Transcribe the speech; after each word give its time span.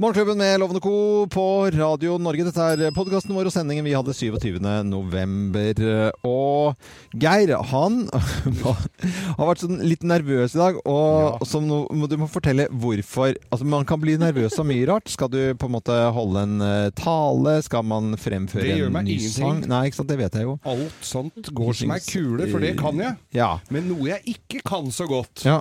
Morgenklubben 0.00 0.38
med 0.38 0.60
Lovende 0.60 0.80
Co. 0.80 1.26
på 1.26 1.70
Radio 1.70 2.14
Norge. 2.18 2.46
Dette 2.46 2.64
er 2.72 2.92
podkasten 2.96 3.34
vår 3.36 3.50
og 3.50 3.52
sendingen 3.52 3.84
vi 3.84 3.92
hadde 3.92 4.14
27. 4.16 4.54
november. 4.88 5.82
Og 6.24 6.86
Geir, 7.20 7.50
han 7.68 7.98
har 8.64 9.42
vært 9.50 9.60
sånn 9.60 9.82
litt 9.84 10.06
nervøs 10.08 10.54
i 10.56 10.60
dag. 10.62 10.78
Og 10.88 11.44
som 11.44 11.66
no, 11.68 11.82
du 12.08 12.16
må 12.16 12.30
fortelle 12.32 12.64
hvorfor. 12.72 13.36
Altså, 13.52 13.68
Man 13.68 13.84
kan 13.84 14.00
bli 14.00 14.14
nervøs 14.16 14.56
av 14.56 14.70
mye 14.70 14.86
rart. 14.88 15.12
Skal 15.12 15.28
du 15.34 15.38
på 15.60 15.68
en 15.68 15.76
måte 15.76 15.98
holde 16.16 16.46
en 16.48 16.56
uh, 16.64 16.88
tale? 16.96 17.58
Skal 17.68 17.84
man 17.92 18.16
fremføre 18.16 18.72
en 18.78 18.96
ny 18.96 19.18
ingenting. 19.18 19.36
sang? 19.36 19.60
Nei, 19.68 19.82
ikke 19.90 20.00
sant. 20.00 20.08
Det 20.14 20.20
vet 20.22 20.40
jeg 20.40 20.48
jo. 20.48 20.56
Alt 20.64 21.04
sånt 21.12 21.52
går 21.60 21.76
som 21.76 21.92
ei 21.92 22.00
kule, 22.08 22.48
for 22.48 22.64
det 22.64 22.72
kan 22.80 23.04
jeg. 23.04 23.20
Ja. 23.36 23.50
Men 23.68 23.92
noe 23.92 24.14
jeg 24.14 24.38
ikke 24.38 24.64
kan 24.64 24.88
så 24.96 25.04
godt, 25.12 25.44
Ja. 25.44 25.60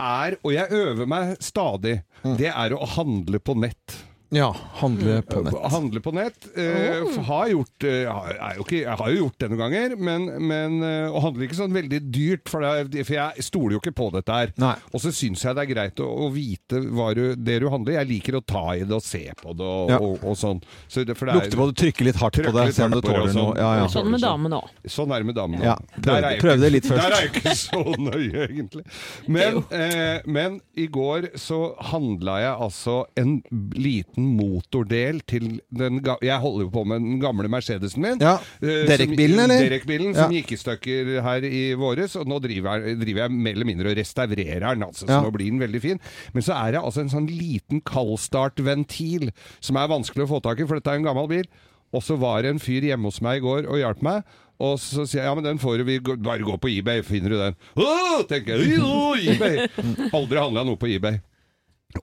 Er, 0.00 0.36
og 0.42 0.52
jeg 0.54 0.72
øver 0.76 1.08
meg 1.08 1.36
stadig, 1.44 2.00
det 2.38 2.50
er 2.52 2.74
å 2.76 2.88
handle 2.96 3.40
på 3.40 3.56
nett. 3.58 3.96
Ja. 4.34 4.48
Handle 4.80 5.20
på 5.22 5.42
nett. 5.46 5.54
Handle 5.72 6.00
på 6.02 6.12
nett. 6.16 6.46
Eh, 6.58 7.02
oh. 7.04 7.18
har 7.28 7.48
gjort, 7.52 7.84
eh, 7.86 8.08
er 8.10 8.56
jo 8.58 8.64
ikke, 8.66 8.80
jeg 8.82 8.96
har 8.98 9.10
jo 9.12 9.18
gjort 9.20 9.36
det 9.38 9.48
noen 9.52 9.60
ganger, 9.62 9.94
men, 9.96 10.24
men 10.50 10.76
eh, 10.82 11.06
og 11.12 11.22
handler 11.22 11.46
ikke 11.46 11.58
sånn 11.60 11.76
veldig 11.76 12.00
dyrt, 12.12 12.48
for, 12.50 12.64
det, 12.90 13.04
for 13.06 13.14
jeg 13.16 13.46
stoler 13.46 13.76
jo 13.76 13.80
ikke 13.82 13.94
på 13.96 14.08
dette 14.16 14.38
her. 14.40 14.52
Nei. 14.60 14.74
Og 14.92 15.02
så 15.04 15.12
syns 15.14 15.44
jeg 15.46 15.54
det 15.56 15.62
er 15.66 15.70
greit 15.70 16.02
å, 16.02 16.08
å 16.26 16.30
vite 16.34 16.80
hva 16.90 17.12
du, 17.16 17.22
det 17.38 17.60
du 17.62 17.68
handler. 17.70 18.00
Jeg 18.00 18.10
liker 18.10 18.38
å 18.40 18.42
ta 18.42 18.64
i 18.74 18.82
det 18.82 18.96
og 18.98 19.04
se 19.06 19.22
på 19.38 19.54
det 19.56 19.66
og, 19.70 19.92
Ja. 19.94 20.00
og, 20.02 20.24
og 20.26 20.34
sånn. 20.40 20.60
Så 20.90 21.04
det, 21.06 21.14
for 21.18 21.30
det 21.30 21.36
er- 21.36 21.46
Lukte 21.46 21.60
på 21.60 21.68
det, 21.70 21.76
trykke 21.84 22.08
litt 22.08 22.20
hardt 22.20 22.40
på 22.42 22.54
det, 22.58 22.66
se 22.74 22.84
om 22.88 22.96
du 22.96 23.00
tåler 23.04 23.28
noe. 23.28 23.34
sånn. 23.36 23.62
Ja, 23.62 23.70
ja. 23.82 23.86
Sånn 23.92 24.10
med 24.10 24.24
damene 24.24 24.60
òg. 24.62 24.74
Sånn 24.90 25.14
er 25.14 25.22
det 25.22 25.30
med 25.30 25.38
damene. 25.38 25.62
Ja, 25.70 25.76
prøv- 26.00 26.28
prøv 26.42 26.60
det 26.66 26.72
litt 26.74 26.90
først. 26.90 27.02
Der 27.06 27.16
er 27.20 27.26
jeg 27.28 27.32
ikke 27.36 27.56
så 27.62 27.84
nøye, 27.94 28.48
egentlig. 28.50 28.84
Men, 29.30 29.62
eh, 29.70 30.18
men 30.26 30.60
i 30.74 30.88
går 30.90 31.30
så 31.38 31.60
handla 31.92 32.40
jeg 32.42 32.54
altså 32.66 32.98
en 33.20 33.36
liten 33.76 34.15
motordel 34.16 35.20
til 35.28 35.60
den 35.70 35.98
Jeg 36.22 36.38
holder 36.40 36.64
jo 36.66 36.70
på 36.72 36.84
med 36.88 37.00
den 37.04 37.18
gamle 37.20 37.48
Mercedesen 37.52 38.00
min. 38.02 38.18
Ja. 38.22 38.38
Eh, 38.62 38.86
Derek-bilen, 38.88 39.38
eller? 39.44 39.60
Derek-bilen 39.68 40.14
som 40.16 40.32
gikk 40.32 40.52
i 40.52 40.58
stykker 40.60 41.10
her 41.22 41.44
i 41.48 41.74
våres, 41.78 42.16
og 42.16 42.26
nå 42.30 42.40
driver, 42.40 42.80
jeg- 42.86 42.98
driver 43.00 43.22
jeg 43.26 43.30
mer 43.32 43.52
eller 43.52 43.68
mindre 43.68 43.90
og 43.92 43.96
restaurerer 44.00 44.60
den, 44.74 44.82
altså, 44.82 45.06
så 45.06 45.10
Ja. 45.18 45.20
nå 45.22 45.30
blir 45.32 45.50
den 45.50 45.60
veldig 45.60 45.80
fin. 45.82 46.00
Men 46.32 46.42
så 46.42 46.54
er 46.56 46.72
det 46.72 46.80
altså 46.82 47.00
en 47.00 47.10
sånn 47.12 47.28
liten 47.28 47.80
kaldstartventil 47.82 49.30
som 49.60 49.76
er 49.76 49.88
vanskelig 49.88 50.26
å 50.26 50.32
få 50.36 50.42
tak 50.42 50.60
i, 50.60 50.66
for 50.66 50.76
dette 50.80 50.90
er 50.92 51.00
en 51.00 51.04
gammel 51.08 51.28
bil. 51.28 51.46
Og 51.94 52.02
så 52.02 52.16
var 52.18 52.42
det 52.42 52.50
en 52.50 52.58
fyr 52.58 52.82
hjemme 52.82 53.04
hos 53.08 53.20
meg 53.22 53.38
i 53.38 53.44
går 53.46 53.66
og 53.70 53.78
hjalp 53.78 54.02
meg. 54.02 54.24
Og 54.58 54.78
så 54.80 55.04
sier 55.06 55.20
jeg 55.22 55.28
ja, 55.28 55.34
men 55.36 55.44
den 55.44 55.58
får 55.60 55.78
du, 55.78 55.84
vi 55.84 55.98
bare 56.00 56.40
gå 56.40 56.56
på 56.58 56.70
eBay, 56.78 57.02
finner 57.02 57.28
du 57.28 57.36
den. 57.36 57.56
Åh, 57.76 58.22
tenker 58.26 58.56
jeg, 58.56 58.78
Jo, 58.78 59.14
eBay! 59.14 59.68
Aldri 60.16 60.38
handla 60.40 60.64
noe 60.64 60.76
på 60.80 60.88
eBay. 60.88 61.20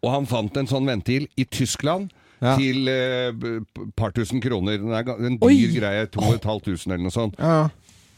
Og 0.02 0.10
han 0.14 0.28
fant 0.30 0.58
en 0.60 0.70
sånn 0.70 0.90
ventil 0.90 1.28
i 1.38 1.46
Tyskland. 1.46 2.12
Ja. 2.44 2.58
Til 2.60 2.90
eh, 2.92 3.32
par 3.96 4.12
tusen 4.12 4.42
kroner. 4.44 4.76
Den 4.82 4.92
er 4.92 5.14
en 5.16 5.38
dyr 5.40 5.48
Oi! 5.48 5.70
greie. 5.78 6.10
To 6.12 6.26
og 6.26 6.36
et 6.36 6.48
halvt 6.50 6.68
tusen 6.74 6.92
eller 6.92 7.06
noe 7.06 7.16
sånt. 7.16 7.38
Ja. 7.40 7.70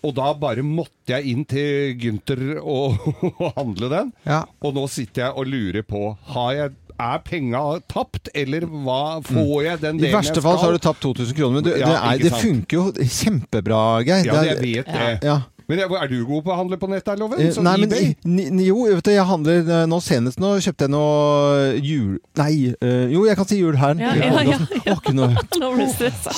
Og 0.06 0.14
da 0.18 0.32
bare 0.38 0.62
måtte 0.66 1.16
jeg 1.16 1.32
inn 1.34 1.44
til 1.50 1.94
Gunther 2.02 2.42
og, 2.62 2.98
og 3.42 3.46
handle 3.58 3.90
den. 3.92 4.10
Ja. 4.26 4.44
Og 4.66 4.76
nå 4.78 4.88
sitter 4.92 5.28
jeg 5.28 5.38
og 5.38 5.50
lurer 5.50 5.86
på 5.86 6.02
har 6.34 6.52
jeg, 6.58 6.74
Er 6.96 7.18
penga 7.28 7.62
tapt, 7.92 8.30
eller 8.34 8.64
hva 8.70 9.20
får 9.26 9.64
jeg 9.66 9.80
den 9.82 9.98
delen 10.00 10.06
jeg 10.06 10.12
skal? 10.12 10.14
I 10.14 10.16
verste 10.16 10.44
fall 10.46 10.60
så 10.62 10.68
har 10.70 10.78
du 10.78 10.84
tapt 10.86 11.02
2000 11.04 11.36
kroner, 11.36 11.58
men 11.58 11.66
du, 11.66 11.72
Ja, 11.74 11.90
det, 11.90 11.98
er, 11.98 12.22
det 12.24 12.32
funker 12.40 12.78
jo 12.78 13.10
kjempebra, 13.20 13.82
Geir. 14.08 14.30
Ja, 14.30 14.38
Det 14.40 14.54
jeg 14.54 14.62
vet 14.62 14.94
det. 14.94 15.10
Ja. 15.28 15.42
Men 15.68 15.80
er 15.82 16.08
du 16.12 16.18
god 16.28 16.44
på 16.46 16.52
å 16.54 16.58
handle 16.60 16.78
på 16.78 16.88
nett, 16.92 17.06
der, 17.08 17.18
Loven? 17.18 17.40
Eh, 17.42 17.52
Sånn 17.56 17.66
Nei, 17.66 17.76
men 17.82 17.90
eBay? 17.90 18.16
ni- 18.26 18.68
jo, 18.68 18.84
vet 18.86 19.04
du, 19.08 19.12
jeg 19.12 19.26
handler 19.26 19.64
eh, 19.66 19.86
nå 19.90 19.98
senest 20.04 20.40
nå 20.42 20.52
kjøpte 20.62 20.86
jeg 20.86 20.94
noe 20.94 21.80
jul... 21.82 22.20
Nei, 22.38 22.74
eh, 22.82 23.06
jo, 23.14 23.24
jeg 23.26 23.38
kan 23.40 23.48
si 23.50 23.58
jul 23.60 23.78
her. 23.80 23.96
Ja, 24.00 24.12
ja, 24.14 24.30
ja, 24.30 24.44
ja. 24.52 24.60
Å, 24.94 24.98
ikke 25.00 25.14
noe. 25.18 25.32
Nå 25.60 25.72
ble 25.76 25.88
du 25.88 25.94
stressa. 25.96 26.34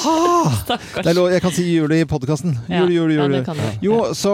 Stakkars. 0.62 1.10
Lov, 1.18 1.30
jeg 1.34 1.44
kan 1.44 1.54
si 1.56 1.66
jul 1.74 1.92
i 1.98 2.02
podkasten. 2.08 2.56
Ja. 2.72 2.84
Jul, 2.86 2.94
jul, 2.96 3.14
Ja, 3.18 3.28
det 3.32 3.44
kan 3.48 3.58
du. 3.60 3.66
Jo, 3.84 4.00
så 4.18 4.34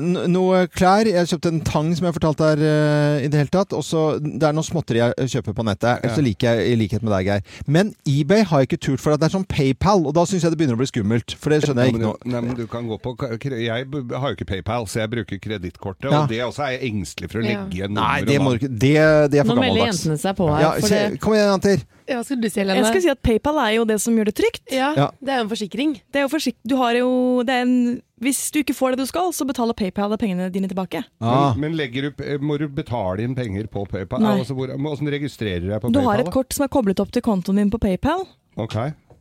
noe 0.00 0.64
klær. 0.72 1.08
Jeg 1.10 1.28
kjøpte 1.32 1.52
en 1.52 1.60
tang 1.66 1.90
som 1.98 2.06
jeg 2.08 2.16
fortalte 2.16 2.50
her 2.52 2.62
eh, 2.64 3.24
i 3.26 3.30
det 3.32 3.42
hele 3.42 3.52
tatt. 3.52 3.74
Og 3.76 3.84
så 3.86 4.04
det 4.22 4.46
er 4.50 4.56
noe 4.56 4.66
småtteri 4.66 5.02
jeg 5.02 5.32
kjøper 5.36 5.56
på 5.58 5.66
nettet. 5.68 6.04
Ja. 6.06 6.14
Så 6.16 6.24
liker 6.24 6.60
jeg 6.60 6.72
i 6.72 6.78
likhet 6.80 7.04
med 7.04 7.12
deg, 7.16 7.28
Geir. 7.30 7.44
Men 7.70 7.92
eBay 8.08 8.44
har 8.48 8.62
jeg 8.64 8.70
ikke 8.70 8.80
turt 8.88 9.02
for 9.04 9.16
det 9.20 9.28
er 9.28 9.34
sånn 9.36 9.46
PayPal, 9.50 10.06
og 10.08 10.14
da 10.16 10.24
syns 10.28 10.44
jeg 10.46 10.54
det 10.54 10.60
begynner 10.60 10.78
å 10.78 10.80
bli 10.80 10.88
skummelt. 10.90 11.36
For 11.40 11.52
det 11.52 11.60
skjønner 11.66 11.88
jeg 11.88 11.94
ikke 11.96 12.02
men, 12.02 12.08
noe. 12.08 12.32
nei, 12.32 12.42
men 12.48 12.56
du 12.58 12.64
kan 12.70 12.88
gå 12.88 12.96
på 13.02 13.16
Jeg 13.60 13.86
b- 13.90 14.04
har 14.30 14.34
jo 14.34 14.38
ikke 14.40 14.48
PayPal, 14.54 14.86
så 14.88 15.02
jeg 15.02 15.10
bruker 15.12 15.40
kredittkortet. 15.44 16.08
Ja. 16.08 16.22
Og 16.22 16.30
det 16.32 16.40
også 16.46 16.64
er 16.66 16.74
jeg 16.76 16.90
engstelig 16.94 17.30
for 17.32 17.42
å 17.42 17.44
legge 17.44 17.66
igjen 17.76 17.94
Nei, 17.98 18.20
det, 18.24 18.38
og 18.38 18.46
må 18.46 18.52
navn. 18.56 18.76
det, 18.80 18.94
det 19.34 19.40
er 19.42 19.48
Nå 19.50 19.56
melder 19.58 19.88
jentene 19.90 20.18
seg 20.22 20.36
på 20.38 20.48
her. 20.52 20.62
Ja, 20.64 20.70
for 20.78 20.92
se, 20.92 21.00
det, 21.14 21.20
kom 21.22 21.36
igjen, 21.36 21.50
jenter. 21.54 21.82
Ja, 22.10 22.20
du 22.26 22.48
si, 22.50 22.58
Helene? 22.58 22.78
Jeg 22.80 22.86
skal 22.90 23.02
si 23.04 23.10
at 23.12 23.20
PayPal 23.22 23.58
er 23.62 23.74
jo 23.76 23.84
det 23.86 24.00
som 24.02 24.16
gjør 24.18 24.30
det 24.30 24.36
trygt. 24.40 24.62
ja, 24.74 24.92
Ja. 24.98 25.10
Det 25.20 25.34
er 25.34 25.42
jo 25.42 25.46
en 25.46 25.52
forsikring. 25.52 25.92
Det 26.10 26.22
er 26.22 26.26
jo 26.26 26.30
forsik 26.32 26.56
du 26.66 26.74
har 26.80 26.96
jo, 26.98 27.10
det 27.46 27.54
er 27.54 27.62
en, 27.66 27.76
hvis 28.24 28.40
du 28.50 28.58
ikke 28.62 28.74
får 28.74 28.96
det 28.96 29.04
du 29.04 29.10
skal, 29.10 29.30
så 29.36 29.46
betaler 29.46 29.76
PayPal 29.78 30.16
pengene 30.18 30.50
dine 30.52 30.68
tilbake. 30.70 31.04
Ah. 31.20 31.54
Men, 31.56 31.76
men 31.76 31.92
du, 31.94 32.10
må 32.42 32.58
du 32.58 32.66
betale 32.68 33.22
inn 33.22 33.36
penger 33.38 33.70
på 33.70 33.86
PayPal? 33.90 34.22
Nei. 34.24 34.38
Altså, 34.42 34.56
hvor, 34.58 34.72
hvordan 34.74 35.12
registrerer 35.14 35.70
jeg 35.70 35.80
på 35.80 35.88
Du 35.92 36.00
PayPal? 36.00 36.10
har 36.10 36.24
et 36.24 36.30
da? 36.30 36.34
kort 36.34 36.52
som 36.56 36.66
er 36.66 36.72
koblet 36.72 37.00
opp 37.00 37.12
til 37.14 37.22
kontoen 37.22 37.62
din 37.62 37.70
på 37.70 37.78
PayPal. 37.78 38.26
Ok. 38.60 38.76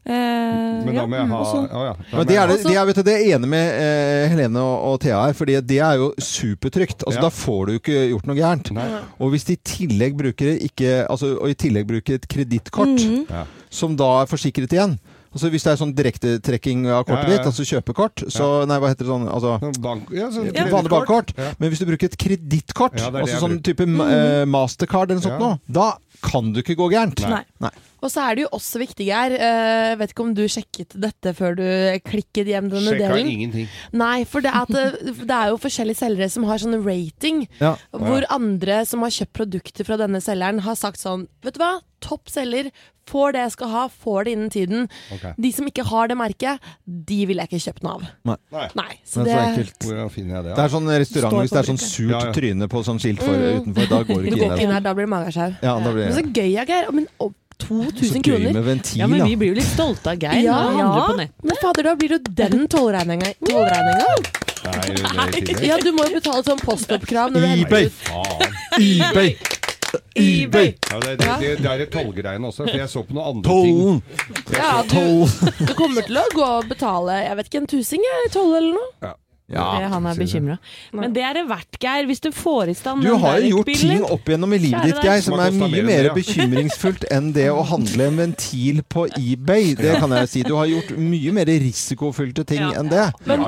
Eh, 0.06 0.86
Men 0.86 0.96
da 0.96 1.04
må 1.06 1.16
jeg 1.20 1.28
ha 1.28 1.40
og 1.40 1.46
så- 1.46 1.68
ja. 1.70 1.94
Men 2.12 2.20
må 2.20 2.26
det 2.26 2.36
er, 2.36 2.40
ha- 2.40 2.48
det, 2.48 2.76
er, 2.78 2.94
du, 2.94 3.02
det 3.04 3.14
er 3.14 3.20
jeg 3.20 3.36
enig 3.36 3.50
med 3.52 3.66
eh, 3.82 4.30
Helene 4.32 4.60
og, 4.64 4.78
og 4.94 5.00
Thea 5.04 5.26
her, 5.26 5.34
fordi 5.34 5.60
det 5.62 5.80
er 5.80 5.96
jo 6.00 6.14
supertrygt. 6.18 7.04
Altså, 7.06 7.20
Ja. 7.20 7.22
Da 7.22 7.30
får 7.30 7.66
du 7.68 7.72
ikke 7.80 8.10
gjort 8.14 8.26
noe 8.28 8.36
gærent. 8.40 8.72
Nei. 8.74 8.88
Og 9.20 9.30
hvis 9.34 9.44
de 9.46 9.54
i 9.54 9.62
tillegg 9.64 10.18
bruker, 10.18 10.56
ikke, 10.64 11.06
altså, 11.10 11.36
og 11.40 11.50
i 11.50 11.54
tillegg 11.54 11.86
bruker 11.88 12.16
et 12.16 12.28
kredittkort, 12.28 12.96
Mhm. 12.96 13.26
Ja. 13.30 13.44
som 13.70 13.96
da 13.96 14.22
er 14.24 14.26
forsikret 14.26 14.72
igjen 14.72 14.98
Altså 15.30 15.50
Hvis 15.54 15.64
det 15.68 15.72
er 15.74 15.78
sånn 15.78 15.92
direktetrekking 15.94 16.88
av 16.90 17.04
kortet 17.06 17.28
Ja, 17.28 17.30
ja, 17.30 17.36
ja. 17.36 17.38
ditt, 17.38 17.50
altså 17.52 17.66
kjøpekort, 17.70 18.24
så 18.34 18.48
Nei, 18.70 18.80
hva 18.82 18.90
heter 18.90 19.06
det 19.06 19.12
sånn? 19.14 19.28
Altså, 19.30 19.56
Sånn 19.62 19.82
Bank, 19.84 20.10
ja, 20.16 20.30
sånn 20.34 20.50
vanlig 20.72 20.90
bankkort. 20.94 21.34
Ja. 21.38 21.52
Men 21.60 21.70
hvis 21.74 21.84
du 21.84 21.86
bruker 21.90 22.10
et 22.10 22.18
kredittkort, 22.20 22.98
altså 23.00 23.42
sånn 23.44 23.60
type 23.66 23.86
uh, 23.86 24.46
mastercard 24.50 25.12
eller 25.12 25.22
noe 25.22 25.28
sånt 25.28 25.38
Ja. 25.40 25.52
nå, 25.54 25.60
da 25.80 25.90
kan 26.26 26.50
du 26.52 26.60
ikke 26.60 26.76
gå 26.76 26.90
gærent. 26.92 27.22
Nei. 27.32 27.44
Nei. 27.64 27.70
Og 28.04 28.10
så 28.12 28.24
er 28.26 28.36
det 28.36 28.42
jo 28.44 28.50
også 28.58 28.80
viktig, 28.82 29.06
Geir. 29.08 29.34
uh, 29.40 29.94
vet 30.00 30.12
ikke 30.12 30.24
om 30.26 30.34
du 30.36 30.42
sjekket 30.52 30.96
dette 31.00 31.32
før 31.38 31.56
du 31.60 31.64
klikket 32.08 32.48
hjem 32.50 32.68
denne 32.72 32.92
Sjekka 32.92 33.12
delen? 33.14 33.30
ingenting. 33.32 33.68
Nei, 33.96 34.24
for 34.28 34.44
det 34.44 34.52
er, 34.52 34.66
at 34.66 34.74
det, 34.74 35.16
det 35.22 35.36
er 35.38 35.54
jo 35.54 35.60
forskjellige 35.64 36.00
selgere 36.02 36.30
som 36.34 36.48
har 36.50 36.58
sånn 36.64 36.80
rating, 36.84 37.46
Ja. 37.62 37.76
hvor 37.96 38.26
andre 38.34 38.82
som 38.90 39.04
har 39.06 39.14
kjøpt 39.16 39.34
produkter 39.40 39.88
fra 39.88 40.00
denne 40.02 40.20
selgeren, 40.24 40.60
har 40.66 40.76
sagt 40.80 41.00
sånn 41.00 41.28
Vet 41.46 41.56
du 41.56 41.62
hva, 41.64 41.78
topp 42.02 42.30
selger, 42.30 42.72
får 43.10 43.34
det 43.34 43.42
jeg 43.42 43.52
skal 43.56 43.68
ha, 43.74 43.84
får 43.90 44.24
det 44.28 44.32
innen 44.36 44.50
tiden. 44.54 44.90
Okay. 45.16 45.32
De 45.42 45.52
som 45.52 45.66
ikke 45.66 45.84
har 45.90 46.08
det 46.12 46.18
merket, 46.20 46.60
de 46.86 47.26
vil 47.26 47.38
jeg 47.42 47.50
ikke 47.50 47.62
kjøpt 47.66 47.84
noe 47.84 47.94
av. 47.98 48.04
Nei. 48.30 48.36
Nei. 48.54 48.68
Nei, 48.76 48.94
så 49.06 49.24
Det 49.26 49.34
er 49.34 49.40
så 49.40 49.50
enkelt. 49.50 49.80
Hvordan 49.88 50.10
finner 50.14 50.36
jeg 50.36 50.44
det? 50.46 50.56
Det 50.56 50.64
er 50.66 50.74
sånn 50.76 50.90
restaurant 51.06 51.40
hvis 51.42 51.50
det 51.56 51.60
er 51.64 51.70
sånn 51.72 51.82
surt 51.82 52.12
Ja, 52.14 52.20
ja. 52.28 52.32
tryne 52.38 52.68
på 52.70 52.84
sånn 52.86 53.00
skilt 53.02 53.24
for, 53.26 53.34
Mm. 53.34 53.62
utenfor, 53.64 53.90
da 53.90 54.04
går 54.04 54.22
du 54.22 54.28
ikke 54.30 54.46
inn 54.46 54.58
der. 54.70 54.74
her, 54.74 54.80
da 54.82 54.94
blir 54.94 55.06
det 55.06 55.14
magesjau. 55.16 55.56
Ja, 55.64 55.80
da 55.80 55.92
blir 55.92 56.06
Men 56.06 56.14
så 56.14 56.24
gøy, 56.34 56.52
jeg 56.54 56.68
Geir. 56.68 56.92
Men 56.92 57.08
Så 57.20 57.34
2000 57.68 58.22
gøy 58.24 58.24
kroner. 58.24 58.54
med 58.54 58.64
ventil, 58.64 58.98
ja, 58.98 59.08
men 59.08 59.24
vi 59.28 59.36
blir 59.36 59.50
jo 59.50 59.56
litt 59.56 59.66
stolte 59.68 60.08
av 60.14 60.18
Geir 60.18 60.44
Ja, 60.44 60.54
når 60.54 60.70
han 60.70 60.78
handler 60.80 61.08
på 61.10 61.18
nettet. 61.18 61.44
Men 61.44 61.56
fader, 61.62 61.84
da 61.84 61.96
blir 61.96 62.08
det 62.10 62.22
jo 62.22 62.34
den 62.34 62.68
tollregninga. 62.68 63.28
er. 63.28 64.50
Ja, 64.64 65.78
du 65.78 65.92
må 65.92 66.06
jo 66.08 66.20
betale 66.20 66.44
sånn 66.44 66.60
postoppkrav 66.64 67.31
når 67.34 67.42
du 67.42 67.48
henter 67.48 67.68
eBay. 67.68 67.86
ut 67.86 67.92
Faen. 67.92 68.54
eBay! 68.80 69.36
eBay! 70.16 70.74
Ja, 70.92 71.00
det, 71.04 71.16
det, 71.22 71.30
det, 71.42 71.54
det 71.64 71.72
er 71.72 71.86
et 71.86 71.94
tollgreiene 71.94 72.52
også, 72.52 72.66
for 72.68 72.78
jeg 72.82 72.92
så 72.92 73.04
på 73.08 73.16
noen 73.18 73.38
andre 73.38 73.56
ting. 73.64 73.80
Tollen! 73.80 74.60
Ja, 74.60 74.76
du, 74.84 75.66
du 75.66 75.74
kommer 75.78 76.06
til 76.06 76.20
å 76.22 76.28
gå 76.36 76.46
og 76.60 76.70
betale 76.70 77.22
jeg 77.26 77.40
vet 77.40 77.50
ikke, 77.52 77.64
en 77.64 77.74
tusing 77.78 78.06
i 78.06 78.30
tolv 78.34 78.60
eller 78.60 78.78
noe. 78.78 79.16
Ja, 79.50 79.64
Det 79.80 79.88
han 79.90 80.06
er 80.06 80.14
bekymra. 80.20 80.56
Men 80.94 81.14
det 81.16 81.24
er 81.26 81.34
det 81.40 81.44
verdt, 81.50 81.78
Geir, 81.82 82.06
hvis 82.06 82.22
du 82.22 82.30
får 82.36 82.70
i 82.70 82.76
stand 82.78 83.02
Du 83.02 83.16
har 83.18 83.40
jo 83.42 83.56
gjort 83.56 83.72
ting 83.82 84.04
opp 84.06 84.30
igjennom 84.30 84.54
i 84.54 84.60
livet 84.62 84.92
ditt. 84.92 85.00
Geir, 85.02 85.24
som 85.26 85.42
er 85.42 85.56
mye 85.56 85.82
mer 85.88 86.04
det, 86.04 86.12
ja. 86.12 86.14
bekymringsfullt 86.14 87.08
enn 87.10 87.32
det 87.34 87.48
å 87.50 87.64
handle 87.66 88.12
en 88.12 88.20
ventil 88.22 88.84
på 88.86 89.08
eBay. 89.18 89.74
Det 89.80 89.98
kan 90.04 90.13
jeg 90.19 90.30
si. 90.30 90.44
Du 90.46 90.54
har 90.60 90.69
gjort 90.69 90.94
mye 91.02 91.34
mer 91.34 91.50
risikofylte 91.66 92.46
ting 92.46 92.62
Ja. 92.62 92.75
enn 92.78 92.94
det. 92.94 93.08
Men 93.25 93.42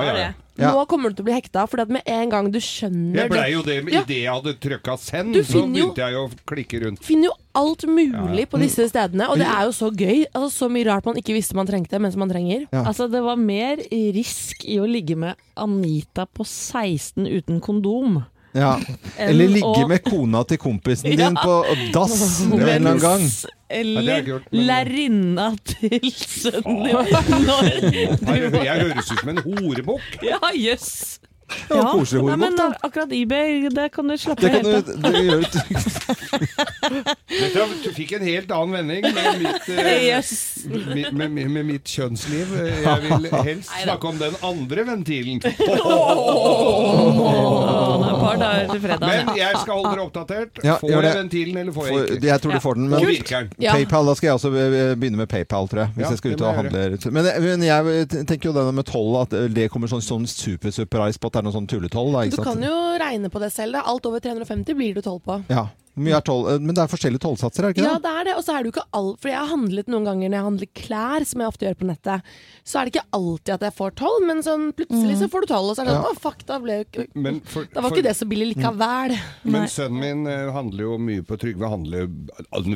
Ja, 0.56 0.64
ja, 0.64 0.68
ja. 0.68 0.68
Ja. 0.68 0.72
nå 0.76 0.86
kommer 0.86 1.08
du 1.10 1.16
til 1.16 1.24
å 1.24 1.28
bli 1.30 1.34
hekta, 1.40 1.66
for 1.68 1.84
med 1.86 2.02
en 2.06 2.28
gang 2.30 2.50
du 2.52 2.58
skjønner 2.60 3.14
Jeg 3.22 3.30
blei 3.30 3.52
jo 3.52 3.62
det 3.62 3.76
Ja. 3.92 4.02
idet 4.02 4.16
jeg 4.22 4.32
hadde 4.32 4.54
trykka 4.60 4.98
send, 4.98 5.34
så 5.44 5.62
begynte 5.66 5.96
jeg 5.96 6.14
å 6.14 6.30
klikke 6.46 6.82
rundt. 6.84 7.02
finner 7.02 7.24
jo 7.30 7.32
alt 7.54 7.82
mulig 7.86 8.48
på 8.48 8.58
Mm. 8.58 8.60
disse 8.62 8.88
stedene, 8.88 9.28
og 9.28 9.38
det 9.38 9.46
er 9.46 9.64
jo 9.64 9.72
så 9.72 9.90
gøy. 9.90 10.26
Altså, 10.34 10.64
så 10.64 10.70
mye 10.70 10.84
rart 10.86 11.04
man 11.06 11.14
ikke 11.16 11.34
visste 11.34 11.54
man 11.54 11.66
trengte, 11.66 11.98
men 12.00 12.10
som 12.12 12.18
man 12.20 12.28
trenger. 12.30 12.66
Ja. 12.72 12.84
Altså, 12.84 13.10
det 13.10 13.22
var 13.22 13.36
mer 13.36 13.76
risk 13.92 14.64
i 14.64 14.76
å 14.78 14.86
ligge 14.88 15.16
med 15.16 15.36
Anita 15.56 16.26
på 16.26 16.44
16 16.44 17.26
uten 17.26 17.60
kondom. 17.60 18.24
Ja. 18.54 18.74
Eller 19.16 19.48
ligge 19.48 19.86
med 19.88 20.02
kona 20.04 20.42
til 20.44 20.58
kompisen 20.60 21.10
din 21.16 21.20
Ja. 21.20 21.30
på 21.44 21.54
dass 21.94 22.40
en 22.44 22.52
eller 22.52 22.74
annen 22.76 23.00
gang. 23.00 23.24
Eller 23.72 24.40
lærerinna 24.52 25.46
til 25.64 26.10
sønnen 26.12 26.82
din 26.84 26.92
når 26.92 28.50
du 28.50 28.58
Jeg, 28.60 28.80
høres 28.82 29.12
ut 29.12 29.20
som 29.22 29.28
en 29.32 29.38
horebukk. 29.46 30.18
Ja, 30.22 30.38
jøss! 30.56 31.18
Det 31.68 31.76
var 31.78 31.92
koselig 31.92 32.22
Nei, 32.22 32.30
horebok, 32.30 32.40
men 32.42 32.56
da. 32.58 32.66
akkurat 32.88 33.12
eBay, 33.16 33.68
det 33.72 33.86
kan 33.94 34.08
du 34.08 34.16
slappe 34.20 34.42
Det 34.42 34.50
helt 34.52 34.66
av. 34.66 34.82
du, 34.86 34.92
det 35.02 35.22
gjør 35.22 35.40
du 35.40 35.46
Dette 37.32 37.66
du 37.82 37.88
fikk 37.96 38.12
en 38.18 38.24
helt 38.26 38.50
annen 38.54 38.72
vending 38.76 39.06
med 39.14 39.40
mitt, 39.42 39.68
eh, 39.72 39.90
Yes. 40.12 40.32
med, 40.66 41.12
med, 41.14 41.30
med, 41.32 41.50
med 41.50 41.64
mitt 41.68 41.86
kjønnsliv. 41.88 42.52
Jeg 42.82 42.98
vil 43.06 43.28
helst 43.48 43.70
snakke 43.82 44.08
om 44.10 44.18
den 44.20 44.34
andre 44.44 44.84
ventilen. 44.88 45.40
Åh, 46.72 48.08
et 48.08 48.20
par 48.20 48.36
dager 48.40 48.68
til 48.72 48.80
fredag. 48.82 49.06
Men 49.08 49.30
jeg 49.38 49.52
skal 49.62 49.72
holde 49.78 49.92
dere 49.94 50.04
oppdatert. 50.06 50.60
Ja, 50.66 50.76
Får 50.80 50.90
jeg 50.92 51.16
ventilen, 51.18 51.56
eller 51.62 51.72
får 51.76 51.86
jeg 51.88 51.94
ikke? 52.16 52.26
jeg 52.28 52.42
tror 52.44 52.52
du 52.56 52.60
får 52.64 52.74
den. 52.80 52.88
Men? 52.92 52.98
Ja. 53.62 53.72
PayPal, 53.76 54.06
da 54.10 54.14
skal 54.18 54.26
jeg 54.30 54.34
også 54.38 54.52
eh, 54.52 54.94
begynne 54.98 55.20
med 55.22 55.28
PayPal, 55.30 55.68
tror 55.70 55.84
jeg. 55.84 55.90
Hvis 55.96 56.04
Ja, 56.06 56.10
jeg 56.14 56.18
skal 56.22 56.36
ut 56.36 56.44
og 56.46 56.54
handle. 56.58 56.84
Men, 57.18 57.30
men 57.46 57.66
jeg 57.66 58.08
tenker 58.28 58.50
jo 58.50 58.54
det 58.56 58.66
med 58.74 58.86
toll, 58.88 59.12
at 59.22 59.30
det 59.54 59.68
kommer 59.72 59.90
sånn, 59.90 60.02
sånn 60.04 60.26
super-surprise 60.30 61.20
på 61.22 61.30
at 61.30 61.38
det 61.38 61.41
er 61.41 61.41
noe 61.42 61.52
sånn 61.54 61.66
tulletoll. 61.70 62.12
Da, 62.12 62.24
Du 62.30 62.36
sant? 62.36 62.46
kan 62.48 62.62
jo 62.62 62.74
regne 63.02 63.30
på 63.30 63.40
det 63.42 63.52
selv. 63.52 63.72
Da. 63.78 63.82
Alt 63.86 64.06
over 64.06 64.20
350 64.20 64.74
blir 64.78 64.94
du 64.94 65.02
toll 65.02 65.20
på. 65.20 65.42
Ja. 65.48 65.68
Er 65.94 66.20
toll, 66.24 66.46
eh, 66.48 66.58
men 66.58 66.74
det 66.74 66.78
er 66.84 66.88
forskjellige 66.88 67.20
tollsatser, 67.20 67.64
er 67.66 67.72
det 67.72 67.76
ikke 67.76 67.84
Ja, 67.84 67.94
det? 67.98 68.02
det 68.02 68.12
er 68.20 68.24
det. 68.24 68.34
Og 68.38 68.44
så 68.46 68.54
er 68.56 68.62
det 68.62 68.70
jo 68.70 68.72
ikke 68.80 68.88
alt 68.96 69.20
For 69.20 69.28
jeg 69.28 69.36
har 69.38 69.46
handlet 69.50 69.86
noen 69.92 70.04
ganger 70.08 70.28
når 70.30 70.38
jeg 70.38 70.46
handler 70.48 70.68
klær, 70.74 71.26
som 71.28 71.40
jeg 71.42 71.48
ofte 71.52 71.66
gjør 71.66 71.76
på 71.82 71.88
nettet, 71.90 72.22
så 72.64 72.78
er 72.80 72.84
det 72.88 72.92
ikke 72.94 73.08
alltid 73.12 73.52
at 73.54 73.60
jeg 73.66 73.74
får 73.76 73.94
toll, 74.00 74.18
men 74.26 74.40
sånn 74.42 74.72
plutselig 74.72 75.18
så 75.20 75.28
får 75.28 75.40
du 75.40 75.46
toll, 75.52 75.68
og 75.68 75.76
så 75.76 75.82
er 75.82 75.84
det 75.84 75.92
sånn 75.92 76.02
Ja. 76.02 76.12
Å, 76.12 76.20
fuck, 76.22 76.46
da 76.46 76.58
ble 76.58 76.72
jo 76.78 76.84
ikke 76.86 77.42
for- 77.44 77.64
Da 77.74 77.80
var 77.82 77.90
for- 77.90 77.96
ikke 77.98 78.02
det 78.08 78.16
så 78.16 78.26
billig 78.28 78.54
likevel. 78.56 79.18
Men 79.44 79.52
Nei. 79.60 79.66
sønnen 79.68 80.00
min 80.00 80.26
eh, 80.26 80.50
handler 80.52 80.80
jo 80.82 80.98
mye 80.98 81.22
på 81.22 81.36
Trygve. 81.38 81.68
Handler 81.68 82.08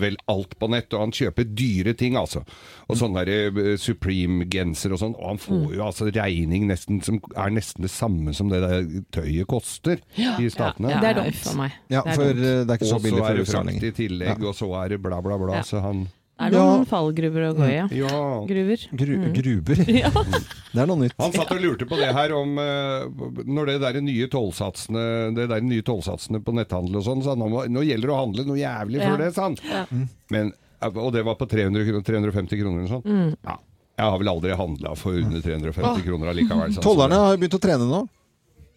vel 0.00 0.16
alt 0.28 0.58
på 0.58 0.68
nett, 0.68 0.92
og 0.92 1.00
han 1.00 1.10
kjøper 1.12 1.44
dyre 1.54 1.96
ting, 1.96 2.14
altså. 2.16 2.44
Og 2.90 2.96
sånn 2.96 3.14
der 3.14 3.28
eh, 3.28 3.76
Supreme-genser 3.76 4.92
og 4.92 5.00
sånn. 5.00 5.14
Og 5.18 5.26
han 5.32 5.38
får 5.38 5.74
jo 5.76 5.82
altså 5.86 6.08
regning 6.12 6.66
nesten 6.68 7.02
som 7.04 7.20
er 7.36 7.50
nesten 7.54 7.82
det 7.86 7.90
samme 7.90 8.34
som 8.36 8.48
det 8.52 8.60
der 8.60 8.86
tøyet 9.14 9.46
koster 9.50 10.00
i 10.16 10.48
statene. 10.52 10.90
Ja, 10.90 11.00
Det 11.00 11.10
er 11.16 11.22
dumt. 11.22 11.34
for 11.42 11.56
meg. 11.56 11.72
Ja, 11.88 12.02
Det 12.02 12.12
er 12.12 12.14
for 12.16 12.32
dumt. 12.32 12.66
det 12.66 12.70
er 12.70 12.76
ikke 12.78 12.90
så 12.92 13.00
så 13.10 13.18
for 13.18 13.30
er 13.30 13.36
det 13.36 13.46
frakt 13.48 13.82
i 13.82 13.90
tillegg, 13.92 14.38
Ja. 14.42 14.48
og 14.48 14.54
så 14.54 14.68
er 14.84 14.88
det 14.88 15.02
bla, 15.02 15.20
bla, 15.22 15.36
bla. 15.38 15.54
Ja. 15.54 15.62
Så 15.62 15.80
han 15.82 16.08
Det 16.38 16.48
er 16.48 16.50
noen 16.52 16.82
Ja. 16.82 16.84
fallgruver 16.84 17.42
å 17.48 17.54
gå 17.56 17.64
i, 17.64 17.74
ja. 17.74 17.86
Ja. 17.90 18.44
Gruver. 18.44 18.80
Gru, 18.92 19.14
Mm. 19.16 19.32
Gruber. 19.32 19.76
Ja. 20.04 20.10
Det 20.12 20.82
er 20.82 20.86
noe 20.86 20.96
nytt. 21.00 21.14
Han 21.18 21.32
satt 21.32 21.50
og 21.50 21.60
lurte 21.62 21.86
på 21.88 21.96
det 21.96 22.12
her 22.12 22.32
om 22.36 22.58
eh, 22.58 23.06
Når 23.48 23.66
det 23.66 23.80
der 23.80 24.00
nye 24.02 24.26
tollsatsene 24.28 25.34
Det 25.34 25.48
der 25.48 25.60
nye 25.64 25.80
tollsatsene 25.82 26.42
på 26.44 26.52
netthandel 26.52 26.96
og 27.00 27.04
sånn, 27.04 27.22
så 27.24 27.32
han 27.32 27.38
nå, 27.40 27.80
gjelder 27.86 28.06
det 28.06 28.12
å 28.12 28.20
handle 28.20 28.44
noe 28.44 28.58
jævlig 28.60 29.00
for 29.00 29.16
Ja. 29.16 29.16
det, 29.16 29.34
sa 29.34 29.42
han. 29.48 29.56
Ja. 29.64 29.86
Men, 30.30 30.52
og 30.82 31.12
det 31.14 31.24
var 31.24 31.36
på 31.36 31.48
300, 31.48 31.86
kroner- 31.88 32.04
350 32.04 32.60
kroner 32.60 32.78
eller 32.84 32.92
sånn. 33.00 33.04
Mm. 33.04 33.36
Ja. 33.42 33.56
Jeg 33.96 34.10
har 34.12 34.18
vel 34.18 34.28
aldri 34.28 34.52
handla 34.54 34.94
for 34.94 35.12
under 35.16 35.40
350 35.40 36.02
kroner 36.04 36.28
allikevel. 36.34 36.68
sånn, 36.68 36.82
så- 36.82 36.82
Tollerne 36.84 37.16
har 37.16 37.36
begynt 37.38 37.56
å 37.56 37.60
trene 37.64 37.88
nå. 37.88 38.08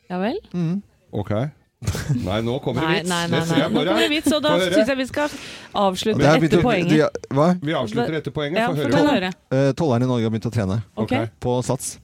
ja 0.10 0.18
vel? 0.18 0.40
Ok. 1.12 1.32
Nei, 1.80 2.42
nå 2.44 2.58
kommer 2.60 2.82
det 2.84 2.98
vits. 2.98 3.10
nei, 3.10 3.28
nei. 3.32 3.40
nei. 3.40 3.60
Nå 3.72 3.84
kommer 3.86 4.02
det 4.04 4.10
vits, 4.12 4.34
og 4.36 4.42
da 4.44 4.58
syns 4.60 4.90
jeg 4.92 4.98
vi 5.00 5.06
skal 5.08 5.30
avslutte 5.80 6.20
etter 6.20 6.42
begynt 6.44 6.64
poenget. 6.66 6.92
de- 6.92 7.36
Hva? 7.38 7.48
Vi 7.64 7.74
avslutter 7.74 8.18
etter 8.20 8.36
poenget. 8.36 8.60
Ja, 8.60 8.68
Få 8.68 8.76
høre. 8.76 9.08
høre. 9.14 9.32
Eh, 9.56 9.72
i 10.04 10.10
Norge 10.12 10.24
har 10.28 10.34
begynt 10.36 10.50
å 10.52 10.52
trene. 10.52 10.82
Okay. 10.98 11.24
Ok. 11.24 11.30
På 11.40 11.62
Sats. 11.64 12.00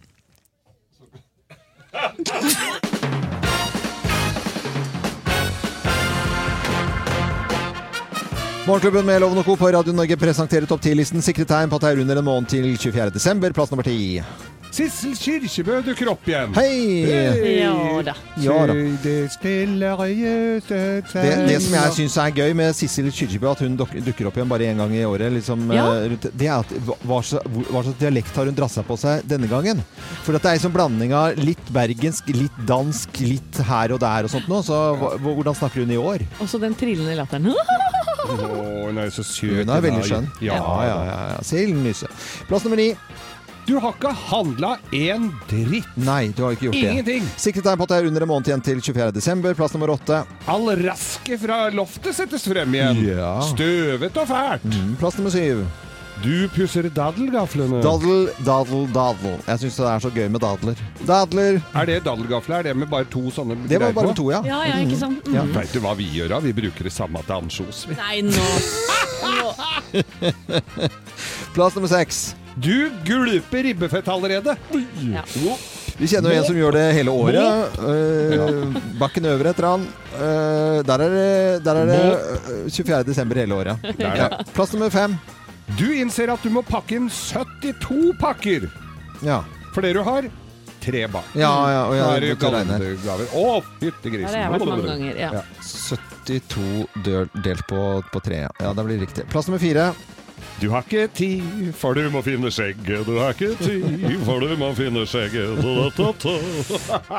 Morgenklubben 8.66 9.06
med 9.06 9.22
Loven 9.22 9.38
og 9.38 9.46
Co. 9.46 9.56
på 9.56 9.70
Radio 9.72 9.94
Norge 9.94 10.18
presenterer 10.18 10.66
topp 10.66 10.82
10-listen. 10.82 11.22
Sikre 11.22 11.46
tegn 11.46 11.70
på 11.70 11.78
at 11.78 11.84
det 11.86 11.92
er 11.94 12.02
under 12.02 12.18
en 12.18 12.26
måned 12.26 12.50
til 12.50 12.66
24. 12.78 13.12
desember. 13.14 13.54
Plass 13.54 13.70
nummer 13.70 13.86
ti. 13.86 14.24
Sissel 14.76 15.14
Kyrkjebø 15.16 15.78
dukker 15.86 16.10
opp 16.12 16.26
igjen. 16.28 16.52
Hei! 16.58 17.06
Ja 17.62 18.02
da. 18.04 18.14
Ja 18.44 18.56
da. 18.68 18.74
Det 18.76 19.14
Det, 21.16 21.60
som 21.64 21.76
jeg 21.78 21.94
syns 21.96 22.18
er 22.20 22.34
gøy 22.36 22.52
med 22.60 22.76
Sissel 22.76 23.08
Kyrkjebø, 23.08 23.54
at 23.54 23.62
hun 23.64 23.78
dukker 23.80 24.28
opp 24.28 24.36
igjen 24.36 24.52
bare 24.52 24.68
én 24.68 24.82
gang 24.82 24.92
i 24.98 25.06
året, 25.08 25.32
liksom, 25.38 25.64
Ja. 25.72 25.86
eh, 26.04 26.18
det 26.28 26.48
er 26.50 26.60
at 26.60 26.70
hva- 26.84 26.98
hva 27.08 27.22
slags, 27.24 27.96
dialekt 28.02 28.36
har 28.36 28.46
hun 28.52 28.56
dratt 28.56 28.72
seg 28.72 28.84
på 28.86 28.98
seg 29.00 29.24
denne 29.26 29.48
gangen? 29.48 29.80
For 30.24 30.36
at 30.36 30.42
det 30.44 30.50
er 30.52 30.56
en 30.60 30.66
sånn 30.68 30.74
blanding 30.76 31.14
av 31.14 31.38
litt 31.38 31.66
bergensk, 31.72 32.28
litt 32.36 32.58
dansk, 32.68 33.10
litt 33.22 33.56
her 33.64 33.94
og 33.94 34.00
der 34.02 34.24
og 34.26 34.30
sånt 34.30 34.48
nå. 34.50 34.60
Så 34.62 34.76
hvordan 35.24 35.56
snakker 35.56 35.86
hun 35.86 35.92
i 35.92 35.96
år? 35.98 36.20
Også 36.42 36.60
den 36.60 36.76
trillende 36.76 37.16
latteren. 37.16 37.48
Å, 37.48 38.88
hun 38.88 38.98
er 38.98 39.08
så 39.14 39.24
søt. 39.24 39.56
Hun 39.64 39.70
er 39.70 39.82
veldig 39.82 40.04
skjønn. 40.04 40.28
Ja, 40.42 40.56
ja, 40.58 41.04
ja, 41.06 41.30
ja. 41.32 41.40
Silden. 41.42 41.94
Plass 42.50 42.64
nummer 42.66 42.76
ni. 42.76 42.96
Du 43.66 43.80
har 43.82 43.96
ikke 43.96 44.12
handla 44.30 44.76
en 44.94 45.32
dritt. 45.50 45.88
Nei, 45.98 46.28
du 46.38 46.44
har 46.46 46.54
ikke 46.54 46.68
gjort 46.68 46.76
det. 46.78 46.92
Ingenting. 46.92 47.30
Sikre 47.42 47.64
tegn 47.66 47.80
på 47.80 47.88
at 47.88 47.94
det 47.96 47.98
er 47.98 48.10
under 48.12 48.26
en 48.26 48.30
måned 48.30 48.50
igjen 48.52 48.62
til 48.66 48.82
24. 48.84 49.08
desember. 49.16 49.56
Plass 49.58 49.74
nummer 49.74 49.90
åtte. 49.96 50.20
All 50.52 50.70
raske 50.84 51.40
fra 51.42 51.64
loftet 51.74 52.14
settes 52.14 52.46
frem 52.46 52.78
igjen. 52.78 53.02
Ja. 53.16 53.32
Støvet 53.50 54.22
og 54.22 54.30
fælt. 54.30 54.70
Mm, 54.70 54.94
Plass 55.02 55.18
nummer 55.18 55.34
syv. 55.34 55.66
Du 56.24 56.46
pusser 56.54 56.86
daddelgaflene. 56.96 57.82
Daddel, 57.84 58.30
daddel, 58.46 58.86
daddel. 58.96 59.36
Jeg 59.50 59.66
syns 59.66 59.82
det 59.82 59.90
er 59.90 60.06
så 60.06 60.14
gøy 60.16 60.30
med 60.32 60.46
dadler. 60.46 60.86
Dadler. 61.10 61.60
er 61.74 61.90
det 61.90 61.98
daddelgafler? 62.06 62.62
Er 62.62 62.70
det 62.70 62.78
med 62.78 62.90
bare 62.94 63.10
to 63.12 63.26
sånne 63.34 63.58
Det 63.68 63.82
var 63.82 63.98
bare 63.98 64.14
på? 64.14 64.16
to, 64.22 64.30
ja. 64.32 64.40
Ja, 64.46 64.62
ja, 64.70 64.80
ikke 64.86 65.02
sant? 65.02 65.26
Mm. 65.28 65.36
Ja. 65.42 65.44
Vet 65.58 65.74
du 65.74 65.82
hva 65.84 65.98
vi 65.98 66.08
gjør 66.14 66.38
da? 66.38 66.42
Vi 66.46 66.54
bruker 66.56 66.88
det 66.88 66.94
samme 66.94 67.26
til 67.26 67.68
vi. 67.90 67.98
Nei, 67.98 68.22
nå 68.30 68.46
Plass 71.58 71.76
nummer 71.76 71.90
seks. 71.92 72.36
Du 72.56 72.92
gulper 73.06 73.64
ribbefett 73.64 74.08
allerede. 74.08 74.56
Ja. 75.14 75.24
Vi 75.98 76.08
kjenner 76.08 76.32
jo 76.32 76.40
en 76.40 76.46
som 76.48 76.58
gjør 76.60 76.76
det 76.76 76.84
hele 76.98 77.12
året. 77.12 77.76
Uh, 77.80 78.78
bakken 79.00 79.28
øvre 79.32 79.52
etter 79.52 79.68
han. 79.68 79.84
Uh, 80.16 80.80
der 80.88 81.04
er 81.06 81.16
det, 81.16 81.34
der 81.66 81.82
er 81.82 81.92
det 81.92 82.00
eh, 82.06 82.72
24. 82.72 83.02
desember 83.08 83.40
hele 83.40 83.60
året. 83.60 83.84
Det 84.00 84.08
Ja. 84.20 84.30
Plass 84.56 84.74
nummer 84.76 84.90
fem. 84.92 85.18
Du 85.80 85.88
innser 85.96 86.32
at 86.32 86.44
du 86.44 86.50
må 86.54 86.64
pakke 86.64 86.96
inn 87.00 87.10
72 87.10 88.14
pakker 88.22 88.70
Ja. 89.26 89.44
fordi 89.74 89.94
du 89.94 90.02
har 90.04 90.28
tre 90.86 91.08
barn. 91.12 91.24
Ja, 91.34 91.52
ja, 91.72 91.86
og 91.90 91.96
jeg 91.98 92.22
det 92.22 92.34
måtte 92.36 92.52
regne. 92.56 93.30
Å, 93.34 93.46
fyttegrisen. 93.82 94.32
Der 94.32 94.36
har 94.38 94.44
jeg 94.44 94.60
vært 94.60 94.70
mange 94.70 94.90
ganger. 94.92 95.16
Ja. 95.20 95.32
Ja. 95.40 95.46
72 96.26 97.32
delt 97.44 97.66
på, 97.68 97.82
på 98.14 98.22
tre. 98.24 98.46
Ja, 98.62 98.74
det 98.78 98.86
blir 98.86 99.02
riktig. 99.02 99.26
Plass 99.32 99.50
nummer 99.50 99.64
fire. 99.64 99.90
Du 100.62 100.70
har 100.72 100.86
ikke 100.86 101.08
tid, 101.12 101.74
for 101.76 101.98
du 101.98 102.06
må 102.14 102.22
finne 102.24 102.48
skjegget. 102.54 103.04
Du 103.08 103.18
har 103.20 103.36
ikke 103.36 103.58
tid, 103.60 104.06
for 104.24 104.40
du 104.40 104.54
må 104.60 104.70
finne 104.78 105.04
skjegget. 105.10 105.58
Da, 105.60 105.90
da, 105.98 106.12
da. 106.24 106.36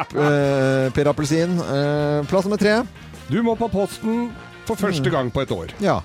Eh, 0.26 0.86
per 0.96 1.10
Appelsin. 1.10 1.58
Eh, 1.60 2.22
plass 2.30 2.46
nummer 2.48 2.60
tre. 2.60 2.78
Du 3.28 3.36
må 3.44 3.56
på 3.58 3.68
posten 3.72 4.30
for 4.66 4.78
første 4.80 5.12
gang 5.12 5.28
på 5.34 5.44
et 5.44 5.52
år. 5.52 5.74
Ja. 5.84 5.98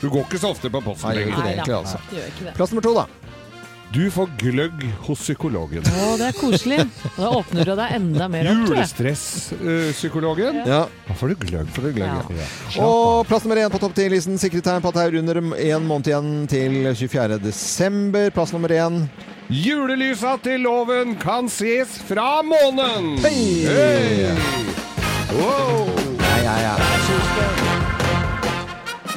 Du 0.00 0.08
går 0.08 0.24
ikke 0.28 0.40
så 0.40 0.52
ofte 0.54 0.70
på 0.70 0.80
posten 0.84 1.10
Nei, 1.10 1.18
jeg 1.18 1.26
gjør 1.26 1.32
ikke 1.34 1.44
det 1.44 1.54
egentlig, 1.56 1.76
altså. 1.82 2.00
Gjør 2.14 2.28
ikke 2.32 2.44
det. 2.48 2.52
Plass 2.56 2.72
nummer 2.72 2.86
to, 2.86 2.94
da. 2.96 3.06
Du 3.92 4.10
får 4.12 4.28
gløgg 4.38 4.82
hos 5.06 5.22
psykologen. 5.24 5.80
Å, 5.88 6.08
det 6.20 6.26
er 6.28 6.34
koselig. 6.36 6.82
Da 7.16 7.30
åpner 7.38 7.64
du 7.64 7.72
deg 7.78 7.94
enda 7.96 8.26
mer 8.28 8.44
opp, 8.50 8.66
Julestresspsykologen. 8.68 10.58
Ja. 10.68 10.82
Da 11.06 11.16
får 11.16 11.32
du 11.32 11.46
gløgg. 11.46 11.70
Får 11.72 11.86
du 11.88 11.92
gløgg, 11.96 12.10
Ja. 12.12 12.42
ja. 12.42 12.84
Og 12.84 13.24
plass 13.30 13.46
nummer 13.46 13.62
én 13.62 13.72
på 13.72 13.80
topp 13.80 13.96
10-listen. 13.96 14.36
Sikre 14.40 14.60
tegn 14.66 14.84
på 14.84 14.92
at 14.92 14.98
det 15.00 15.06
er 15.06 15.18
under 15.22 15.40
en 15.40 15.88
måned 15.88 16.12
igjen 16.12 16.30
til 16.52 16.76
24. 17.00 17.40
desember. 17.48 18.28
Plass 18.36 18.52
nummer 18.52 18.68
én. 18.76 19.00
Julelysa 19.48 20.36
til 20.44 20.60
loven 20.68 21.16
kan 21.16 21.48
ses 21.48 21.96
fra 22.04 22.42
månen! 22.44 23.14
Hei! 23.24 23.64
Hei! 23.64 24.28
Wow! 25.32 25.88
Ja, 26.20 26.36
ja, 26.44 26.76
ja. 26.76 27.67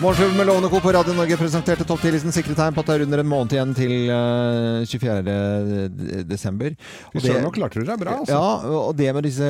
Morgenklubben 0.01 0.38
med 0.38 0.48
Lovende 0.48 0.70
Co. 0.70 0.79
på 0.79 0.91
Radio 0.91 1.13
Norge 1.13 1.36
presenterte 1.38 1.86
topp 1.86 2.00
10-listen 2.01 2.34
sikre 2.34 2.55
tegn 2.58 2.74
på 2.74 2.81
at 2.81 2.88
det 2.89 2.93
er 2.96 3.03
under 3.03 3.22
en 3.22 3.27
måned 3.29 3.51
igjen 3.53 3.74
til 3.77 3.91
eh, 4.10 4.88
24. 4.89 6.24
desember. 6.25 6.74
Og 7.12 7.22
søren, 7.22 7.43
nå 7.46 7.51
klarte 7.53 7.77
du 7.77 7.86
deg 7.86 8.00
bra, 8.01 8.15
altså. 8.24 8.34
Ja, 8.34 8.79
og 8.79 8.96
det 8.98 9.12
med 9.13 9.27
disse 9.27 9.46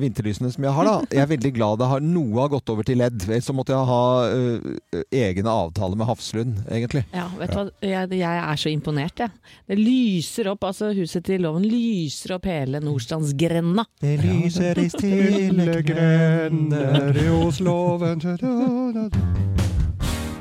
vinterlysene 0.00 0.48
som 0.54 0.64
jeg 0.64 0.72
har, 0.72 0.88
da. 0.88 0.94
Jeg 1.12 1.20
er 1.26 1.28
veldig 1.34 1.52
glad 1.58 1.82
det 1.82 1.90
har 1.90 2.00
noe 2.00 2.40
har 2.40 2.54
gått 2.54 2.72
over 2.72 2.88
til 2.88 2.96
ledd. 3.02 3.26
Så 3.44 3.52
måtte 3.52 3.76
jeg 3.76 3.90
ha 3.90 4.06
uh, 4.24 5.04
egne 5.20 5.52
avtaler 5.52 6.00
med 6.00 6.08
Hafslund, 6.08 6.64
egentlig. 6.64 7.04
Ja, 7.12 7.26
vet 7.36 7.52
du 7.52 7.60
hva? 7.60 7.66
Jeg, 7.84 8.12
jeg 8.22 8.40
er 8.40 8.64
så 8.64 8.72
imponert, 8.72 9.20
jeg. 9.20 9.52
Det 9.68 9.80
lyser 9.82 10.48
opp, 10.54 10.64
altså 10.70 10.94
huset 10.96 11.28
til 11.28 11.44
Loven 11.44 11.68
lyser 11.68 12.38
opp 12.38 12.48
hele 12.48 12.80
Nordstrandsgrenda. 12.80 13.84
Det 14.00 14.16
lyser 14.24 14.80
i 14.80 14.88
stille 14.96 15.82
grender 15.84 17.20
hos 17.28 17.60
loven 17.60 18.24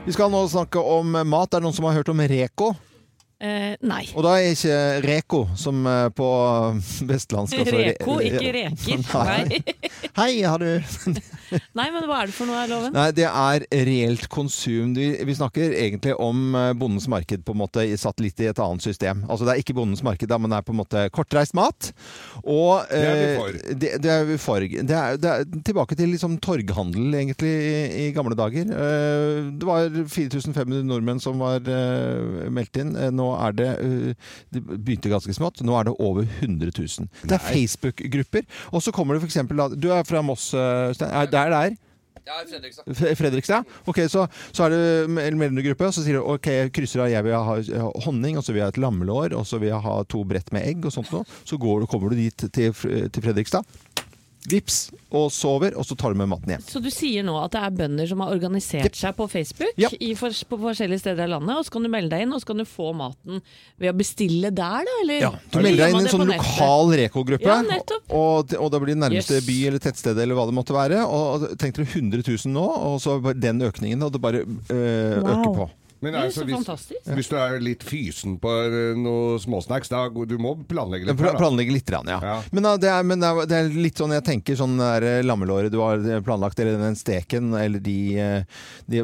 Vi 0.06 0.12
skal 0.12 0.32
nå 0.32 0.42
snakke 0.52 0.82
om 0.84 1.14
mat. 1.16 1.54
Er 1.54 1.62
det 1.62 1.64
noen 1.64 1.76
som 1.76 1.86
har 1.88 1.96
hørt 1.96 2.10
om 2.12 2.20
Reko? 2.20 2.74
Eh, 3.44 3.74
nei. 3.84 4.06
Og 4.16 4.24
da 4.24 4.38
er 4.40 4.54
ikke 4.54 4.76
Reko, 5.04 5.42
som 5.60 5.84
eh, 5.90 6.08
på 6.16 6.28
vestlandsk 7.12 7.58
altså, 7.60 7.76
Reko, 7.76 8.18
ikke 8.24 8.54
reker. 8.56 9.04
Nei. 9.28 9.60
Hei, 10.20 10.32
har 10.48 10.64
du 10.64 10.70
Nei, 11.76 11.88
men 11.94 12.06
hva 12.08 12.22
er 12.24 12.30
det 12.30 12.36
for 12.36 12.50
noe, 12.50 12.62
er 12.64 12.70
loven? 12.72 12.94
Nei, 12.96 13.10
det 13.14 13.28
er 13.28 13.66
reelt 13.90 14.30
konsum. 14.32 14.94
Vi, 14.98 15.10
vi 15.28 15.36
snakker 15.38 15.76
egentlig 15.76 16.16
om 16.22 16.56
eh, 16.58 16.70
bondens 16.78 17.10
marked 17.12 17.44
på 17.46 17.56
en 17.56 17.60
måte 17.60 17.84
satt 18.00 18.24
litt 18.24 18.40
i 18.42 18.48
et 18.50 18.62
annet 18.64 18.86
system. 18.86 19.26
Altså 19.28 19.46
det 19.46 19.54
er 19.54 19.62
ikke 19.62 19.76
bondens 19.78 20.04
marked, 20.06 20.30
da, 20.32 20.40
men 20.42 20.54
det 20.54 20.62
er 20.62 20.68
på 20.70 20.74
en 20.74 20.80
måte 20.80 21.04
kortreist 21.14 21.58
mat. 21.58 21.92
Og 22.44 22.88
Det 22.90 23.04
er 23.04 23.20
vi 23.20 23.28
eh, 23.28 23.36
for. 23.42 23.60
Det, 23.84 23.92
det 24.06 24.14
er 24.14 24.26
vi 24.30 24.40
for. 24.42 24.68
Det 24.74 24.98
er, 25.02 25.20
det 25.20 25.34
er 25.34 25.46
tilbake 25.68 26.00
til 26.00 26.14
liksom 26.16 26.40
torghandel, 26.44 27.12
egentlig, 27.20 27.52
i, 27.52 28.08
i 28.08 28.10
gamle 28.16 28.40
dager. 28.40 28.72
Eh, 28.72 29.52
det 29.52 29.68
var 29.68 29.92
4500 30.16 30.88
nordmenn 30.88 31.22
som 31.24 31.44
var 31.44 31.60
eh, 31.68 32.50
meldt 32.54 32.82
inn. 32.82 32.96
Nå 33.14 33.33
er 33.38 33.56
det 33.58 33.70
eh, 33.80 34.14
Det 34.54 34.62
begynte 34.66 35.10
ganske 35.12 35.34
smått. 35.36 35.62
Nå 35.66 35.76
er 35.80 35.90
det 35.90 35.96
over 36.00 36.28
100 36.42 36.72
000. 36.78 37.08
Det 37.24 37.38
er 37.40 37.44
Facebook-grupper. 37.48 38.46
Og 38.72 38.84
så 38.86 38.92
kommer 38.96 39.18
det 39.18 39.24
f.eks. 39.26 39.42
Du 39.80 39.90
er 39.92 40.04
fra 40.08 40.22
Moss, 40.26 40.52
eh, 40.54 40.92
Stein. 40.98 41.12
Er- 41.12 41.32
Det 41.34 41.40
er 41.40 41.50
der? 41.58 41.76
Ja, 42.24 42.38
Fredrikstad. 42.48 43.16
Fredrikstad? 43.20 43.66
Ok, 43.86 43.98
så, 44.08 44.28
så 44.56 44.64
er 44.64 44.70
det 44.72 45.26
en 45.28 45.38
mellomgruppe, 45.42 45.90
og 45.90 45.92
så 45.92 46.06
sier 46.06 46.22
du 46.22 46.30
ok, 46.32 46.48
jeg 46.48 46.70
krysser 46.72 47.02
av, 47.04 47.10
jeg 47.12 47.26
vil 47.26 47.34
ha 47.36 47.58
ha 47.84 47.90
honning, 48.06 48.38
og 48.40 48.46
så 48.48 48.54
vil 48.56 48.62
jeg 48.62 48.70
ha 48.70 48.72
et 48.72 48.80
lammelår, 48.80 49.36
og 49.36 49.44
så 49.50 49.60
vil 49.60 49.74
jeg 49.74 49.82
ha 49.84 49.96
to 50.08 50.22
brett 50.24 50.54
med 50.56 50.64
egg 50.70 50.86
og 50.88 50.94
sånt 50.96 51.12
noe. 51.12 51.28
Så 51.44 51.60
går 51.60 51.84
du, 51.84 51.88
kommer 51.92 52.14
du 52.14 52.22
dit 52.22 52.46
til, 52.56 52.72
til 52.72 53.26
Fredrikstad, 53.26 53.68
vips, 54.50 54.78
og 55.14 55.30
sover, 55.32 55.76
og 55.78 55.86
så 55.88 55.96
tar 56.00 56.14
du 56.14 56.20
med 56.20 56.30
maten 56.32 56.56
hjem. 56.56 56.64
Så 56.66 56.82
du 56.84 56.90
sier 56.94 57.24
nå 57.26 57.36
at 57.40 57.54
det 57.54 57.62
er 57.64 57.76
bønder 57.78 58.10
som 58.10 58.24
har 58.24 58.34
organisert 58.34 58.90
yep. 58.90 58.98
seg 59.00 59.16
på 59.18 59.28
Facebook 59.32 59.78
yep. 59.80 59.94
i 60.04 60.14
for, 60.20 60.34
på 60.50 60.60
forskjellige 60.66 61.04
steder 61.04 61.28
i 61.30 61.34
landet, 61.36 61.56
og 61.56 61.68
så 61.68 61.76
kan 61.76 61.86
du 61.86 61.92
melde 61.94 62.12
deg 62.16 62.26
inn, 62.26 62.34
og 62.36 62.42
så 62.44 62.50
kan 62.52 62.64
du 62.64 62.66
få 62.68 62.90
maten 62.98 63.44
ved 63.82 63.92
å 63.92 63.96
bestille 63.98 64.52
der, 64.54 64.88
da? 64.90 64.98
Eller, 65.04 65.28
Du 65.54 65.60
melder 65.62 65.86
deg 65.86 65.94
inn 65.94 66.02
i 66.02 66.04
en 66.08 66.14
sånn 66.16 66.34
lokal 66.34 66.96
Reko-gruppe, 67.04 67.48
Ja, 67.48 67.60
og, 68.14 68.56
og 68.58 68.74
da 68.74 68.82
blir 68.82 68.94
det 68.96 69.02
nærmeste 69.06 69.40
Yes. 69.40 69.46
by 69.48 69.60
eller 69.70 69.82
tettsted 69.84 70.20
eller 70.20 70.38
hva 70.38 70.48
det 70.50 70.56
måtte 70.58 70.76
være. 70.76 71.04
Og 71.06 71.48
tenk 71.62 71.78
dere 71.78 71.88
100 71.90 72.26
000 72.26 72.54
nå, 72.54 72.66
og 72.90 73.00
så 73.04 73.18
den 73.34 73.64
økningen, 73.66 74.04
og 74.06 74.14
det 74.14 74.22
bare 74.24 74.44
øh, 74.44 75.24
Wow. 75.24 75.30
øker 75.30 75.56
på. 75.58 75.70
Men 76.04 76.12
Det 76.12 76.20
er 76.20 76.26
altså, 76.28 76.42
så 76.42 76.48
hvis, 76.50 76.58
fantastisk. 76.60 77.08
hvis 77.16 77.30
du 77.32 77.36
er 77.40 77.56
litt 77.64 77.84
fysen 77.88 78.36
på 78.44 78.52
eh, 78.68 78.90
noe 79.00 79.38
småsnacks, 79.40 79.88
da 79.94 80.02
du 80.12 80.36
må 80.44 80.52
planlegge 80.68 81.08
litt. 81.08 81.18
Pla- 81.22 81.32
Planlegge 81.40 81.78
litt, 81.78 81.88
grann, 81.88 82.12
ja. 82.12 82.20
Ja. 82.20 82.36
Men, 82.52 82.68
da, 82.68 82.76
det 82.84 82.92
er, 82.92 83.08
men 83.08 83.24
det, 83.24 83.32
er, 83.32 83.48
det 83.54 83.62
er 83.64 83.72
litt 83.88 84.04
sånn 84.04 84.12
jeg 84.18 84.26
tenker 84.28 84.60
sånn 84.60 84.76
der 84.82 85.24
lammelåret 85.24 85.72
du 85.72 85.80
har 85.80 86.04
planlagt, 86.28 86.60
eller 86.60 86.76
den 86.84 87.00
steken, 87.00 87.54
eller 87.56 87.80
de, 87.84 87.98
eh, 88.20 88.64
de, 88.92 89.04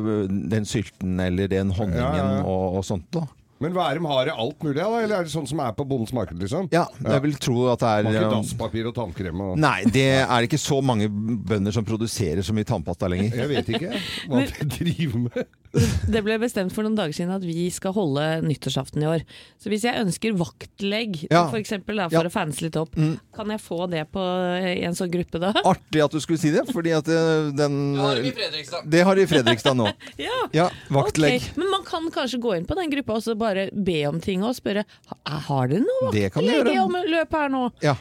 den 0.51 0.68
sylten, 0.68 1.15
eller 1.24 1.48
den 1.51 1.72
honningen 1.72 2.20
Ja. 2.20 2.32
Og, 2.44 2.79
og 2.82 2.86
sånt. 2.88 3.08
da. 3.15 3.25
Men 3.60 3.74
Værum 3.75 4.06
har 4.08 4.29
det 4.29 4.34
alt 4.39 4.62
mulig, 4.63 4.77
da? 4.79 4.86
Eller 5.03 5.18
er 5.18 5.25
det 5.27 5.32
sånn 5.34 5.48
som 5.50 5.60
er 5.60 5.74
på 5.75 5.84
Bondens 5.84 6.13
marked, 6.15 6.38
liksom? 6.39 6.70
Ja, 6.72 6.86
jeg 7.03 7.24
vil 7.25 7.34
tro 7.44 7.65
at 7.74 7.82
det 7.84 7.89
er 7.91 8.08
ikke 8.08 8.22
eh, 8.22 8.32
dasspapir 8.38 8.88
og 8.88 8.94
tannkrem 8.96 9.41
og 9.44 9.58
Nei, 9.60 9.82
det 9.91 10.06
er 10.24 10.48
ikke 10.48 10.60
så 10.63 10.77
mange 10.79 11.10
bønder 11.12 11.75
som 11.75 11.84
produserer 11.84 12.39
så 12.48 12.56
mye 12.56 12.68
tannpasta 12.70 13.10
lenger. 13.12 13.36
Jeg 13.36 13.51
vet 13.51 13.74
ikke 13.75 13.91
hva 14.32 14.46
de 14.48 14.70
driver 14.77 15.25
med. 15.25 15.50
Det 16.10 16.24
ble 16.26 16.40
bestemt 16.42 16.74
for 16.74 16.82
noen 16.82 16.96
dager 16.98 17.14
siden 17.14 17.30
at 17.36 17.44
vi 17.46 17.68
skal 17.70 17.94
holde 17.94 18.24
nyttårsaften 18.42 19.04
i 19.04 19.06
år. 19.06 19.22
Så 19.62 19.70
hvis 19.70 19.84
jeg 19.86 20.00
ønsker 20.02 20.34
vaktlegg, 20.40 21.28
Ja. 21.30 21.44
for 21.52 21.60
eksempel, 21.60 21.96
da, 22.02 22.08
Ja. 22.10 22.20
for 22.24 22.30
å 22.30 22.34
fanse 22.34 22.62
litt 22.66 22.76
opp, 22.76 22.96
Mm. 22.96 23.20
kan 23.36 23.48
jeg 23.54 23.60
få 23.62 23.88
det 23.90 24.08
på, 24.12 24.20
i 24.66 24.82
en 24.84 24.94
sånn 24.98 25.12
gruppe 25.14 25.40
da? 25.40 25.54
Artig 25.64 26.04
at 26.04 26.12
du 26.12 26.20
skulle 26.20 26.40
si 26.42 26.50
det, 26.50 26.66
fordi 26.74 26.92
at 26.98 27.08
eh, 27.08 27.52
den 27.54 27.96
Ja, 27.96 28.02
har 28.02 28.16
de 28.16 28.28
i 28.28 28.32
Fredrikstad. 28.32 28.90
Det 28.90 29.04
har 29.06 29.16
de 29.16 29.22
i 29.22 29.30
Fredrikstad 29.30 29.76
nå. 29.78 29.94
Ja. 30.18 30.48
Ja, 30.54 30.70
vaktlegg. 30.90 31.38
Okay. 31.42 31.54
Men 31.56 31.70
man 31.70 31.84
kan 31.86 32.10
kanskje 32.12 32.40
gå 32.42 32.58
inn 32.58 32.66
på 32.66 32.76
den 32.76 32.90
gruppa 32.90 33.16
og 33.16 33.22
så 33.24 33.38
bare 33.38 33.70
be 33.72 34.06
om 34.10 34.20
ting 34.20 34.44
og 34.44 34.56
spørre 34.56 34.86
har 35.26 35.68
dere 35.68 35.86
noe 35.86 36.12
Det 36.12 36.32
kan 36.34 36.44
du 36.44 36.50
vaktlegg 36.50 36.66
i 36.74 36.76
gjøre. 36.76 36.88
omløp 36.90 37.32
her 37.32 37.50
nå. 37.50 37.72
Ja. 37.82 37.96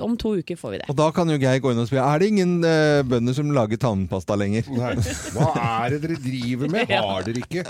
Om 0.00 0.16
to 0.16 0.34
uker 0.40 0.56
får 0.56 0.70
vi 0.74 0.78
det. 0.82 0.88
Og 0.92 0.96
da 0.98 1.08
kan 1.14 1.28
jo 1.28 1.38
Geir 1.42 1.60
gå 1.62 1.72
inn 1.72 1.80
og 1.82 1.88
spørre 1.90 2.06
Er 2.14 2.22
det 2.22 2.28
ingen 2.32 2.54
uh, 2.64 3.02
bønder 3.06 3.36
som 3.36 3.50
lager 3.54 3.80
tannpasta 3.82 4.36
lenger. 4.38 4.68
Nei. 4.72 4.94
Hva 5.34 5.50
er 5.84 5.96
det 5.96 6.00
dere 6.06 6.18
driver 6.22 6.72
med? 6.72 6.92
Har 7.02 7.26
dere 7.26 7.42
ikke? 7.42 7.64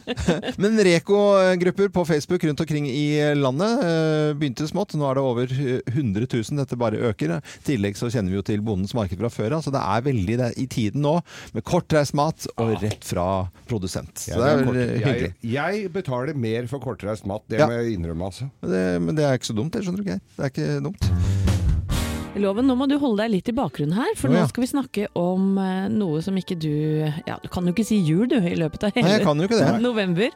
Men 0.62 0.78
Reko-grupper 0.88 1.92
på 1.94 2.04
Facebook 2.08 2.44
rundt 2.48 2.60
omkring 2.64 2.88
i 2.90 3.06
landet 3.36 3.82
uh, 3.84 4.32
begynte 4.38 4.68
smått. 4.70 4.96
Nå 4.98 5.08
er 5.10 5.18
det 5.18 5.24
over 5.24 5.52
100 5.52 6.26
000. 6.26 6.58
Dette 6.62 6.78
bare 6.80 7.02
øker. 7.10 7.36
I 7.38 7.64
tillegg 7.66 7.98
så 7.98 8.08
kjenner 8.12 8.32
vi 8.32 8.38
jo 8.40 8.44
til 8.46 8.62
Bondens 8.64 8.94
marked 8.96 9.18
fra 9.20 9.30
før 9.32 9.58
av, 9.58 9.64
så 9.66 9.72
det 9.74 9.82
er 9.82 10.04
veldig 10.06 10.38
det, 10.40 10.50
i 10.62 10.66
tiden 10.70 11.02
nå 11.04 11.18
med 11.56 11.64
kortreist 11.66 12.16
mat 12.18 12.46
og 12.56 12.74
rett 12.82 13.04
fra 13.06 13.26
produsent. 13.68 14.24
Så 14.24 14.32
Ja, 14.32 14.40
det 14.40 14.48
er 14.48 14.62
eh, 14.62 14.94
hyggelig. 15.02 15.32
jeg, 15.42 15.54
jeg 15.58 15.92
betaler 15.94 16.38
mer 16.38 16.68
for 16.70 16.82
kortreist 16.84 17.26
mat, 17.28 17.44
det 17.50 17.60
Ja. 17.60 17.66
må 17.68 17.78
jeg 17.80 17.98
innrømme, 17.98 18.30
altså. 18.32 18.50
Men 18.62 18.70
det, 18.74 18.84
men 19.02 19.16
det 19.18 19.24
er 19.28 19.38
ikke 19.38 19.52
så 19.52 19.58
dumt, 19.58 19.72
det 19.74 19.84
skjønner 19.84 20.04
du, 20.04 20.10
Geir. 20.10 20.20
Det 20.36 20.48
er 20.48 20.54
ikke 20.54 20.82
dumt. 20.88 21.57
Loven, 22.42 22.66
nå 22.70 22.74
må 22.78 22.86
du 22.90 22.96
holde 23.02 23.22
deg 23.24 23.32
litt 23.36 23.48
i 23.50 23.54
bakgrunnen 23.56 23.96
her, 23.98 24.12
for 24.18 24.30
ja. 24.32 24.42
nå 24.42 24.48
skal 24.50 24.64
vi 24.64 24.68
snakke 24.70 25.06
om 25.18 25.58
eh, 25.62 25.86
noe 25.92 26.22
som 26.24 26.36
ikke 26.38 26.56
du 26.60 26.70
Ja, 27.26 27.36
du 27.42 27.48
kan 27.52 27.66
jo 27.68 27.74
ikke 27.74 27.86
si 27.86 27.98
jul, 28.02 28.26
du, 28.30 28.36
i 28.38 28.54
løpet 28.58 28.88
av 28.88 28.96
Nei, 28.96 29.04
hele 29.04 29.22
ikke 29.46 29.58
det. 29.60 29.80
november. 29.88 30.30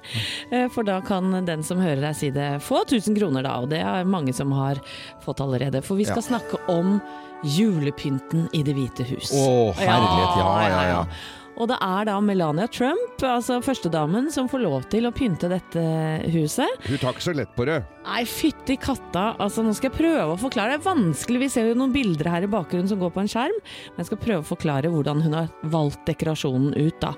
Eh, 0.50 0.66
For 0.74 0.86
da 0.88 1.00
kan 1.06 1.32
den 1.48 1.62
som 1.66 1.80
hører 1.82 2.02
deg 2.08 2.16
si 2.18 2.30
det, 2.34 2.48
få 2.66 2.82
1000 2.86 3.16
kroner, 3.18 3.46
da. 3.46 3.56
Og 3.64 3.70
det 3.72 3.80
er 3.82 4.04
mange 4.08 4.34
som 4.36 4.52
har 4.56 4.80
fått 5.24 5.40
allerede. 5.44 5.82
For 5.82 5.96
vi 6.00 6.04
skal 6.08 6.22
Ja. 6.22 6.28
snakke 6.36 6.60
om 6.72 6.98
julepynten 7.44 8.48
i 8.54 8.62
Det 8.62 8.74
hvite 8.76 9.06
hus. 9.08 9.32
Å, 9.34 9.72
herlighet. 9.78 10.34
Ja, 10.38 10.50
ja, 10.68 10.82
ja. 10.92 11.04
Og 11.60 11.68
det 11.68 11.76
er 11.84 12.06
da 12.08 12.14
Melania 12.24 12.66
Trump, 12.72 13.20
altså 13.26 13.58
førstedamen, 13.64 14.30
som 14.32 14.48
får 14.50 14.62
lov 14.64 14.86
til 14.92 15.06
å 15.08 15.12
pynte 15.14 15.50
dette 15.52 15.82
huset. 16.32 16.78
Hun 16.86 17.00
tar 17.00 17.12
ikke 17.12 17.26
så 17.26 17.34
lett 17.36 17.52
på 17.56 17.66
det. 17.68 17.82
Nei, 18.06 18.22
fytti 18.26 18.78
katta. 18.80 19.34
Altså, 19.42 19.62
nå 19.62 19.74
skal 19.76 19.90
jeg 19.90 19.98
prøve 19.98 20.32
å 20.32 20.40
forklare. 20.40 20.74
Det 20.74 20.80
er 20.80 20.86
vanskelig, 20.88 21.42
vi 21.44 21.50
ser 21.52 21.68
jo 21.68 21.76
noen 21.78 21.92
bilder 21.94 22.30
her 22.32 22.46
i 22.46 22.50
bakgrunnen 22.50 22.88
som 22.90 23.02
går 23.02 23.12
på 23.14 23.22
en 23.22 23.30
skjerm. 23.30 23.58
Men 23.92 24.02
jeg 24.02 24.10
skal 24.10 24.22
prøve 24.24 24.42
å 24.42 24.48
forklare 24.48 24.90
hvordan 24.92 25.22
hun 25.26 25.36
har 25.38 25.52
valgt 25.74 26.02
dekorasjonen 26.08 26.72
ut, 26.78 26.96
da. 27.04 27.12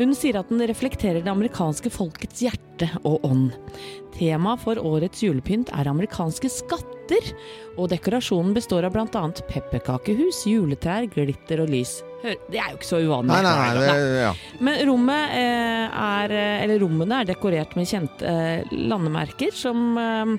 Hun 0.00 0.16
sier 0.16 0.40
at 0.40 0.50
den 0.50 0.64
reflekterer 0.66 1.20
det 1.22 1.34
amerikanske 1.34 1.92
folkets 1.94 2.42
hjerte 2.42 2.88
og 3.04 3.22
ånd. 3.28 3.52
Temaet 4.16 4.64
for 4.64 4.80
årets 4.80 5.22
julepynt 5.22 5.70
er 5.76 5.90
amerikanske 5.90 6.50
skatter, 6.50 6.93
og 7.76 7.90
dekorasjonen 7.90 8.54
består 8.56 8.86
av 8.86 8.94
bl.a. 8.94 9.24
pepperkakehus, 9.50 10.44
juletrær, 10.48 11.08
glitter 11.12 11.64
og 11.64 11.72
lys. 11.72 11.98
Hør, 12.24 12.38
det 12.48 12.60
er 12.60 12.70
jo 12.72 12.78
ikke 12.78 12.88
så 12.88 13.00
uvanlig. 13.04 13.34
Nei, 13.34 13.40
nei, 13.44 13.54
nei. 13.58 13.96
Det, 14.00 14.20
ja. 14.22 14.30
Men 14.64 14.78
rommet 14.88 15.34
eh, 15.36 15.98
er, 16.04 16.32
eh, 16.32 16.62
eller 16.64 16.80
rommene 16.80 17.20
er 17.20 17.28
dekorert 17.28 17.74
med 17.76 17.90
kjente 17.90 18.30
eh, 18.30 18.76
landemerker, 18.88 19.52
som 19.52 19.98
eh, 20.00 20.36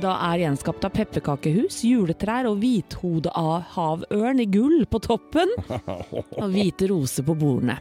da 0.00 0.12
er 0.28 0.42
gjenskapt 0.42 0.84
av 0.84 0.92
pepperkakehus, 0.96 1.78
juletrær 1.88 2.48
og 2.50 2.58
hvithodehavørn 2.60 4.42
i 4.42 4.46
gull 4.52 4.84
på 4.90 5.00
toppen, 5.04 5.52
og 6.40 6.46
hvite 6.52 6.90
roser 6.90 7.24
på 7.26 7.36
bordene. 7.38 7.78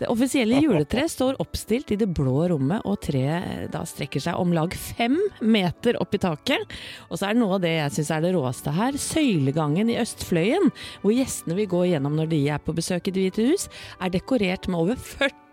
Det 0.00 0.08
offisielle 0.10 0.58
juletreet 0.64 1.12
står 1.12 1.38
oppstilt 1.42 1.92
i 1.94 1.98
det 2.00 2.08
blå 2.10 2.48
rommet, 2.50 2.82
og 2.88 2.98
treet 3.06 3.70
da 3.72 3.84
strekker 3.86 4.22
seg 4.24 4.40
om 4.40 4.54
lag 4.56 4.74
fem 4.74 5.14
meter 5.40 6.00
opp 6.02 6.16
i 6.18 6.22
taket. 6.24 6.74
Og 7.10 7.20
så 7.20 7.28
er 7.28 7.36
det 7.36 7.44
noe 7.44 7.60
av 7.60 7.64
det 7.64 7.76
jeg 7.76 7.96
syns 7.98 8.12
er 8.16 8.26
det 8.26 8.34
råeste 8.34 8.74
her. 8.74 8.98
Søylegangen 8.98 9.94
i 9.94 10.00
østfløyen, 10.02 10.74
hvor 11.04 11.14
gjestene 11.14 11.58
vil 11.60 11.70
gå 11.70 11.86
gjennom 11.92 12.18
når 12.18 12.34
de 12.34 12.42
er 12.56 12.62
på 12.62 12.74
besøk 12.74 13.08
i 13.08 13.14
Det 13.14 13.28
hvite 13.28 13.48
hus, 13.52 13.70
er 14.02 14.14
dekorert 14.14 14.66
med 14.66 14.82
over 14.82 14.98
40 14.98 15.43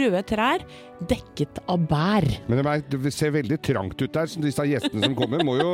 røde 0.00 0.22
trær 0.28 0.64
dekket 1.10 1.60
av 1.70 1.84
bær. 1.90 2.26
Men 2.48 2.60
det, 2.60 2.64
er, 2.68 2.82
det 3.06 3.12
ser 3.14 3.32
veldig 3.34 3.58
trangt 3.64 4.00
ut 4.02 4.12
der. 4.14 4.28
så 4.30 4.42
Disse 4.44 4.66
gjestene 4.68 5.08
som 5.08 5.16
kommer, 5.18 5.44
må 5.46 5.56
jo 5.58 5.70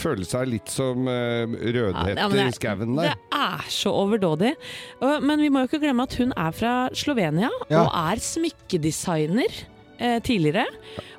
føle 0.00 0.24
seg 0.28 0.48
litt 0.54 0.72
som 0.72 1.06
uh, 1.08 1.44
rødhette 1.46 2.16
Ja, 2.16 2.28
i 2.48 2.56
skauen 2.56 2.96
Det 2.98 3.12
er 3.12 3.68
så 3.72 3.92
overdådig. 3.92 4.54
Men 5.00 5.42
vi 5.42 5.50
må 5.52 5.62
jo 5.64 5.70
ikke 5.70 5.82
glemme 5.84 6.06
at 6.08 6.16
hun 6.20 6.32
er 6.32 6.56
fra 6.56 6.74
Slovenia 6.96 7.50
Ja. 7.68 7.84
og 7.84 7.92
er 7.92 8.22
smykkedesigner 8.24 9.52
eh, 9.98 10.18
tidligere. 10.24 10.66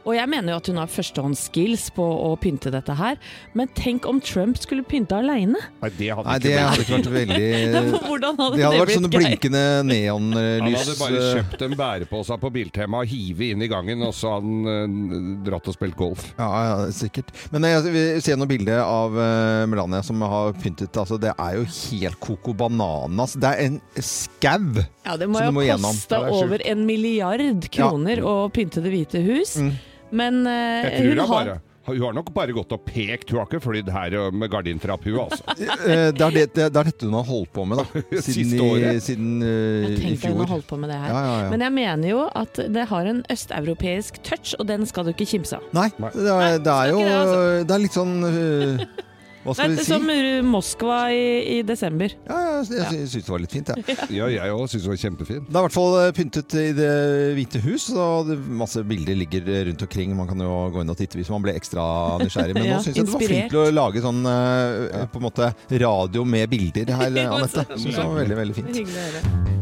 Og 0.05 0.13
jeg 0.13 0.29
mener 0.29 0.53
jo 0.53 0.59
at 0.59 0.67
hun 0.69 0.77
har 0.77 0.89
førstehåndsskills 0.93 1.87
på 1.95 2.03
å 2.05 2.35
pynte 2.37 2.69
dette 2.73 2.93
her. 2.93 3.15
Men 3.57 3.69
tenk 3.73 4.05
om 4.05 4.19
Trump 4.21 4.59
skulle 4.61 4.83
pynte 4.85 5.17
aleine! 5.17 5.57
Nei, 5.81 5.89
det 5.97 6.11
hadde 6.13 6.27
Nei, 6.29 6.35
ikke 6.37 6.45
det 6.45 6.51
blitt. 6.51 6.67
hadde 6.69 6.83
ikke 6.83 6.95
vært 6.95 7.09
veldig 7.15 8.03
Hvordan 8.09 8.37
hadde 8.37 8.51
Det 8.51 8.59
det, 8.59 8.65
hadde 8.67 8.81
vært 8.83 8.93
sånne 8.99 9.11
blinkende 9.15 9.63
neonlys. 9.89 10.61
Han 10.61 10.77
hadde 10.77 10.97
bare 10.99 11.21
eh, 11.23 11.31
kjøpt 11.39 11.65
en 11.65 11.75
bærepose 11.79 12.37
på 12.43 12.51
Biltema 12.59 13.01
og 13.01 13.09
hivet 13.09 13.55
inn 13.55 13.65
i 13.65 13.69
gangen, 13.71 14.03
og 14.05 14.13
så 14.17 14.35
hadde 14.35 14.51
han 14.51 14.99
eh, 15.15 15.31
dratt 15.49 15.71
og 15.71 15.77
spilt 15.77 15.97
golf. 15.99 16.27
Ja, 16.37 16.49
ja, 16.69 16.75
sikkert. 16.93 17.33
Men 17.55 17.65
jeg 17.69 17.81
vil 17.95 18.21
se 18.25 18.37
noen 18.37 18.51
bilder 18.53 18.83
av 18.85 19.17
eh, 19.17 19.63
Melania 19.73 20.03
som 20.05 20.21
har 20.21 20.53
pyntet. 20.61 20.93
Altså, 21.01 21.17
det 21.21 21.33
er 21.33 21.57
jo 21.57 21.65
helt 21.65 22.21
coco 22.21 22.53
bananas. 22.61 23.33
Det 23.41 23.51
er 23.55 23.65
en 23.71 23.81
skau! 23.97 24.83
Ja, 25.05 25.17
det 25.17 25.27
må 25.29 25.41
som 25.41 25.49
jo 25.49 25.51
du 25.51 25.57
må 25.59 25.65
gjennom. 25.65 25.97
koste 25.97 26.21
Ja, 26.21 26.29
er 26.29 26.37
over 26.45 26.63
en 26.69 26.85
milliard 26.87 27.67
kroner 27.73 28.21
å 28.25 28.37
pynte 28.53 28.85
Det 28.85 28.93
hvite 28.93 29.25
hus. 29.25 29.57
Mm. 29.61 29.73
Men 30.15 30.43
uh, 30.47 30.83
Jeg 30.85 30.99
tror 30.99 31.09
hun 31.11 31.21
har 31.21 31.31
bare, 31.35 31.55
hun 31.85 31.99
har 32.01 32.15
nok 32.17 32.29
bare 32.33 32.53
gått 32.55 32.71
og 32.73 32.81
pekt. 32.87 33.29
Hun 33.29 33.41
har 33.41 33.45
ikke 33.49 33.61
flydd 33.61 33.89
her 33.93 34.15
med 34.33 34.49
gardintrapp, 34.49 35.03
hun 35.05 35.19
altså. 35.27 35.43
Eh, 35.85 36.09
Det 36.15 36.23
er, 36.25 36.33
det, 36.33 36.45
det 36.55 36.63
er 36.65 36.71
dette 36.89 37.05
hun 37.05 37.13
har 37.19 37.27
holdt 37.27 37.51
på 37.53 37.65
med, 37.69 37.81
da. 37.83 37.85
Siden, 38.25 38.55
Siste 38.55 38.69
i, 38.73 38.93
siden 39.05 39.33
uh, 39.43 39.49
Jeg 39.49 39.91
i 39.91 39.99
tenkte 40.01 40.31
hun 40.33 40.41
har 40.41 40.53
holdt 40.55 40.69
på 40.71 40.79
med 40.81 40.89
det 40.93 40.97
her. 41.03 41.11
Ja, 41.13 41.21
ja, 41.27 41.35
ja. 41.43 41.49
Men 41.53 41.65
jeg 41.67 41.75
mener 41.77 42.09
jo 42.15 42.23
at 42.33 42.61
det 42.79 42.87
har 42.89 43.11
en 43.11 43.21
østeuropeisk 43.35 44.21
touch, 44.25 44.55
og 44.57 44.65
den 44.71 44.87
skal 44.89 45.05
du 45.05 45.13
ikke 45.13 45.29
kimse 45.35 45.59
av. 45.59 45.67
Nei, 45.77 45.89
det 46.15 46.25
er, 46.25 46.57
det 46.65 46.73
er 46.79 46.93
jo 46.95 47.03
det, 47.03 47.17
altså. 47.19 47.75
Er 47.75 47.83
litt 47.85 47.99
sånn 47.99 48.15
eh, 48.31 48.87
Hva 49.45 49.53
skal 49.53 49.69
er 49.69 49.75
vi 49.75 49.83
si? 49.85 49.91
som 49.93 50.07
Moskva 50.49 50.99
i, 51.13 51.25
i 51.55 51.61
desember. 51.65 52.15
Ja, 52.25 52.37
ja, 52.41 52.61
jeg 52.65 52.79
ja. 52.81 53.07
syns 53.11 53.27
det 53.27 53.29
var 53.29 53.43
litt 53.43 53.53
fint, 53.53 53.69
jeg. 53.69 53.97
Ja, 54.15 54.29
jeg 54.33 54.55
òg 54.55 54.65
syns 54.71 54.87
det 54.87 54.89
var 54.89 55.01
kjempefint. 55.03 55.45
Det 55.45 55.53
er 55.53 55.59
i 55.59 55.67
hvert 55.67 55.75
fall 55.75 55.97
eh, 55.99 56.11
pyntet 56.17 56.57
i 56.57 56.65
Det 56.77 56.89
hvite 57.37 57.61
hus, 57.67 57.87
og 57.93 58.31
masse 58.57 58.81
bilder 58.89 59.19
ligger 59.21 59.51
rundt 59.69 59.85
omkring. 59.85 60.15
Man 60.17 60.29
kan 60.31 60.41
jo 60.41 60.55
gå 60.73 60.81
inn 60.81 60.93
og 60.95 60.97
titte 60.97 61.19
hvis 61.19 61.29
man 61.33 61.45
blir 61.45 61.59
ekstra 61.59 61.85
nysgjerrig. 62.23 62.57
Men 62.57 62.65
Ja, 62.71 62.79
nå 62.79 62.87
syns 62.87 62.97
jeg 62.97 63.05
det 63.05 63.13
var 63.13 63.27
fint 63.35 63.57
å 63.61 63.67
lage 63.75 64.01
sånn 64.05 64.23
eh, 64.31 65.05
på 65.13 65.21
en 65.21 65.27
måte 65.29 65.51
radio 65.85 66.25
med 66.25 66.49
bilder 66.49 66.95
her, 66.97 67.21
Anette. 67.37 67.67
Syns 67.75 67.91
det 67.93 68.01
var 68.01 68.23
veldig, 68.23 68.39
veldig 68.41 68.57
fint. 68.63 68.73
Hyggelig 68.73 68.97
å 68.97 69.09
høre. 69.11 69.53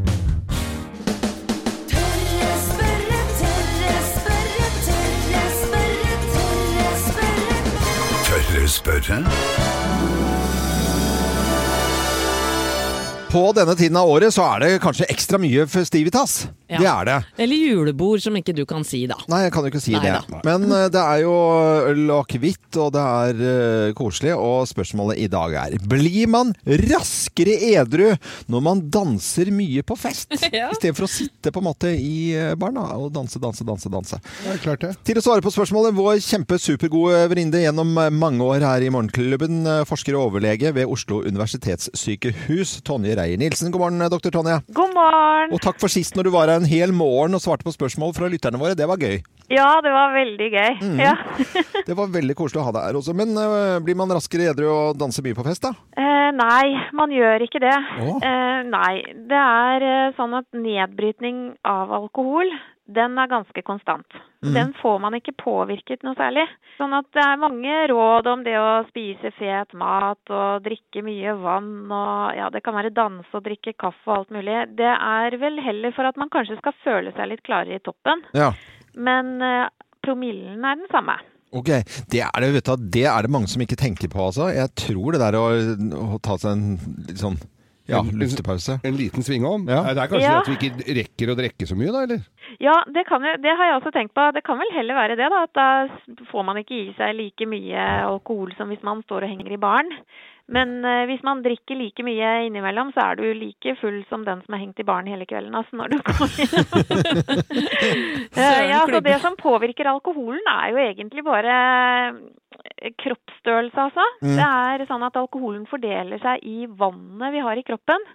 Buiten. 8.80 9.26
På 13.34 13.48
denne 13.52 13.74
tiden 13.74 13.98
av 13.98 14.06
året 14.14 14.30
så 14.30 14.44
er 14.46 14.60
det 14.62 14.82
kanskje 14.84 15.08
ekstra 15.10 15.40
mye 15.42 15.64
festivitas. 15.66 16.44
Ja. 16.70 16.78
Det 16.78 16.88
er 16.90 17.08
det. 17.08 17.16
Eller 17.44 17.58
julebord, 17.58 18.22
som 18.22 18.36
ikke 18.38 18.54
du 18.54 18.62
kan 18.70 18.86
si, 18.86 19.04
da. 19.10 19.18
Nei, 19.30 19.44
jeg 19.48 19.54
kan 19.54 19.66
jo 19.66 19.72
ikke 19.72 19.82
si 19.82 19.94
Nei 19.96 20.04
det. 20.06 20.12
da. 20.30 20.42
Men 20.46 20.68
eh, 20.70 20.86
det 20.94 21.02
er 21.02 21.22
jo 21.24 21.34
øl 21.90 22.04
og 22.14 22.20
akevitt, 22.28 22.78
og 22.82 22.92
det 22.94 23.02
er 23.02 23.42
uh, 23.42 23.94
koselig. 23.98 24.36
Og 24.38 24.68
spørsmålet 24.70 25.22
i 25.22 25.28
dag 25.34 25.56
er 25.64 25.78
Blir 25.82 26.30
man 26.30 26.54
raskere 26.84 27.56
edru 27.72 28.12
når 28.54 28.64
man 28.66 28.84
danser 28.94 29.50
mye 29.54 29.82
på 29.86 29.98
fest? 29.98 30.30
Ja. 30.54 30.68
I 30.70 30.78
stedet 30.78 30.94
for 30.94 31.08
å 31.08 31.10
sitte 31.10 31.50
på 31.50 31.62
en 31.64 31.66
måte 31.66 31.90
i 31.98 32.36
eh, 32.38 32.52
baren 32.60 32.78
og 32.78 33.08
danse, 33.16 33.40
danse, 33.42 33.66
danse. 33.66 33.90
danse. 33.90 34.20
Ja, 34.46 34.54
klart 34.62 34.84
det. 34.86 34.92
Til 35.08 35.18
å 35.18 35.24
svare 35.26 35.42
på 35.42 35.50
spørsmålet, 35.56 35.96
vår 35.98 36.20
kjempesupergode 36.22 37.24
venninne 37.32 37.64
gjennom 37.64 37.96
mange 38.14 38.46
år 38.46 38.62
her 38.68 38.86
i 38.86 38.92
Morgenklubben, 38.94 39.64
forsker 39.90 40.14
og 40.20 40.28
overlege 40.28 40.76
ved 40.78 40.92
Oslo 40.94 41.24
universitetssykehus, 41.26 42.76
Tonje 42.86 43.18
Reier-Nilsen. 43.24 43.72
God 43.72 43.82
morgen, 43.86 44.04
doktor 44.12 44.34
Tonje. 44.36 44.60
God 44.76 44.92
morgen. 44.96 45.54
Og 45.56 45.62
takk 45.64 45.80
for 45.82 45.92
sist 45.92 46.18
når 46.18 46.28
du 46.28 46.34
var 46.36 46.52
her 46.52 46.60
en 46.60 46.68
hel 46.68 46.92
morgen 46.96 47.38
og 47.38 47.44
svarte 47.44 47.66
på 47.66 47.74
spørsmål 47.76 48.12
fra 48.18 48.30
lytterne 48.32 48.60
våre. 48.60 48.76
Det 48.78 48.88
var 48.90 49.00
gøy. 49.00 49.22
Ja, 49.52 49.68
det 49.84 49.92
var 49.94 50.14
veldig 50.16 50.50
gøy. 50.54 50.72
Mm. 50.82 51.00
Ja. 51.04 51.16
Det 51.88 51.98
var 52.00 52.08
veldig 52.14 52.36
koselig 52.40 52.62
å 52.62 52.68
ha 52.70 52.72
deg 52.78 52.86
her 52.88 52.98
også. 52.98 53.14
Men 53.18 53.34
uh, 53.36 53.80
blir 53.84 53.98
man 54.00 54.12
raskere 54.16 54.48
edru 54.54 54.70
og 54.72 55.00
danser 55.00 55.26
mye 55.26 55.36
på 55.36 55.44
fest, 55.46 55.66
da? 55.66 55.74
Eh, 56.00 56.30
nei, 56.38 56.68
man 56.96 57.12
gjør 57.12 57.44
ikke 57.44 57.60
det. 57.64 57.76
Oh. 58.00 58.16
Eh, 58.24 58.62
nei, 58.70 58.94
det 59.30 59.42
er 59.42 59.86
eh, 59.90 60.14
sånn 60.18 60.38
at 60.40 60.48
nedbrytning 60.56 61.42
av 61.68 61.92
alkohol, 62.00 62.50
den 62.86 63.16
er 63.18 63.30
ganske 63.32 63.62
konstant. 63.64 64.16
Mm. 64.44 64.54
Den 64.54 64.72
får 64.82 64.98
man 65.00 65.16
ikke 65.16 65.36
påvirket 65.40 66.04
noe 66.04 66.18
særlig. 66.20 66.44
Sånn 66.76 66.96
at 66.98 67.08
det 67.16 67.24
er 67.24 67.40
mange 67.40 67.76
råd 67.94 68.28
om 68.28 68.44
det 68.44 68.58
å 68.60 68.84
spise 68.90 69.32
fet 69.38 69.72
mat 69.80 70.34
og 70.34 70.66
drikke 70.66 71.04
mye 71.06 71.36
vann 71.40 71.88
og 71.88 72.36
ja, 72.36 72.50
det 72.52 72.64
kan 72.66 72.76
være 72.76 72.92
danse 72.96 73.32
og 73.32 73.46
drikke 73.46 73.76
kaffe 73.80 74.04
og 74.10 74.18
alt 74.18 74.34
mulig. 74.36 74.58
Det 74.76 74.92
er 74.92 75.38
vel 75.40 75.62
heller 75.64 75.96
for 75.96 76.10
at 76.10 76.20
man 76.20 76.32
kanskje 76.34 76.60
skal 76.60 76.76
føle 76.84 77.16
seg 77.16 77.32
litt 77.32 77.46
klarere 77.48 77.80
i 77.80 77.86
toppen. 77.86 78.26
Ja. 78.36 78.52
Men 78.94 79.38
eh, 79.42 79.70
promillen 80.04 80.68
er 80.68 80.82
den 80.82 80.92
samme. 80.92 81.18
Ok, 81.54 81.70
det 82.10 82.24
er 82.26 82.34
det, 82.42 82.54
vet 82.56 82.68
du, 82.68 82.86
det 82.98 83.06
er 83.06 83.24
det 83.24 83.32
mange 83.32 83.48
som 83.52 83.62
ikke 83.62 83.78
tenker 83.78 84.10
på, 84.10 84.20
altså. 84.26 84.50
Jeg 84.52 84.74
tror 84.76 85.14
det 85.14 85.22
der 85.22 85.38
å, 85.38 85.48
å 86.18 86.18
ta 86.18 86.36
seg 86.42 86.56
en 86.58 86.96
litt 87.08 87.22
sånn 87.22 87.38
ja, 87.90 88.02
luftepause. 88.02 88.80
En 88.84 88.96
liten 88.96 89.24
svingom. 89.24 89.68
Ja. 89.68 89.82
Det 89.94 90.04
er 90.04 90.12
kanskje 90.12 90.30
Ja. 90.30 90.40
at 90.40 90.48
vi 90.48 90.56
ikke 90.56 90.96
rekker 91.00 91.34
å 91.34 91.38
drikke 91.40 91.68
så 91.68 91.76
mye, 91.76 91.92
da, 91.92 92.04
eller? 92.08 92.22
Ja, 92.60 92.76
det, 92.94 93.06
kan 93.08 93.22
det 93.22 93.56
har 93.58 93.66
jeg 93.72 93.80
også 93.82 93.92
tenkt 93.92 94.14
på. 94.16 94.28
Det 94.34 94.44
kan 94.44 94.58
vel 94.62 94.72
heller 94.76 94.96
være 94.96 95.18
det, 95.20 95.30
da. 95.30 95.44
At 95.44 95.54
da 95.54 96.24
får 96.32 96.46
man 96.46 96.58
ikke 96.62 96.78
i 96.78 96.94
seg 96.98 97.16
like 97.18 97.48
mye 97.50 97.88
alkohol 98.08 98.54
som 98.58 98.70
hvis 98.72 98.84
man 98.84 99.04
står 99.04 99.24
og 99.28 99.30
henger 99.34 99.52
i 99.52 99.58
baren. 99.58 99.92
Men 100.52 100.84
eh, 100.86 101.06
hvis 101.08 101.24
man 101.24 101.40
drikker 101.44 101.78
like 101.80 102.04
mye 102.04 102.32
innimellom, 102.48 102.92
så 102.92 103.06
er 103.06 103.20
du 103.20 103.24
like 103.38 103.76
full 103.80 104.02
som 104.10 104.26
den 104.28 104.42
som 104.44 104.56
er 104.56 104.64
hengt 104.66 104.82
i 104.82 104.86
baren 104.88 105.08
hele 105.08 105.28
kvelden. 105.30 105.56
Altså, 105.56 105.78
når 105.80 105.94
du 105.94 105.98
kommer 106.08 106.34
hjem. 106.36 106.50
Eh, 108.34 108.64
ja, 108.68 108.82
så 108.90 109.00
det 109.06 109.20
som 109.24 109.38
påvirker 109.40 109.88
alkoholen, 109.88 110.42
er 110.50 110.74
jo 110.74 110.82
egentlig 110.82 111.24
bare 111.24 111.54
eh, 112.12 112.92
kroppsstørrelse, 113.00 113.86
altså. 113.88 114.08
Mm. 114.26 114.34
Det 114.36 114.48
er 114.50 114.86
sånn 114.90 115.06
at 115.08 115.20
alkoholen 115.22 115.64
fordeler 115.70 116.20
seg 116.24 116.44
i 116.44 116.68
vannet 116.68 117.36
vi 117.36 117.44
har 117.46 117.60
i 117.60 117.66
kroppen. 117.68 118.08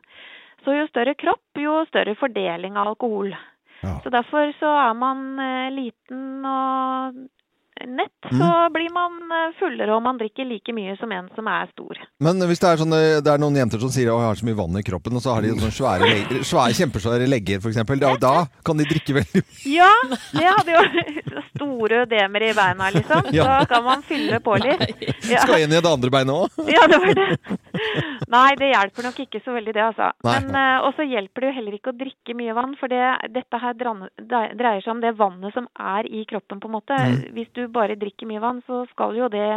Så 0.67 0.75
jo 0.75 0.89
større 0.91 1.15
kropp, 1.17 1.47
jo 1.57 1.81
større 1.89 2.17
fordeling 2.19 2.77
av 2.77 2.93
alkohol. 2.93 3.33
Ja. 3.81 3.95
Så 4.03 4.13
derfor 4.13 4.51
så 4.59 4.75
er 4.75 4.95
man 4.99 5.25
liten 5.71 6.45
og 6.51 7.21
nett, 7.87 8.15
Mm. 8.29 8.41
så 8.41 8.49
blir 8.75 8.91
man 8.93 9.13
eh, 9.33 9.53
fullere 9.59 9.95
og 9.95 10.03
man 10.03 10.19
drikker 10.19 10.45
like 10.49 10.73
mye 10.75 10.97
som 11.01 11.13
en 11.15 11.29
som 11.37 11.47
er 11.49 11.69
stor. 11.71 11.97
Men 12.21 12.41
hvis 12.49 12.59
det 12.61 12.69
er, 12.69 12.77
sånne, 12.83 12.99
det 13.25 13.31
er 13.33 13.39
noen 13.41 13.57
jenter 13.57 13.81
som 13.81 13.89
sier 13.95 14.11
at 14.11 14.19
jeg 14.19 14.27
har 14.29 14.41
så 14.41 14.49
mye 14.49 14.59
vann 14.59 14.77
i 14.81 14.83
kroppen, 14.85 15.17
og 15.17 15.23
så 15.25 15.35
har 15.37 15.43
de 15.47 15.53
sånne 15.55 15.73
svære, 15.73 16.09
leg- 16.11 16.43
svære 16.45 16.77
kjempesvære 16.81 17.29
legger, 17.31 17.63
f.eks. 17.63 17.79
Da, 18.03 18.13
da 18.21 18.35
kan 18.67 18.77
de 18.81 18.85
drikke 18.91 19.15
veldig 19.21 19.45
mye. 19.45 19.69
Ja, 19.79 19.93
det 20.11 20.49
hadde 20.51 20.77
jo 20.77 21.43
store 21.55 22.03
ødemer 22.05 22.49
i 22.49 22.53
beina, 22.59 22.91
liksom. 22.99 23.31
Da 23.33 23.61
kan 23.71 23.85
man 23.87 24.03
fylle 24.09 24.41
på 24.45 24.59
litt. 24.61 24.85
Ja. 25.31 25.45
Skal 25.47 25.65
inn 25.65 25.73
i 25.73 25.81
det 25.81 25.89
andre 25.91 26.11
beinet 26.13 26.35
òg. 26.35 26.69
Ja, 26.69 26.85
det 26.91 26.99
var 27.05 27.15
det. 27.15 27.59
Nei, 28.35 28.51
det 28.61 28.71
hjelper 28.73 29.07
nok 29.09 29.21
ikke 29.25 29.41
så 29.45 29.55
veldig 29.57 29.75
det, 29.77 29.85
altså. 29.85 30.11
Uh, 30.25 30.87
også 30.89 31.07
hjelper 31.09 31.45
det 31.45 31.51
jo 31.51 31.57
heller 31.59 31.77
ikke 31.79 31.93
å 31.93 31.99
drikke 31.99 32.37
mye 32.39 32.57
vann, 32.57 32.75
for 32.81 32.93
det, 32.93 33.03
dette 33.35 33.61
her 33.63 33.77
dreier 33.79 34.83
seg 34.85 34.93
om 34.95 35.03
det 35.05 35.15
vannet 35.19 35.57
som 35.57 35.69
er 35.75 36.09
i 36.11 36.25
kroppen, 36.29 36.61
på 36.63 36.71
en 36.71 36.77
måte. 36.79 36.99
Mm. 36.99 37.21
Hvis 37.37 37.53
du 37.57 37.65
bare 37.73 37.99
drikker 38.01 38.29
mye 38.31 38.43
vann, 38.45 38.63
så 38.69 38.85
skal 38.93 39.17
jo 39.19 39.31
det 39.33 39.51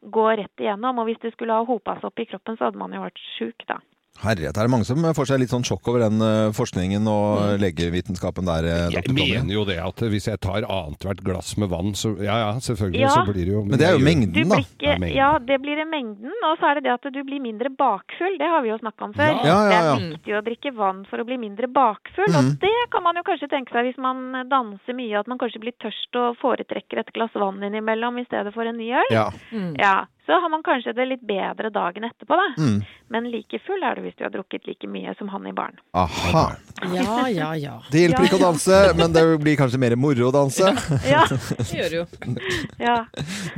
gå 0.00 0.26
rett 0.30 0.64
igjennom. 0.64 1.00
Og 1.00 1.10
hvis 1.10 1.22
det 1.24 1.34
skulle 1.34 1.56
ha 1.56 1.66
hopa 1.66 1.98
seg 1.98 2.10
opp 2.10 2.22
i 2.22 2.28
kroppen, 2.30 2.58
så 2.58 2.68
hadde 2.68 2.80
man 2.80 2.96
jo 2.96 3.04
vært 3.04 3.24
sjuk, 3.36 3.66
da. 3.68 3.80
Herlighet, 4.20 4.52
er 4.58 4.66
det 4.66 4.70
mange 4.74 4.84
som 4.84 5.00
får 5.16 5.28
seg 5.30 5.38
litt 5.40 5.48
sånn 5.52 5.62
sjokk 5.64 5.86
over 5.88 6.02
den 6.02 6.20
eh, 6.20 6.50
forskningen 6.52 7.06
og 7.08 7.54
legevitenskapen 7.62 8.44
der, 8.44 8.66
eh, 8.68 8.96
Jeg 8.98 9.14
mener 9.16 9.48
jo 9.54 9.62
det 9.64 9.78
at 9.80 10.02
hvis 10.12 10.26
jeg 10.28 10.40
tar 10.44 10.66
annethvert 10.66 11.22
glass 11.24 11.54
med 11.56 11.70
vann, 11.72 11.94
så 11.96 12.10
ja 12.20 12.36
ja, 12.42 12.50
selvfølgelig, 12.60 13.00
Ja. 13.00 13.14
så 13.14 13.22
blir 13.24 13.46
det 13.48 13.54
jo 13.54 13.62
Men 13.64 13.78
det 13.80 13.86
er 13.88 13.96
jo 13.96 14.02
mengden, 14.04 14.50
da. 14.50 14.58
ikke, 14.60 14.84
Ja, 14.84 14.96
mengden. 14.98 15.16
ja, 15.16 15.30
det 15.38 15.58
blir 15.62 15.76
det 15.80 15.86
mengden. 15.88 16.34
Og 16.50 16.58
så 16.60 16.68
er 16.68 16.74
det 16.74 16.84
det 16.84 16.92
at 16.98 17.08
du 17.14 17.20
blir 17.24 17.40
mindre 17.40 17.70
bakfull. 17.72 18.36
Det 18.36 18.50
har 18.50 18.60
vi 18.60 18.68
jo 18.74 18.78
snakka 18.82 19.08
om 19.08 19.14
før. 19.16 19.32
Ja. 19.40 19.40
Ja, 19.40 19.58
ja, 19.70 19.80
ja. 19.88 19.94
Det 19.96 20.04
er 20.04 20.12
viktig 20.18 20.36
å 20.36 20.44
drikke 20.50 20.74
vann 20.76 21.00
for 21.08 21.16
å 21.16 21.24
bli 21.24 21.38
mindre 21.40 21.70
bakfull. 21.72 22.28
Mm. 22.28 22.36
Og 22.36 22.60
det 22.60 22.76
kan 22.92 23.02
man 23.02 23.16
jo 23.16 23.22
kanskje 23.24 23.48
tenke 23.48 23.72
seg 23.72 23.88
hvis 23.88 23.96
man 24.04 24.44
danser 24.52 24.92
mye, 25.00 25.16
at 25.16 25.28
man 25.32 25.38
kanskje 25.40 25.64
blir 25.64 25.72
tørst 25.80 26.12
og 26.20 26.36
foretrekker 26.44 27.00
et 27.00 27.12
glass 27.16 27.32
vann 27.40 27.62
innimellom 27.64 28.20
i 28.20 28.26
stedet 28.28 28.52
for 28.52 28.68
en 28.68 28.76
ny 28.76 28.92
øl. 28.92 29.08
Ja. 29.16 29.30
Mm. 29.48 29.72
Så 30.30 30.36
har 30.38 30.50
man 30.52 30.62
kanskje 30.62 30.92
det 30.94 31.04
litt 31.10 31.22
bedre 31.26 31.72
dagen 31.74 32.04
etterpå, 32.06 32.36
da. 32.38 32.44
Mm. 32.62 32.82
Men 33.10 33.24
like 33.32 33.58
full 33.66 33.82
er 33.82 33.98
du 33.98 34.04
hvis 34.04 34.14
du 34.14 34.22
har 34.22 34.30
drukket 34.30 34.68
like 34.68 34.86
mye 34.86 35.10
som 35.18 35.26
han 35.32 35.48
i 35.50 35.52
baren. 35.56 35.74
Aha. 35.98 36.44
Ja, 36.94 37.24
ja, 37.34 37.48
ja. 37.58 37.72
Det 37.90 38.04
hjelper 38.04 38.28
ikke 38.28 38.38
å 38.38 38.42
danse, 38.44 38.76
men 38.94 39.10
det 39.16 39.24
blir 39.42 39.56
kanskje 39.58 39.80
mer 39.82 39.96
moro 39.98 40.28
å 40.28 40.30
danse. 40.36 40.70
Ja, 41.08 41.24
Det 41.58 41.66
gjør 41.74 41.88
det 41.90 41.98
jo. 41.98 42.04
ja. 42.78 42.94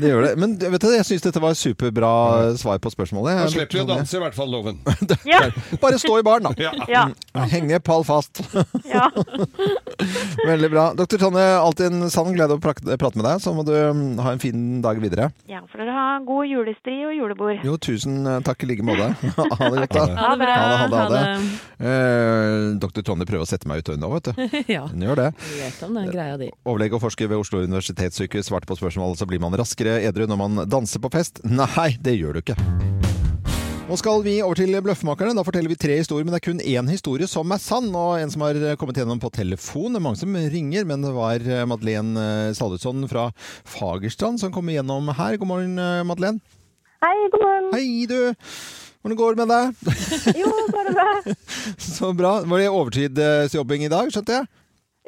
Det 0.00 0.14
gjør 0.14 0.24
det. 0.24 0.30
Men 0.40 0.54
vet 0.62 0.80
du, 0.86 0.88
jeg 0.96 1.04
syns 1.10 1.26
dette 1.26 1.42
var 1.44 1.58
superbra 1.60 2.12
svar 2.56 2.80
på 2.80 2.94
spørsmålet. 2.94 3.42
Da 3.42 3.52
slipper 3.52 3.82
vi 3.82 3.84
å 3.84 3.90
danse, 3.92 4.16
i 4.16 4.22
hvert 4.24 4.38
fall, 4.38 4.48
Loven. 4.52 4.80
Ja, 5.28 5.42
Bare 5.82 6.00
stå 6.00 6.16
i 6.22 6.24
baren, 6.24 6.48
da. 6.48 6.72
ja, 6.88 7.04
Henge 7.52 7.82
pall 7.84 8.06
fast. 8.08 8.40
ja. 8.88 9.10
Veldig 10.46 10.70
bra. 10.72 10.86
Doktor 10.96 11.20
Tonje, 11.26 11.44
alltid 11.60 11.92
en 11.92 12.08
sann 12.10 12.32
glede 12.32 12.56
å 12.56 12.62
prate 12.62 13.12
med 13.20 13.26
deg. 13.28 13.44
Så 13.44 13.52
må 13.52 13.64
du 13.68 13.74
mm, 13.76 14.16
ha 14.24 14.32
en 14.32 14.40
fin 14.42 14.80
dag 14.84 14.96
videre. 15.02 15.28
ja 15.50 15.60
for 15.68 15.80
dere 15.80 15.94
har 15.96 16.24
god 16.26 16.48
julestri 16.62 16.94
og 17.08 17.12
julebord. 17.16 17.60
Jo, 17.66 17.76
tusen 17.82 18.22
eh, 18.26 18.38
takk 18.46 18.62
i 18.64 18.70
like 18.70 18.86
måte. 18.86 19.10
Ha 19.58 19.68
det 19.72 19.82
godt, 19.84 19.96
da. 19.98 20.04
Ha 20.16 20.30
det 20.32 20.40
bra. 20.44 20.54
Ha 20.54 20.68
det, 20.70 20.76
ha 20.78 20.86
det, 20.88 21.02
ha 21.02 21.08
det. 21.12 21.60
Eh, 21.82 22.68
Doktor 22.82 23.06
Tonje 23.06 23.26
prøver 23.28 23.44
å 23.44 23.48
sette 23.50 23.68
meg 23.70 23.82
ut 23.82 23.92
nå, 23.98 24.12
vet 24.16 24.30
du. 24.30 24.32
det. 24.38 24.64
Ja, 24.76 24.86
Hun 24.88 25.04
gjør 25.04 25.18
det. 25.24 25.28
vet 25.58 25.82
om 25.86 25.98
den 25.98 26.10
greia 26.14 26.38
di. 26.40 26.50
Overlege 26.64 26.98
og 26.98 27.04
forsker 27.04 27.30
ved 27.30 27.42
Oslo 27.42 27.62
universitetssykehus 27.66 28.48
svarte 28.50 28.70
på 28.70 28.78
spørsmålet 28.78 29.20
så 29.20 29.28
blir 29.28 29.42
man 29.42 29.54
raskere 29.58 29.98
edru 30.06 30.26
når 30.30 30.42
man 30.46 30.64
danser 30.70 31.02
på 31.02 31.12
fest. 31.12 31.42
Nei, 31.44 31.92
det 32.00 32.16
gjør 32.20 32.38
du 32.38 32.44
ikke. 32.46 32.58
Nå 33.92 33.96
skal 34.00 34.22
vi 34.24 34.38
over 34.40 34.56
til 34.56 34.72
Bløffmakerne. 34.80 35.34
Da 35.36 35.42
forteller 35.44 35.68
vi 35.68 35.76
tre 35.76 35.98
historier, 35.98 36.24
men 36.24 36.32
det 36.32 36.38
er 36.38 36.46
kun 36.46 36.60
én 36.64 36.86
historie 36.88 37.26
som 37.28 37.50
er 37.52 37.60
sann, 37.60 37.90
og 37.92 38.14
en 38.16 38.30
som 38.32 38.40
har 38.40 38.56
kommet 38.80 38.96
gjennom 38.96 39.18
på 39.20 39.28
telefon. 39.36 39.92
Det 39.92 39.98
er 40.00 40.04
mange 40.06 40.16
som 40.16 40.32
ringer, 40.32 40.86
men 40.88 41.02
det 41.04 41.10
var 41.12 41.42
eh, 41.44 41.66
Madeleine 41.68 42.22
eh, 42.22 42.54
Salvesson 42.56 43.04
fra 43.10 43.26
Fagerstrand 43.68 44.40
som 44.40 44.54
kom 44.54 44.70
gjennom 44.72 45.10
her. 45.18 45.36
God 45.36 45.50
morgen, 45.50 45.74
eh, 45.76 45.98
Madeleine. 46.08 46.40
Hei, 47.04 47.12
god 47.34 47.44
morgen. 47.44 47.66
Hei, 47.74 48.06
du! 48.08 48.16
Hvordan 49.04 49.18
går 49.20 49.36
det 49.36 49.44
med 49.44 49.52
deg? 49.52 49.92
Jo, 50.40 50.54
går 50.72 50.88
det 50.88 50.96
bra. 50.96 51.36
Så 51.90 52.14
bra. 52.16 52.32
Var 52.48 52.64
det 52.64 52.70
overtidsjobbing 52.72 53.84
i 53.84 53.92
dag, 53.92 54.08
skjønte 54.16 54.38
jeg? 54.38 54.50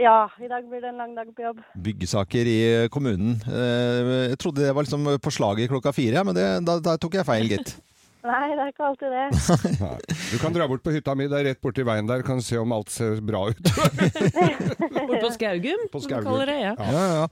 Ja, 0.04 0.18
i 0.44 0.50
dag 0.52 0.68
blir 0.68 0.84
det 0.84 0.92
en 0.92 1.00
lang 1.00 1.16
dag 1.16 1.32
på 1.32 1.46
jobb. 1.46 1.64
Byggesaker 1.88 2.52
i 2.52 2.60
kommunen. 2.92 3.40
Eh, 3.48 4.12
Jeg 4.34 4.42
trodde 4.44 4.68
det 4.68 4.76
var 4.76 4.84
liksom 4.84 5.08
på 5.24 5.32
slaget 5.40 5.72
klokka 5.72 5.96
fire, 5.96 6.28
men 6.28 6.36
det, 6.36 6.46
da, 6.68 6.76
da 6.84 6.98
tok 7.00 7.16
jeg 7.22 7.30
feil, 7.32 7.48
gitt. 7.56 7.76
Nei, 8.24 8.54
det 8.56 8.62
er 8.64 8.70
ikke 8.72 8.86
alltid 8.88 9.10
det. 9.12 9.24
Nei. 9.84 9.96
Du 10.32 10.38
kan 10.40 10.54
dra 10.54 10.64
bort 10.70 10.80
på 10.84 10.94
hytta 10.94 11.12
mi, 11.18 11.26
det 11.28 11.36
er 11.42 11.46
rett 11.50 11.58
borti 11.60 11.84
veien 11.84 12.06
der, 12.08 12.22
kan 12.24 12.38
se 12.40 12.56
om 12.56 12.72
alt 12.72 12.88
ser 12.92 13.18
bra 13.20 13.42
ut. 13.52 13.58
Bort 15.04 15.20
på 15.20 15.30
Skaugum, 15.34 15.82
På 15.92 16.00
som 16.00 16.08
vi 16.08 16.20
kaller 16.24 16.48
det. 16.48 16.54
Ja. 16.62 16.70
Ja, 16.78 17.02
ja. 17.18 17.24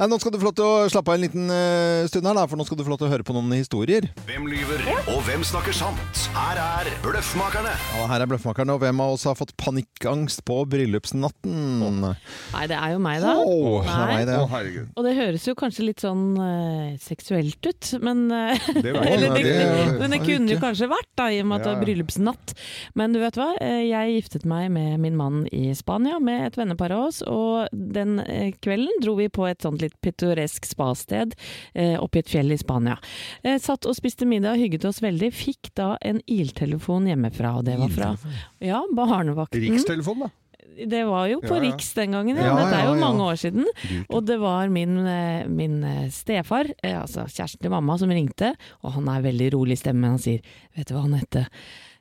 Nei, 0.00 0.06
nå 0.10 0.16
skal 0.18 0.32
du 0.34 0.38
få 0.40 0.48
lov 0.48 0.54
til 0.58 0.66
å 0.66 0.88
slappe 0.90 1.12
av 1.12 1.18
en 1.20 1.22
liten 1.22 1.46
uh, 1.52 2.02
stund 2.10 2.26
her, 2.26 2.34
da, 2.40 2.42
for 2.50 2.58
nå 2.58 2.66
skal 2.66 2.80
du 2.80 2.82
få 2.82 2.90
lov 2.90 2.98
til 2.98 3.06
å 3.06 3.12
høre 3.12 3.26
på 3.28 3.36
noen 3.36 3.54
historier. 3.54 4.08
Hvem 4.26 4.48
lyver, 4.50 4.82
og 5.12 5.20
hvem 5.28 5.44
snakker 5.46 5.76
sant? 5.76 6.24
Her 6.34 6.58
er 6.58 6.90
Bløffmakerne. 7.04 7.76
Ja, 8.00 8.08
her 8.10 8.24
er 8.26 8.30
Bløffmakerne, 8.32 8.74
og 8.74 8.82
hvem 8.82 9.04
av 9.04 9.14
oss 9.14 9.28
har 9.30 9.38
fått 9.38 9.54
panikkangst 9.62 10.42
på 10.48 10.58
bryllupsnatten? 10.74 12.00
Nei, 12.02 12.64
det 12.70 12.78
er 12.80 12.96
jo 12.96 13.00
meg, 13.06 13.22
da. 13.22 13.36
Åh, 13.38 13.86
det 13.86 13.94
er 13.94 14.12
meg, 14.16 14.26
det. 14.32 14.40
Oh, 14.42 14.50
herregud. 14.50 14.90
Og 14.98 15.06
det 15.06 15.14
høres 15.20 15.46
jo 15.46 15.54
kanskje 15.62 15.86
litt 15.86 16.02
sånn 16.02 16.26
uh, 16.34 16.98
seksuelt 17.06 17.70
ut, 17.70 17.92
men 18.02 18.26
uh, 18.34 18.68
Det 18.82 18.96
var- 18.98 19.06
eller, 19.14 19.38
det 19.38 20.10
kunne 20.40 20.56
jo 20.56 20.60
kanskje 20.62 20.90
vært, 20.90 21.10
da, 21.20 21.30
i 21.30 21.40
og 21.44 21.50
med 21.50 21.60
at 21.60 21.68
det 21.68 21.74
var 21.76 21.84
bryllupsnatt. 21.86 22.56
Men 22.98 23.14
du 23.14 23.20
vet 23.22 23.38
hva, 23.38 23.52
Eh, 23.60 23.84
jeg 23.90 24.14
giftet 24.14 24.46
meg 24.48 24.70
med 24.72 25.00
min 25.02 25.16
mann 25.18 25.42
i 25.52 25.70
Spania, 25.76 26.18
med 26.22 26.46
et 26.48 26.58
vennepar 26.58 26.94
av 26.94 27.08
oss, 27.10 27.20
og 27.26 27.68
den 27.72 28.18
eh, 28.24 28.54
kvelden 28.62 29.02
dro 29.04 29.16
vi 29.18 29.28
på 29.32 29.46
et 29.48 29.60
sånt 29.64 29.82
litt 29.84 29.96
pittoresk 30.04 30.68
spasted 30.68 31.36
eh, 31.74 31.96
oppi 32.00 32.22
et 32.22 32.32
fjell 32.32 32.54
i 32.54 32.58
Spania. 32.60 32.96
Satt 33.60 33.88
og 33.88 33.96
spiste 33.98 34.28
middag, 34.28 34.60
hygget 34.60 34.86
oss 34.88 35.02
veldig, 35.04 35.30
fikk 35.34 35.72
da 35.78 35.92
en 36.04 36.22
iltelefon 36.30 37.08
hjemmefra, 37.10 37.56
og 37.60 37.68
det 37.68 37.76
var 37.80 37.92
fra 37.92 38.10
ja, 38.64 38.82
barnevakten. 38.96 39.62
Rikstelefon, 39.64 40.26
da. 40.26 40.32
Det 40.76 41.02
var 41.08 41.26
jo 41.28 41.40
på 41.42 41.56
Ja, 41.56 41.60
ja. 41.60 41.62
Riks 41.66 41.92
den 41.96 42.14
gangen, 42.16 42.36
ja. 42.36 42.54
Dette 42.56 42.78
er 42.78 42.88
jo 42.88 42.96
mange 43.00 43.26
år 43.26 43.38
siden. 43.40 43.66
Og 44.08 44.24
det 44.26 44.38
var 44.40 44.68
min, 44.72 44.96
eh, 45.06 45.46
min 45.48 45.82
eh, 45.84 46.08
stefar, 46.14 46.70
eh, 46.82 46.96
altså 47.00 47.26
kjæresten 47.28 47.60
til 47.60 47.70
mamma, 47.70 47.98
som 47.98 48.08
ringte. 48.08 48.54
Og 48.82 48.92
han 48.96 49.08
er 49.08 49.22
veldig 49.28 49.52
rolig 49.56 49.78
i 49.78 49.82
stemmen. 49.82 50.16
Han 50.16 50.18
sier 50.22 50.40
Vet 50.76 50.88
du 50.88 50.94
hva 50.94 51.02
han 51.04 51.18
heter? 51.18 51.48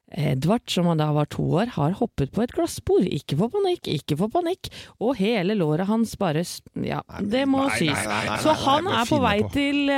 Edvard, 0.10 0.66
som 0.70 0.88
da 0.98 1.12
var 1.14 1.28
to 1.30 1.44
år, 1.60 1.70
har 1.76 1.92
hoppet 2.00 2.32
på 2.34 2.42
et 2.42 2.54
glassbord. 2.56 3.06
Ikke 3.06 3.38
få 3.38 3.50
panikk, 3.54 3.88
ikke 3.94 4.18
få 4.18 4.30
panikk. 4.34 4.72
Og 5.00 5.20
hele 5.20 5.54
låret 5.54 5.86
hans 5.86 6.16
bare 6.18 6.42
Ja, 6.82 7.04
det 7.22 7.46
må 7.48 7.68
sys. 7.78 8.08
Så 8.42 8.56
han 8.66 8.88
er 8.90 9.06
på 9.06 9.20
vei 9.22 9.38
til 9.54 9.90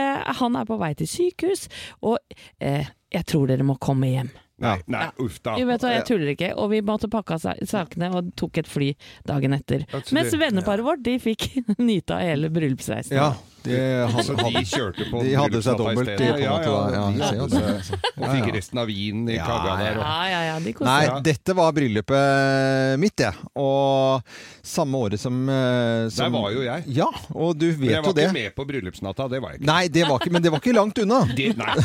Han 0.42 0.56
er 0.60 0.66
på 0.68 0.78
vei 0.82 0.94
til 1.00 1.08
sykehus, 1.08 1.68
og 2.02 2.18
eh, 2.60 2.88
jeg 3.12 3.26
tror 3.26 3.48
dere 3.48 3.64
må 3.64 3.78
komme 3.80 4.12
hjem. 4.12 4.32
Nei, 4.62 4.78
nei, 4.94 5.08
uff 5.24 5.40
da. 5.42 5.56
Jo, 5.60 5.66
vet 5.70 5.82
du, 5.82 5.88
Jeg 5.90 6.06
tuller 6.08 6.34
ikke. 6.36 6.52
Og 6.62 6.70
vi 6.74 6.82
måtte 6.86 7.10
pakke 7.12 7.38
av 7.38 7.62
sakene 7.68 8.12
og 8.14 8.32
tok 8.40 8.62
et 8.62 8.70
fly 8.70 8.92
dagen 9.28 9.56
etter. 9.58 9.88
Mens 10.14 10.36
venneparet 10.38 10.86
vårt 10.86 11.02
de 11.06 11.18
fikk 11.22 11.48
nyte 11.82 12.18
av 12.18 12.26
hele 12.28 12.52
bryllupsreisen. 12.54 13.18
Ja, 13.18 13.32
de 13.64 13.78
had, 14.12 14.26
Så 14.26 14.36
de 14.38 14.64
kjørte 14.66 15.06
på 15.12 15.22
de 15.24 15.34
hadde 15.38 15.62
seg 15.62 15.74
i 15.74 15.78
dobbelt, 15.78 16.08
stedet. 16.08 16.18
på 16.18 16.36
en 16.36 16.42
Ja, 16.42 16.52
måte. 16.52 16.72
ja. 16.72 16.92
Ja, 16.92 17.04
de 17.12 17.20
jeg 17.22 17.38
jo 17.38 17.48
hadde 17.48 18.00
Og 18.22 18.26
fikk 18.36 18.48
resten 18.56 18.80
av 18.82 18.88
vinen 18.90 19.30
i 19.30 19.36
Ja, 19.38 19.46
kagga 19.46 19.76
der. 19.82 19.98
og- 20.00 20.06
Ja, 20.06 20.26
ja, 20.32 20.42
ja, 20.50 20.60
de 20.60 20.74
Nei, 20.82 21.22
dette 21.22 21.54
var 21.56 21.72
bryllupet 21.74 23.00
mitt, 23.00 23.16
det. 23.22 23.32
Og 23.56 24.24
samme 24.64 24.94
året 24.98 25.20
som, 25.20 25.38
eh, 25.50 26.10
som 26.10 26.32
Der 26.32 26.40
var 26.40 26.52
jo 26.52 26.62
jeg. 26.62 26.84
Ja, 26.88 27.08
og 27.36 27.58
du 27.58 27.68
vet 27.72 27.80
Men 27.80 27.88
det. 27.88 27.92
jeg 27.92 27.96
jo 27.96 28.02
var 28.04 28.14
det. 28.14 28.24
ikke 28.28 28.34
med 28.34 28.56
på 28.56 28.66
bryllupsnatta, 28.68 29.30
det 29.30 29.42
var 29.42 29.50
jeg 29.52 29.60
ikke. 29.62 29.66
Nei, 29.72 29.88
det 29.88 30.08
var 30.08 30.20
ikke, 30.20 30.32
men 30.32 30.42
det 30.42 30.52
var 30.52 30.60
ikke 30.60 30.76
langt 30.76 30.98
unna. 31.04 31.20
Det, 31.36 31.58
nei. 31.58 31.76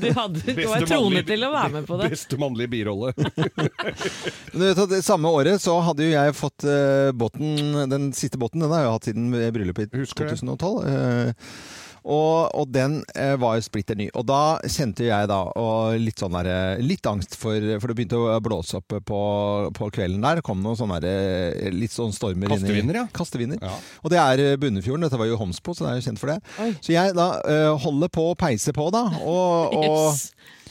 Du, 0.00 0.08
hadde, 0.12 0.42
du 0.54 0.66
var 0.66 0.80
troende 0.86 1.22
til 1.26 1.40
å 1.46 1.52
være 1.52 1.70
med 1.72 1.86
på 1.86 1.98
det. 2.00 2.10
Beste 2.10 2.36
mannlige 2.38 2.70
birolle. 2.70 3.14
Men 4.52 4.60
du 4.60 4.64
vet 4.66 4.78
at 4.78 4.88
det 4.90 5.00
Samme 5.04 5.28
året 5.30 5.60
så 5.62 5.76
hadde 5.82 6.04
jo 6.04 6.10
jeg 6.10 6.34
fått 6.34 6.64
eh, 6.68 7.10
båten 7.16 7.88
Den 7.90 8.10
siste 8.16 8.38
båten 8.40 8.60
den 8.60 8.70
har 8.70 8.84
jeg 8.84 8.92
hatt 8.94 9.08
siden 9.08 9.30
bryllupet 9.54 9.94
i 9.94 10.00
Husker 10.02 10.28
det. 10.28 10.38
2012. 11.20 11.28
eh, 11.28 11.76
og, 12.00 12.48
og 12.56 12.70
den 12.72 12.94
eh, 13.12 13.34
var 13.36 13.58
jo 13.58 13.64
splitter 13.66 13.98
ny. 13.98 14.06
Og 14.16 14.24
da 14.24 14.56
kjente 14.64 15.04
jeg 15.04 15.28
da 15.28 15.40
og 15.60 15.98
litt 16.00 16.22
sånn 16.22 16.32
der, 16.38 16.48
eh, 16.48 16.80
litt 16.80 17.04
angst 17.06 17.36
for 17.36 17.60
For 17.76 17.90
det 17.92 17.96
begynte 17.98 18.16
å 18.16 18.38
blåse 18.40 18.78
opp 18.80 18.94
på, 19.04 19.20
på 19.76 19.90
kvelden 19.92 20.24
der. 20.24 20.40
Det 20.40 20.46
kom 20.46 20.62
noen 20.64 20.78
sånne 20.80 21.00
der, 21.04 21.68
litt 21.76 21.92
sånn 21.92 22.14
stormer 22.16 22.48
inn 22.48 22.56
i 22.56 22.56
Kastevinder, 22.56 23.00
ja. 23.02 23.06
Kastevinner. 23.12 23.60
Ja. 23.60 23.74
Og 24.00 24.14
det 24.14 24.22
er 24.22 24.56
Bunnefjorden. 24.62 25.04
Dette 25.04 25.20
var 25.20 25.28
jo 25.28 25.36
Homsbo, 25.40 25.76
så 25.76 25.84
det 25.86 25.92
er 25.92 26.00
jo 26.00 26.06
kjent 26.08 26.22
for 26.22 26.32
det. 26.32 26.38
Oi. 26.64 26.70
Så 26.80 26.96
jeg 26.96 27.16
da 27.20 27.28
eh, 27.44 27.68
holder 27.84 28.12
på 28.16 28.30
å 28.30 28.38
peise 28.46 28.72
på, 28.76 28.88
da. 28.96 29.04
Og, 29.20 29.76
og 29.76 30.00
Yes. 30.14 30.30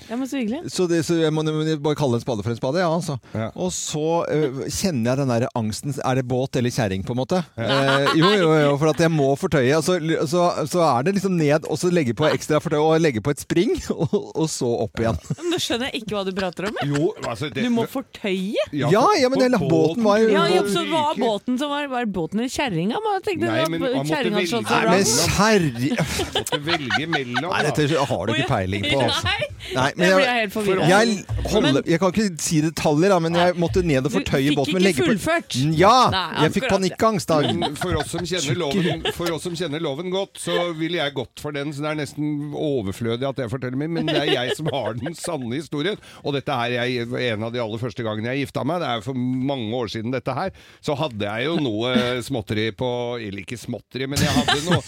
Ja, 0.09 0.15
men 0.15 0.27
så 0.29 0.39
hyggelig. 0.39 0.61
så, 0.71 0.87
det, 0.89 1.01
så 1.05 1.17
jeg 1.19 1.33
må, 1.35 1.43
jeg 1.67 1.79
bare 1.83 1.97
kalle 1.99 2.17
en 2.19 2.23
spade 2.23 2.43
for 2.45 2.53
en 2.53 2.59
spade, 2.59 2.79
ja. 2.81 2.89
Altså. 2.89 3.17
Ja. 3.35 3.49
Og 3.59 3.71
så 3.75 4.05
øh, 4.29 4.61
kjenner 4.71 5.11
jeg 5.11 5.17
den 5.21 5.31
der 5.33 5.47
angsten 5.57 5.93
Er 6.05 6.15
det 6.19 6.25
båt 6.29 6.55
eller 6.59 6.73
kjerring, 6.73 7.03
på 7.05 7.13
en 7.15 7.19
måte? 7.21 7.41
Eh, 7.59 8.07
jo, 8.19 8.29
jo, 8.39 8.49
jo, 8.63 8.71
for 8.81 8.91
at 8.93 9.03
jeg 9.03 9.11
må 9.13 9.29
fortøye. 9.39 9.75
Og 9.77 9.83
så, 9.85 9.97
så, 10.29 10.45
så 10.69 10.83
er 10.87 11.07
det 11.07 11.15
liksom 11.19 11.35
ned, 11.37 11.67
og 11.69 11.77
så 11.81 11.91
legge 11.93 12.13
på 12.17 12.27
ekstra 12.29 12.61
fortøy, 12.63 12.79
og 12.79 13.01
legge 13.01 13.21
på 13.25 13.33
et 13.35 13.43
spring, 13.43 13.75
og, 13.95 14.15
og 14.35 14.47
så 14.51 14.69
opp 14.85 14.99
igjen. 15.03 15.19
Men 15.37 15.51
Nå 15.53 15.59
skjønner 15.61 15.89
jeg 15.91 16.03
ikke 16.03 16.17
hva 16.17 16.23
du 16.27 16.33
prater 16.37 16.69
om. 16.69 16.79
Jo, 16.89 17.11
altså 17.27 17.49
det, 17.53 17.65
Du 17.65 17.73
må 17.73 17.85
fortøye? 17.89 18.67
Ja, 18.73 18.89
ja, 19.19 19.29
men 19.31 19.39
den 19.43 19.57
båten 19.61 20.03
var 20.05 20.21
jo- 20.23 20.29
Ja, 20.33 20.45
ja, 20.51 20.63
så 20.69 20.85
var 20.89 21.15
båten 21.19 21.57
som 21.59 21.69
var, 21.73 21.87
var 21.91 22.05
båten 22.09 22.39
eller 22.43 22.49
kjerringa? 22.53 22.99
Nei, 22.99 23.65
men 23.69 23.81
man 23.81 23.95
måtte 23.99 24.09
kjerringa 24.13 24.39
velge. 24.39 24.61
Nei, 24.69 24.83
men 24.89 25.05
bra. 25.09 26.05
Måtte 26.39 26.59
velge 26.65 27.07
mellom. 27.09 27.49
Nei, 27.51 27.61
dette 27.67 28.05
har 28.09 28.25
du 28.29 28.33
ikke 28.33 28.49
peiling 28.49 28.85
på. 28.89 28.99
Altså. 29.05 29.33
Nei, 29.75 29.88
Nei, 29.97 30.09
men 30.09 30.19
jeg- 30.19 30.51
jeg. 30.51 30.89
Jeg, 30.89 31.25
holder, 31.51 31.81
jeg 31.85 31.99
kan 31.99 32.11
ikke 32.13 32.41
si 32.41 32.61
detaljer, 32.61 33.09
da, 33.09 33.19
men 33.19 33.33
jeg 33.33 33.53
måtte 33.55 33.83
ned 33.85 34.05
og 34.05 34.11
fortøye 34.11 34.53
båten. 34.55 34.75
Du 34.79 34.85
fikk 34.85 34.97
ikke 34.99 35.07
fullført? 35.09 35.57
Ja! 35.77 36.11
Jeg 36.43 36.51
fikk 36.57 36.67
panikkangst 36.69 37.27
da. 37.27 37.39
For 37.79 37.95
oss, 37.99 38.11
som 38.11 38.21
kjenner 38.25 38.55
loven, 38.59 39.03
for 39.15 39.31
oss 39.35 39.43
som 39.43 39.55
kjenner 39.55 39.79
loven 39.81 40.09
godt, 40.13 40.39
så 40.41 40.73
ville 40.77 40.97
jeg 40.99 41.13
gått 41.17 41.39
for 41.39 41.51
den. 41.55 41.71
Så 41.73 41.81
det 41.81 41.91
er 41.91 41.99
nesten 42.01 42.51
overflødig 42.53 43.27
at 43.29 43.37
jeg 43.43 43.49
forteller 43.51 43.77
min, 43.79 43.93
men 43.93 44.05
det 44.09 44.17
er 44.17 44.31
jeg 44.33 44.55
som 44.57 44.69
har 44.73 44.93
den 44.99 45.15
sanne 45.17 45.55
historien. 45.55 45.97
Og 46.23 46.33
dette 46.35 46.51
her 46.51 46.71
er 46.83 47.33
en 47.33 47.43
av 47.43 47.53
de 47.53 47.59
aller 47.63 47.77
første 47.81 48.03
gangene 48.05 48.33
jeg 48.35 48.45
gifta 48.47 48.63
meg. 48.67 48.81
Det 48.83 48.89
er 48.89 49.01
for 49.05 49.13
mange 49.13 49.71
år 49.75 49.87
siden 49.91 50.11
dette 50.13 50.33
her. 50.35 50.51
Så 50.85 50.95
hadde 50.99 51.25
jeg 51.25 51.45
jo 51.49 51.57
noe 51.63 51.93
småtteri 52.25 52.69
på 52.75 52.89
Eller 53.19 53.41
ikke 53.43 53.57
småtteri, 53.59 54.07
men 54.09 54.19
jeg 54.21 54.29
hadde, 54.33 54.57
noe, 54.65 54.81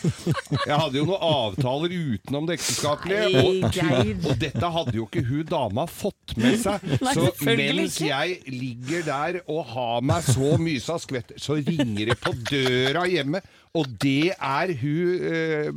jeg 0.68 0.78
hadde 0.78 0.98
jo 1.00 1.06
noen 1.08 1.24
avtaler 1.26 1.94
utenom 1.96 2.48
det 2.50 2.58
ekteskapelige. 2.60 3.42
Og, 3.42 4.30
og 4.32 4.36
dette 4.42 4.72
hadde 4.76 4.91
jo 5.00 5.06
ikke 5.08 5.24
hun 5.28 5.44
dama 5.50 5.86
fått 5.90 6.36
med 6.38 6.58
seg. 6.62 6.84
Nei, 7.02 7.14
Så 7.16 7.28
mens 7.48 7.98
ikke. 8.00 8.10
jeg 8.10 8.56
ligger 8.56 9.06
der 9.08 9.40
og 9.48 9.66
har 9.74 10.02
meg 10.02 10.24
så 10.28 10.58
mysa 10.62 10.98
skvett, 11.02 11.34
så 11.42 11.58
ringer 11.60 12.12
det 12.12 12.20
på 12.24 12.34
døra 12.50 13.06
hjemme. 13.10 13.42
Og 13.78 13.88
det 14.04 14.34
er 14.36 14.74
hun 14.82 15.30
eh, 15.32 15.70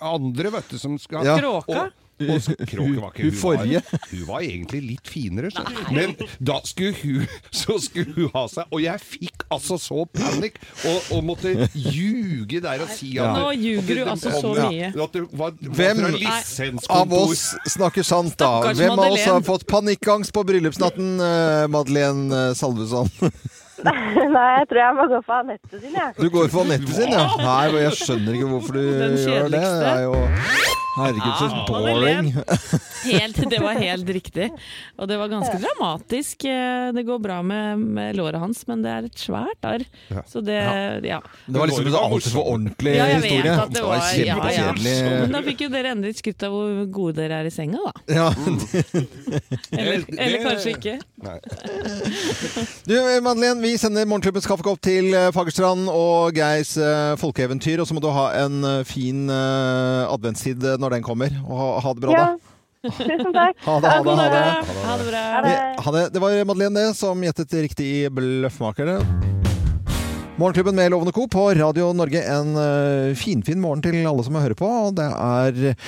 andre, 0.00 0.50
vet 0.56 0.70
du, 0.72 0.78
som 0.80 0.96
skal 0.98 1.26
Ja. 1.28 1.36
Kråka? 1.40 1.84
Og, 1.88 2.00
og 2.20 2.68
Kråke 2.70 3.00
var 3.00 3.10
ikke 3.10 3.24
Hun 3.24 3.30
hun, 3.30 3.38
forrige. 3.40 3.80
Var, 3.90 4.02
hun 4.10 4.26
var 4.28 4.44
egentlig 4.46 4.80
litt 4.84 5.10
finere, 5.10 5.50
så. 5.50 5.64
men 5.90 6.14
da 6.38 6.60
skulle 6.64 6.94
hun 7.00 7.26
Så 7.50 7.78
skulle 7.82 8.14
hun 8.14 8.30
ha 8.34 8.44
seg 8.50 8.70
Og 8.70 8.82
jeg 8.84 9.02
fikk 9.02 9.46
altså 9.54 9.78
så 9.80 10.04
panikk 10.14 10.60
og, 10.86 11.10
og 11.16 11.24
måtte 11.26 11.54
ljuge 11.74 12.60
der 12.64 12.84
og 12.84 12.92
si 12.94 13.14
at 13.22 13.34
Nå 13.38 13.50
ljuger 13.58 14.00
du 14.00 14.04
altså 14.04 14.34
så 14.38 14.54
mye. 14.58 14.92
At 14.94 15.16
det 15.16 15.24
var, 15.32 15.56
var 15.58 15.74
Hvem 15.80 16.78
av 16.88 17.16
oss 17.18 17.44
snakker 17.74 18.06
sant, 18.06 18.36
da? 18.40 18.72
Hvem 18.72 18.94
av 18.94 19.10
oss 19.10 19.26
har 19.26 19.42
fått 19.46 19.66
panikkangst 19.70 20.34
på 20.34 20.44
bryllupsnatten, 20.46 21.14
eh, 21.20 21.66
Madeleine 21.72 22.48
eh, 22.50 22.56
Salvesson? 22.58 23.10
Nei, 24.36 24.46
jeg 24.58 24.68
tror 24.70 24.80
jeg 24.82 24.98
må 24.98 25.08
gå 25.14 25.20
for 25.26 25.40
Anette 25.40 25.80
sin, 25.80 25.96
jeg. 25.98 26.14
Du 26.20 26.28
går 26.32 26.48
for 26.52 26.64
Anette 26.66 26.94
sin, 26.96 27.12
ja? 27.12 27.26
Nei, 27.40 27.66
jeg 27.84 27.98
skjønner 28.00 28.38
ikke 28.38 28.52
hvorfor 28.54 28.78
du 28.78 28.84
gjør 28.84 29.50
det. 29.52 29.60
Det 29.60 29.92
er 29.92 30.06
jo 30.08 30.16
Herregud, 30.94 31.32
så 31.40 31.46
boring. 31.66 32.28
Helt, 33.02 33.38
det 33.50 33.58
var 33.58 33.74
helt 33.82 34.10
riktig. 34.14 34.44
Og 34.94 35.08
det 35.10 35.16
var 35.18 35.26
ganske 35.32 35.56
dramatisk. 35.58 36.44
Eh, 36.46 36.92
Det 36.94 37.02
går 37.08 37.18
bra 37.24 37.40
med, 37.42 37.80
med 37.96 38.14
låret 38.14 38.38
hans, 38.38 38.60
men 38.70 38.84
det 38.84 38.92
er 38.92 39.08
et 39.08 39.18
svært 39.18 39.66
arr. 39.66 39.82
Så 40.30 40.38
det 40.46 40.60
Ja. 41.02 41.18
Det 41.48 41.58
var 41.58 41.66
liksom 41.66 41.88
en 41.90 41.96
altfor 41.98 42.46
ordentlig 42.46 42.94
historie. 42.94 43.00
Ja, 43.02 43.08
jeg 43.10 43.42
vet 43.42 43.64
at 43.64 43.74
det 43.74 43.82
var 43.82 44.06
ja, 44.22 44.38
ja. 44.54 45.18
Men 45.24 45.34
da 45.34 45.42
fikk 45.48 45.64
jo 45.66 45.70
dere 45.74 45.90
endelig 45.96 46.20
skrytt 46.20 46.46
av 46.46 46.54
hvor 46.54 46.86
gode 46.94 47.16
dere 47.18 47.42
er 47.42 47.50
i 47.50 47.54
senga, 47.56 47.82
da. 47.82 47.92
Ja. 48.14 48.28
Eller, 49.74 50.04
eller 50.14 50.38
kanskje 50.44 50.76
ikke. 50.76 50.94
Nei. 51.24 51.34
Du, 52.86 52.94
Madeleine, 53.24 53.58
vi 53.66 53.73
sender 53.80 54.06
Morgenklubbens 54.08 54.46
kaffekopp 54.48 54.80
til 54.84 55.12
eh, 55.16 55.30
Fagerstrand 55.34 55.88
og 55.92 56.36
Geirs 56.36 56.74
eh, 56.80 57.14
folkeeventyr. 57.20 57.80
Og 57.82 57.88
så 57.88 57.94
må 57.96 58.02
du 58.04 58.08
ha 58.14 58.26
en 58.44 58.58
eh, 58.68 58.80
fin 58.88 59.28
adventstid 59.30 60.64
når 60.80 60.96
den 60.96 61.04
kommer. 61.06 61.34
Og 61.48 61.78
ha, 61.84 61.92
det 61.94 62.04
bra, 62.04 62.14
Ja. 62.14 62.24
da. 62.34 62.50
Tusen 62.84 63.30
takk. 63.32 63.60
Ha 63.64 63.76
det, 63.80 63.92
ha 63.92 64.02
det. 64.04 64.16
Ha 64.18 64.26
det. 64.32 64.72
Ha 64.84 64.96
det 65.00 65.06
bra. 65.08 65.22
Det. 65.44 65.54
Det. 65.96 66.02
Det 66.14 66.22
var 66.24 66.36
Madeleine 66.50 66.82
det, 66.82 66.96
som 66.98 67.22
gjettet 67.24 67.54
riktig 67.64 67.86
i 67.88 68.00
Bløffmakerne. 68.12 68.98
Morgenklubben 70.36 70.76
med 70.76 70.90
Lovende 70.92 71.14
Co. 71.16 71.28
på 71.30 71.46
Radio 71.56 71.92
Norge. 71.96 72.20
En 72.26 72.52
finfin 73.16 73.46
fin 73.46 73.62
morgen 73.62 73.82
til 73.86 74.00
alle 74.04 74.26
som 74.26 74.36
hører 74.36 74.58
på. 74.58 74.68
Og 74.88 74.98
det 74.98 75.08
er 75.08 75.78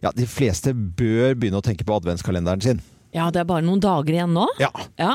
Ja, 0.00 0.14
de 0.16 0.24
fleste 0.24 0.72
bør 0.72 1.34
begynne 1.36 1.60
å 1.60 1.64
tenke 1.66 1.84
på 1.84 1.98
adventskalenderen 2.00 2.62
sin. 2.64 2.80
Ja, 3.12 3.24
det 3.34 3.40
er 3.42 3.46
bare 3.48 3.64
noen 3.66 3.80
dager 3.82 4.14
igjen 4.14 4.34
nå. 4.36 4.44
Ja. 4.60 5.14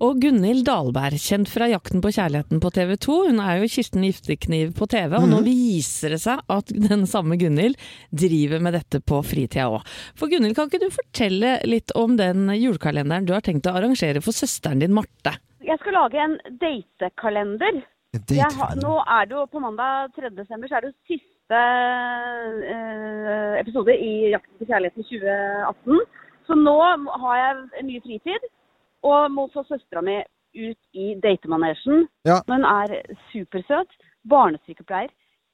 Og 0.00 0.20
Gunhild 0.22 0.64
Dahlberg, 0.64 1.18
kjent 1.20 1.50
fra 1.52 1.66
Jakten 1.68 2.00
på 2.00 2.08
kjærligheten 2.14 2.62
på 2.64 2.70
TV 2.72 2.94
2. 2.96 3.16
Hun 3.28 3.40
er 3.44 3.58
jo 3.60 3.68
Kirsten 3.68 4.06
Giftekniv 4.06 4.72
på 4.78 4.88
TV, 4.88 5.18
og 5.18 5.28
nå 5.28 5.42
Mhm. 5.42 5.44
viser 5.44 6.10
det 6.16 6.20
seg 6.22 6.40
at 6.48 6.66
den 6.72 7.04
samme 7.06 7.36
Gunhild 7.36 7.76
driver 8.14 8.60
med 8.64 8.72
dette 8.74 9.00
på 9.04 9.20
fritida 9.22 9.68
òg. 9.68 9.84
For 10.16 10.28
Gunhild, 10.32 10.54
kan 10.56 10.70
ikke 10.70 10.80
du 10.80 10.88
fortelle 10.90 11.60
litt 11.68 11.92
om 11.94 12.16
den 12.16 12.48
julekalenderen 12.56 13.26
du 13.26 13.34
har 13.34 13.42
tenkt 13.42 13.66
å 13.68 13.74
arrangere 13.76 14.22
for 14.22 14.32
søsteren 14.32 14.80
din 14.80 14.94
Marte? 14.96 15.36
Jeg 15.60 15.78
skal 15.80 15.92
lage 15.92 16.14
en 16.16 16.38
datekalender. 16.56 17.82
Date 18.16 18.48
har, 18.56 18.76
nå 18.80 18.96
er 19.04 19.26
det 19.26 19.34
jo 19.36 19.46
på 19.52 19.60
mandag 19.60 20.08
3. 20.16 20.30
desember, 20.34 20.68
så 20.68 20.76
er 20.78 20.80
det 20.86 20.94
jo 20.94 21.18
siste 21.18 21.58
eh, 22.72 23.60
episode 23.60 23.92
i 23.92 24.30
'Jakten 24.32 24.56
på 24.60 24.66
kjærligheten 24.70 25.04
2018'. 25.04 26.00
Så 26.46 26.54
nå 26.58 26.74
har 26.78 27.36
jeg 27.40 27.84
mye 27.88 28.02
fritid, 28.04 28.48
og 29.06 29.30
må 29.34 29.48
få 29.54 29.64
søstera 29.68 30.02
mi 30.04 30.18
ut 30.56 30.78
i 30.96 31.12
datemanesjen. 31.20 32.06
Ja. 32.26 32.40
Hun 32.48 32.64
er 32.64 32.94
supersøt, 33.32 33.90
barnesykepleier, 34.30 35.10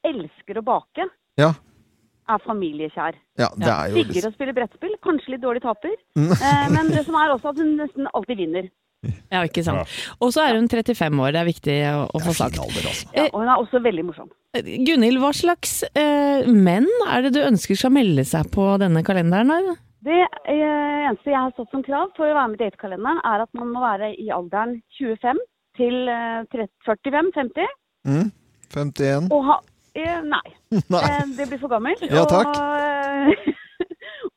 elsker 0.07 0.61
å 0.61 0.65
bake, 0.67 1.09
Ja. 1.41 1.53
er 2.29 2.39
familiekjær. 2.47 3.17
Ja, 3.39 3.49
det 3.59 3.69
er 3.69 3.89
jo 3.91 3.95
Digger 4.03 4.29
å 4.31 4.35
spille 4.35 4.55
brettspill, 4.55 4.95
kanskje 5.03 5.35
litt 5.35 5.43
dårlig 5.43 5.63
taper. 5.65 5.97
Mm. 6.17 6.31
Eh, 6.33 6.69
men 6.71 6.89
det 6.95 7.05
som 7.07 7.15
er 7.19 7.35
også 7.35 7.51
at 7.51 7.59
hun 7.59 7.77
nesten 7.81 8.07
alltid 8.15 8.37
vinner. 8.39 8.71
Ja, 9.33 9.41
ikke 9.43 9.65
sant. 9.67 9.89
Og 10.23 10.31
så 10.31 10.45
er 10.47 10.55
hun 10.55 10.69
35 10.71 11.19
år, 11.19 11.33
det 11.35 11.41
er 11.41 11.49
viktig 11.49 11.77
å, 11.91 12.05
å 12.15 12.21
få 12.23 12.35
sagt. 12.39 12.61
altså. 12.63 13.09
Ja, 13.17 13.25
og 13.33 13.41
hun 13.43 13.49
er 13.51 13.59
også 13.59 13.81
veldig 13.83 14.05
morsom. 14.07 14.29
Gunhild, 14.55 15.19
hva 15.19 15.33
slags 15.35 15.81
eh, 15.99 16.47
menn 16.47 16.87
er 17.11 17.23
det 17.27 17.33
du 17.35 17.41
ønsker 17.43 17.75
skal 17.75 17.91
melde 17.97 18.23
seg 18.29 18.47
på 18.55 18.69
denne 18.79 19.03
kalenderen? 19.03 19.51
da? 19.73 19.75
Det 20.03 20.19
eh, 20.51 21.07
eneste 21.07 21.31
jeg 21.31 21.39
har 21.39 21.53
stått 21.55 21.71
som 21.71 21.83
krav 21.87 22.11
for 22.17 22.27
å 22.27 22.35
være 22.35 22.51
med 22.51 22.59
i 22.61 22.65
datekalenderen, 22.65 23.21
er 23.23 23.45
at 23.45 23.51
man 23.55 23.71
må 23.71 23.83
være 23.85 24.11
i 24.19 24.31
alderen 24.35 24.81
25 24.99 25.43
til 25.79 26.11
eh, 26.11 26.63
45-50. 26.89 27.69
Mm. 28.11 28.33
51. 28.75 29.29
Og 29.31 29.45
ha 29.47 29.59
eh, 29.95 30.19
Nei. 30.27 30.47
Nei. 30.95 31.03
Eh, 31.07 31.21
det 31.39 31.47
blir 31.53 31.61
for 31.63 31.71
gammel. 31.71 32.03
Ja, 32.11 32.25
takk. 32.27 32.51
Og, 32.51 33.37
eh, 33.47 33.61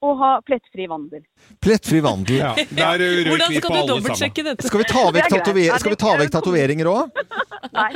og 0.05 0.21
ha 0.21 0.31
plettfri 0.45 0.85
vandel. 0.91 1.23
Plettfri 1.63 2.03
vandel. 2.05 2.43
Ja, 2.43 2.53
der 2.53 3.01
røyk 3.01 3.31
Hvordan 3.31 3.55
vi 3.55 3.63
skal 3.63 3.65
på 3.65 3.73
du 3.73 3.79
alle 3.79 3.89
dobbeltsjekke 3.95 4.43
sammen. 4.43 4.51
dette? 4.51 4.69
Skal 4.69 5.95
vi 5.95 5.99
ta 6.05 6.13
vekk 6.21 6.37
tatoveringer 6.37 6.91
òg? 6.93 7.25
Nei, 7.79 7.89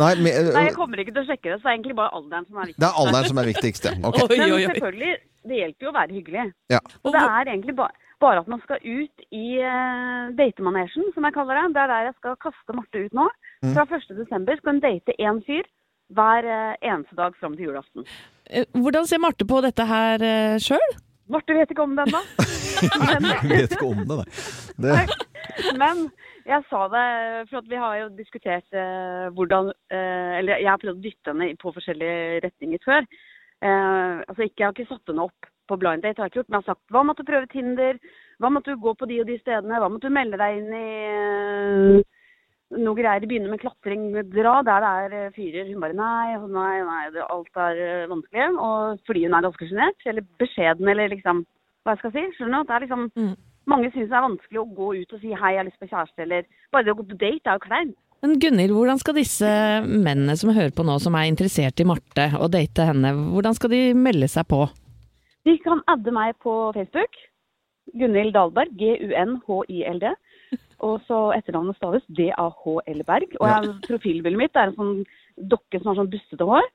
Nei, 0.00 0.14
med, 0.24 0.36
nei, 0.54 0.62
jeg 0.70 0.76
kommer 0.76 1.00
ikke 1.02 1.12
til 1.12 1.20
å 1.20 1.28
sjekke 1.28 1.50
det, 1.50 1.56
så 1.58 1.66
det 1.66 1.70
er 1.70 1.74
egentlig 1.76 1.96
bare 1.98 2.16
alderen 2.16 2.46
som 2.48 2.60
er 2.62 2.70
viktigst. 2.70 2.80
det 2.80 2.88
er 2.88 3.00
alderen 3.02 3.26
som 3.28 3.40
er 3.42 3.48
viktigst, 3.50 3.88
ja. 3.88 3.92
Ok. 4.08 4.20
Oi, 4.22 4.28
Men 4.30 4.44
oi, 4.44 4.48
Men 4.54 4.70
selvfølgelig, 4.70 5.10
det 5.50 5.58
hjelper 5.58 5.86
jo 5.86 5.90
å 5.90 5.96
være 5.98 6.16
hyggelig. 6.16 6.46
Ja. 6.72 6.80
Og 7.02 7.12
det 7.12 7.24
er 7.26 7.52
egentlig 7.52 7.76
ba 7.82 7.90
bare 8.22 8.38
at 8.38 8.50
man 8.50 8.60
skal 8.62 8.78
ut 8.86 9.24
i 9.34 9.46
uh, 9.58 10.30
datemanesjen, 10.38 11.08
som 11.14 11.24
jeg 11.26 11.34
kaller 11.34 11.58
det. 11.58 11.64
Det 11.74 11.80
er 11.82 11.90
der 11.90 12.04
jeg 12.06 12.16
skal 12.20 12.36
kaste 12.44 12.76
Marte 12.76 13.00
ut 13.02 13.16
nå. 13.18 13.24
Mm. 13.64 13.72
Fra 13.74 13.86
1. 13.98 14.12
desember 14.20 14.60
skal 14.60 14.76
hun 14.76 14.82
date 14.84 15.16
én 15.18 15.40
fyr 15.46 15.66
hver 16.14 16.46
uh, 16.46 16.74
eneste 16.86 17.18
dag 17.18 17.34
fram 17.40 17.56
til 17.58 17.70
julaften. 17.70 18.06
Eh, 18.46 18.68
Hvordan 18.78 19.08
ser 19.10 19.22
Marte 19.22 19.48
på 19.48 19.58
dette 19.64 19.86
her 19.90 20.22
uh, 20.22 20.54
sjøl? 20.62 20.86
Marte 21.32 21.56
vet 21.56 21.74
ikke 21.74 21.82
om 21.82 21.96
det 21.98 22.06
ennå. 22.08 22.22
Vet 23.50 23.74
ikke 23.74 23.90
om 23.90 24.02
det, 24.06 24.20
nei. 24.22 24.28
Det, 24.86 25.76
Men 25.82 26.06
jeg 26.46 26.64
sa 26.70 26.80
det, 26.92 27.06
for 27.50 27.68
vi 27.70 27.78
har 27.80 27.98
jo 28.00 28.08
diskutert 28.16 28.74
eh, 28.74 29.28
hvordan 29.36 29.70
eh, 29.90 30.32
Eller 30.40 30.62
jeg 30.62 30.70
har 30.70 30.80
prøvd 30.82 30.98
å 30.98 31.04
dytte 31.04 31.32
henne 31.32 31.52
på 31.60 31.72
forskjellige 31.76 32.42
retninger 32.46 32.82
før. 32.84 33.06
Eh, 33.62 34.22
altså 34.26 34.46
ikke, 34.46 34.58
Jeg 34.62 34.66
har 34.66 34.74
ikke 34.76 34.88
satt 34.90 35.12
henne 35.12 35.26
opp 35.28 35.50
på 35.70 35.78
blind 35.78 36.02
date, 36.02 36.18
har 36.18 36.26
jeg 36.26 36.32
ikke 36.32 36.40
gjort, 36.42 36.50
men 36.50 36.58
jeg 36.58 36.64
har 36.66 36.74
sagt 36.74 36.94
hva 36.94 37.04
måtte 37.06 37.22
du 37.22 37.30
prøve 37.30 37.50
Tinder? 37.52 38.00
Hva 38.42 38.50
måtte 38.50 38.74
du 38.74 38.82
gå 38.82 38.94
på 38.98 39.06
de 39.06 39.20
og 39.22 39.28
de 39.28 39.36
stedene? 39.38 39.78
Hva 39.78 39.88
måtte 39.92 40.10
du 40.10 40.16
melde 40.16 40.40
deg 40.40 40.58
inn 40.58 40.74
i 40.74 40.88
eh, 41.12 42.18
noe 42.82 42.98
greier? 42.98 43.28
Begynner 43.28 43.52
med 43.54 43.62
klatring, 43.62 44.08
dra 44.32 44.56
der 44.66 44.82
det 44.82 44.90
er 44.90 45.16
eh, 45.20 45.32
fyrer. 45.36 45.70
Hun 45.70 45.84
bare 45.84 45.96
nei, 45.96 46.34
nei, 46.56 46.74
nei, 46.88 47.04
det, 47.14 47.22
alt 47.30 47.62
er 47.68 47.82
eh, 47.86 48.10
vanskelig. 48.10 48.48
Og 48.66 49.06
fordi 49.06 49.24
hun 49.28 49.38
er 49.38 49.46
ganske 49.46 49.70
sjenert, 49.70 50.06
eller 50.10 50.26
beskjeden, 50.42 50.90
eller 50.90 51.14
liksom 51.14 51.46
hva 51.86 51.94
jeg 51.94 52.02
skal 52.02 52.14
si. 52.16 52.26
Skjønner 52.36 52.66
du? 52.66 52.68
Det 52.68 52.76
er 52.76 52.86
liksom 52.88 53.08
Mm. 53.14 53.32
Mange 53.70 53.90
syns 53.92 54.10
det 54.10 54.16
er 54.18 54.24
vanskelig 54.26 54.60
å 54.62 54.70
gå 54.76 54.88
ut 55.00 55.12
og 55.14 55.20
si 55.22 55.32
hei, 55.32 55.52
jeg 55.54 55.60
har 55.60 55.68
lyst 55.68 55.82
på 55.82 55.90
kjæreste, 55.90 56.24
eller 56.24 56.46
bare 56.74 56.86
det 56.86 56.94
å 56.94 56.98
gå 57.00 57.08
på 57.10 57.18
date 57.20 57.50
er 57.50 57.58
jo 57.58 57.66
kleint. 57.66 57.98
Men 58.22 58.36
Gunhild, 58.38 58.74
hvordan 58.76 59.00
skal 59.02 59.16
disse 59.18 59.48
mennene 59.82 60.36
som 60.38 60.52
hører 60.54 60.70
på 60.74 60.84
nå, 60.86 60.94
som 61.02 61.16
er 61.18 61.26
interessert 61.26 61.80
i 61.82 61.86
Marte 61.88 62.28
og 62.38 62.52
date 62.54 62.86
henne, 62.86 63.10
hvordan 63.34 63.56
skal 63.58 63.72
de 63.74 63.80
melde 63.98 64.28
seg 64.30 64.46
på? 64.50 64.60
De 65.42 65.56
kan 65.64 65.82
adde 65.90 66.14
meg 66.14 66.36
på 66.42 66.54
Facebook. 66.76 67.18
Gunhild 67.98 68.36
Dahlberg, 68.36 68.76
G-U-N-H-I-L-D. 68.78 70.12
Og 70.86 71.02
så 71.08 71.18
etternavnet 71.34 71.78
staves 71.78 72.06
D-A-H-L 72.14 73.02
Berg. 73.08 73.34
Og 73.40 73.50
jeg, 73.50 73.74
profilbildet 73.88 74.38
mitt 74.38 74.58
er 74.58 74.70
en 74.70 74.78
sånn 74.78 74.94
dokke 75.50 75.80
som 75.80 75.90
har 75.90 75.98
sånn 75.98 76.12
bustete 76.12 76.46
hår. 76.46 76.70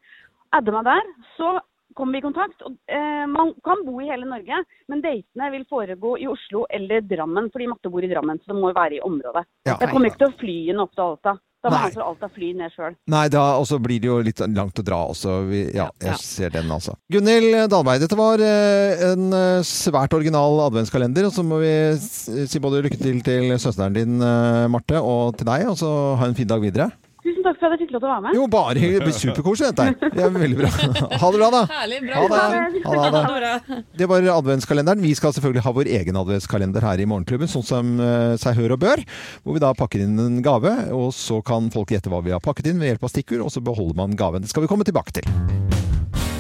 Adde 0.57 0.75
meg 0.75 0.87
der, 0.87 1.09
så 1.39 1.57
kommer 1.95 2.17
vi 2.17 2.21
i 2.21 2.27
kontakt. 2.27 2.61
Og, 2.67 2.75
eh, 2.87 3.25
man 3.31 3.53
kan 3.63 3.83
bo 3.85 3.99
i 4.01 4.09
hele 4.09 4.27
Norge, 4.27 4.61
men 4.87 5.01
datene 5.01 5.51
vil 5.53 5.65
foregå 5.69 6.17
i 6.19 6.27
Oslo 6.27 6.65
eller 6.69 7.01
Drammen, 7.01 7.51
fordi 7.53 7.69
Matte 7.71 7.91
bor 7.93 8.03
i 8.03 8.11
Drammen, 8.11 8.39
så 8.43 8.53
det 8.53 8.59
må 8.59 8.71
jo 8.71 8.79
være 8.79 8.99
i 8.99 9.03
området. 9.05 9.45
Ja. 9.67 9.77
Jeg 9.79 9.91
kommer 9.93 10.11
ikke 10.11 10.25
til 10.25 10.33
å 10.33 10.39
fly 10.39 10.57
henne 10.71 10.87
opp 10.87 10.95
til 10.95 11.07
Alta. 11.07 11.37
Da 11.65 11.71
må 11.73 11.79
han 11.81 11.93
fra 11.95 12.05
Alta 12.05 12.27
fly 12.31 12.51
ned 12.55 12.71
sjøl. 12.71 12.93
nei, 13.09 13.23
da 13.33 13.41
også 13.57 13.79
blir 13.81 13.99
det 13.99 14.07
jo 14.07 14.17
litt 14.23 14.39
langt 14.53 14.77
å 14.77 14.85
dra 14.85 14.99
også. 15.09 15.39
Vi, 15.49 15.63
ja, 15.75 15.87
jeg 16.03 16.19
ser 16.21 16.53
den, 16.53 16.69
altså. 16.71 16.93
Gunhild 17.11 17.57
Dahlberg, 17.73 18.03
dette 18.03 18.19
var 18.19 18.43
eh, 18.45 19.01
en 19.09 19.33
eh, 19.33 19.65
svært 19.65 20.13
original 20.13 20.61
adventskalender. 20.67 21.27
Og 21.27 21.33
så 21.33 21.43
må 21.43 21.59
vi 21.63 21.73
si 21.97 22.61
både 22.63 22.85
lykke 22.85 23.01
til 23.01 23.19
til 23.25 23.49
søsteren 23.57 23.97
din, 23.97 24.21
eh, 24.21 24.67
Marte, 24.71 25.01
og 25.01 25.35
til 25.39 25.49
deg. 25.49 25.65
Og 25.73 25.79
så 25.81 25.91
ha 26.21 26.29
en 26.29 26.37
fin 26.37 26.49
dag 26.49 26.61
videre. 26.63 26.91
Tusen 27.27 27.43
takk 27.43 27.57
for 27.59 27.67
at 27.67 27.73
jeg 27.75 27.87
fikk 27.87 27.95
lov 27.97 28.01
til 28.03 28.07
å 28.07 28.11
være 28.13 28.23
med. 28.23 28.35
Jo, 28.37 28.43
bare 28.47 29.11
superkoselig, 29.11 29.73
dette 29.75 29.83
her. 29.83 30.11
Det 30.15 30.23
er 30.23 30.29
veldig 30.31 30.57
bra. 30.61 30.69
Ha 31.21 31.29
det 31.33 31.39
bra, 31.41 31.49
da. 31.51 31.61
Herlig, 31.73 31.97
Ha 32.07 32.21
det. 32.31 32.37
Ha 32.85 32.93
det, 32.95 33.21
ha 33.27 33.39
det. 33.43 33.79
Det 33.99 34.07
var 34.07 34.27
adventskalenderen. 34.37 35.03
Vi 35.03 35.11
skal 35.17 35.33
selvfølgelig 35.35 35.63
ha 35.65 35.73
vår 35.75 35.89
egen 35.97 36.19
adventskalender 36.21 36.87
her 36.87 37.03
i 37.03 37.07
Morgenklubben, 37.09 37.51
sånn 37.51 37.65
som 37.67 37.91
eh, 37.99 38.37
seg 38.39 38.55
hør 38.61 38.77
og 38.77 38.81
bør. 38.85 39.03
Hvor 39.43 39.57
vi 39.57 39.63
da 39.65 39.73
pakker 39.75 40.05
inn 40.05 40.15
en 40.23 40.39
gave, 40.45 40.71
og 40.95 41.11
så 41.17 41.41
kan 41.45 41.67
folk 41.73 41.91
gjette 41.91 42.11
hva 42.13 42.23
vi 42.23 42.31
har 42.35 42.43
pakket 42.43 42.71
inn 42.71 42.79
ved 42.79 42.93
hjelp 42.93 43.03
av 43.09 43.11
stikkord, 43.11 43.43
og 43.49 43.51
så 43.51 43.63
beholder 43.65 43.99
man 43.99 44.15
gaven. 44.19 44.45
Det 44.47 44.53
skal 44.53 44.63
vi 44.63 44.71
komme 44.71 44.87
tilbake 44.87 45.19
til. 45.19 45.27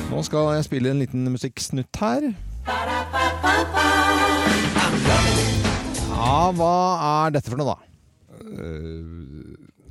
Nå 0.07 0.23
skal 0.23 0.53
jeg 0.55 0.69
spille 0.69 0.95
en 0.95 1.03
liten 1.03 1.27
musikksnutt 1.35 1.99
her. 1.99 2.31
Ja, 6.17 6.51
hva 6.55 6.73
er 7.11 7.35
dette 7.35 7.51
for 7.51 7.59
noe, 7.59 7.75
da? 7.75 7.79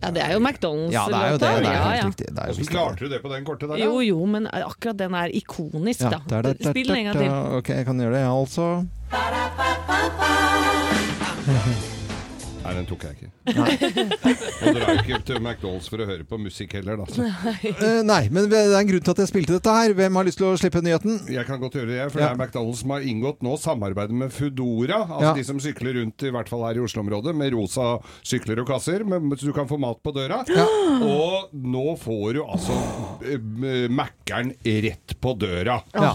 Ja, 0.07 0.11
det 0.15 0.23
er 0.23 0.33
jo 0.37 0.39
McDonald's-låta. 0.39 0.93
Ja, 0.95 1.05
det 1.11 1.19
er 1.19 1.31
jo 1.31 1.39
det. 1.39 1.41
Det 1.41 1.49
er 1.49 1.63
Ja, 1.67 1.95
ja. 1.97 2.03
Det 2.15 2.29
er 2.31 2.47
jo 2.47 2.55
Hvordan 2.55 2.71
klarte 2.71 3.05
du 3.05 3.09
det 3.11 3.19
på 3.23 3.33
den 3.33 3.45
korte 3.45 3.67
der? 3.67 3.77
Jo, 3.83 3.99
jo, 4.07 4.21
men 4.31 4.47
akkurat 4.53 4.97
den 5.01 5.15
er 5.19 5.35
ikonisk, 5.35 6.01
Ja, 6.07 6.11
da. 6.31 6.55
Spill 6.63 6.87
den 6.87 6.97
en 6.97 7.05
gang 7.11 7.19
til. 7.19 7.31
Ok, 7.59 7.69
jeg 7.75 7.85
kan 7.91 7.99
gjøre 8.01 8.15
det, 8.15 8.23
jeg 8.23 8.31
altså. 8.31 8.87
Nei, 12.67 12.73
den 12.81 12.87
tok 12.89 13.05
jeg 13.07 13.17
ikke. 13.17 13.31
Og 14.67 14.77
drar 14.77 14.89
jo 14.91 15.03
ikke 15.05 15.19
til 15.29 15.39
McDonald's 15.39 15.87
for 15.93 16.03
å 16.03 16.07
høre 16.09 16.25
på 16.27 16.39
musikk 16.43 16.75
heller, 16.79 16.99
da. 16.99 17.07
Så. 17.15 17.27
Eh, 17.71 18.01
nei, 18.07 18.23
men 18.35 18.49
det 18.51 18.59
er 18.59 18.75
en 18.81 18.89
grunn 18.89 19.05
til 19.07 19.15
at 19.15 19.21
jeg 19.23 19.31
spilte 19.31 19.55
dette 19.57 19.75
her. 19.77 19.95
Hvem 19.97 20.19
har 20.19 20.27
lyst 20.27 20.41
til 20.41 20.49
å 20.49 20.57
slippe 20.59 20.83
nyheten? 20.85 21.21
Jeg 21.33 21.47
kan 21.49 21.61
godt 21.63 21.79
gjøre 21.79 21.91
det, 21.93 22.01
for 22.13 22.21
Ja. 22.25 22.33
det 22.33 22.35
er 22.35 22.41
McDonald's 22.43 22.83
som 22.83 22.95
har 22.97 23.07
inngått 23.07 23.45
nå 23.47 23.55
samarbeid 23.63 24.11
med 24.11 24.35
Foodora. 24.35 25.01
Altså 25.07 25.23
Ja. 25.29 25.35
de 25.39 25.45
som 25.47 25.61
sykler 25.63 26.01
rundt, 26.01 26.27
i 26.27 26.33
hvert 26.35 26.51
fall 26.51 26.65
her 26.67 26.81
i 26.81 26.85
Oslo-området, 26.85 27.35
med 27.39 27.55
rosa 27.55 27.87
sykler 28.27 28.61
og 28.65 28.67
kasser, 28.73 29.05
men, 29.07 29.31
så 29.37 29.47
du 29.47 29.53
kan 29.57 29.69
få 29.71 29.79
mat 29.79 30.03
på 30.03 30.13
døra. 30.17 30.43
Og 31.07 31.55
nå 31.55 31.87
får 32.03 32.35
du 32.35 32.43
altså 32.45 32.75
uh, 33.23 33.87
Mækkern 33.93 34.53
rett 34.67 35.15
på 35.23 35.37
døra. 35.39 35.79
Ja. 35.95 36.15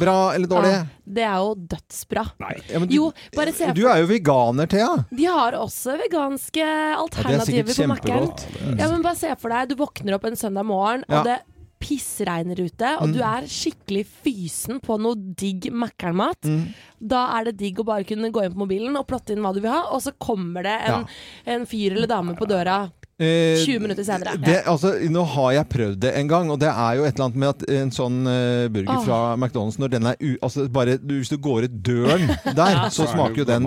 Bra 0.00 0.18
eller 0.34 0.50
dårlig? 0.50 0.74
Ja, 1.10 1.14
det 1.18 1.26
er 1.26 1.36
jo 1.42 1.54
dødsbra. 1.74 2.24
Ja, 2.70 2.78
men 2.78 2.88
du, 2.88 2.94
Jo, 2.94 3.12
bare 3.34 3.52
se 3.52 3.72
du 3.74 3.82
er 3.90 4.00
jo 4.04 4.06
veganer, 4.06 4.66
Thea. 4.70 5.04
De 5.10 5.24
har 5.26 5.52
også 5.58 5.98
veganske 6.00 6.64
alternativer 6.96 7.74
på 7.74 7.88
Mækkern. 7.90 8.30
Ja, 8.78 8.88
men 8.92 9.02
bare 9.02 9.16
se 9.18 9.34
for 9.40 9.50
deg, 9.50 9.68
du 9.68 9.76
våkner 9.80 10.14
opp 10.18 10.24
en 10.30 10.36
søndag 10.38 10.64
morgen, 10.70 11.04
Ja. 11.08 11.18
og 11.20 11.24
det 11.26 11.40
pissregner 11.80 12.58
ute, 12.60 12.88
og 13.00 13.08
Mm. 13.08 13.12
du 13.14 13.20
er 13.24 13.46
skikkelig 13.48 14.04
fysen 14.22 14.80
på 14.84 14.98
noe 15.00 15.14
digg 15.16 15.70
Mækkern-mat. 15.72 16.42
Mm. 16.44 16.74
Da 17.00 17.38
er 17.38 17.44
det 17.44 17.56
digg 17.56 17.78
å 17.80 17.84
bare 17.88 18.04
kunne 18.04 18.30
gå 18.30 18.44
inn 18.44 18.52
på 18.52 18.66
mobilen 18.66 18.96
og 18.98 19.06
plotte 19.08 19.30
inn 19.32 19.40
hva 19.40 19.54
du 19.54 19.60
vil 19.62 19.70
ha, 19.72 19.86
og 19.90 20.00
så 20.02 20.12
kommer 20.20 20.62
det 20.62 20.76
en, 20.86 21.06
en 21.46 21.64
fyr 21.66 21.92
eller 21.96 22.06
dame 22.06 22.36
på 22.36 22.46
døra 22.46 22.90
Eh, 23.20 23.60
20 23.66 23.80
minutter 23.84 24.04
senere. 24.06 24.32
Det, 24.40 24.62
altså, 24.64 24.94
nå 25.12 25.22
har 25.34 25.50
jeg 25.58 25.68
prøvd 25.74 25.96
det 26.00 26.12
en 26.16 26.28
gang, 26.30 26.48
og 26.50 26.56
det 26.62 26.70
er 26.72 26.94
jo 26.96 27.04
et 27.04 27.12
eller 27.18 27.26
annet 27.26 27.40
med 27.42 27.48
at 27.50 27.64
en 27.76 27.90
sånn 27.92 28.14
uh, 28.24 28.64
burger 28.72 28.94
oh. 28.96 29.02
fra 29.04 29.18
McDonald's 29.36 29.76
når 29.82 29.90
den 29.92 30.08
er 30.08 30.16
u... 30.24 30.30
Altså 30.40 30.64
bare 30.72 30.94
du- 30.96 31.18
Hvis 31.18 31.28
du 31.28 31.36
går 31.36 31.66
ut 31.68 31.74
døren 31.84 32.24
der, 32.60 32.70
Ja. 32.70 32.86
så 32.88 33.04
smaker 33.10 33.42
jo 33.42 33.46
den 33.50 33.66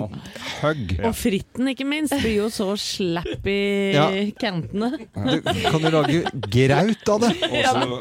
hugg. 0.58 0.94
Og 1.06 1.14
fritten, 1.14 1.68
ikke 1.70 1.86
minst, 1.86 2.16
blir 2.18 2.34
jo 2.40 2.48
så 2.50 2.72
slapp 2.80 3.46
i 3.46 3.92
Ja. 3.94 4.08
kantene. 4.42 4.90
Du, 5.14 5.36
kan 5.44 5.84
du 5.84 5.88
lage 5.94 6.24
graut 6.50 7.12
av 7.14 7.22
det? 7.28 7.30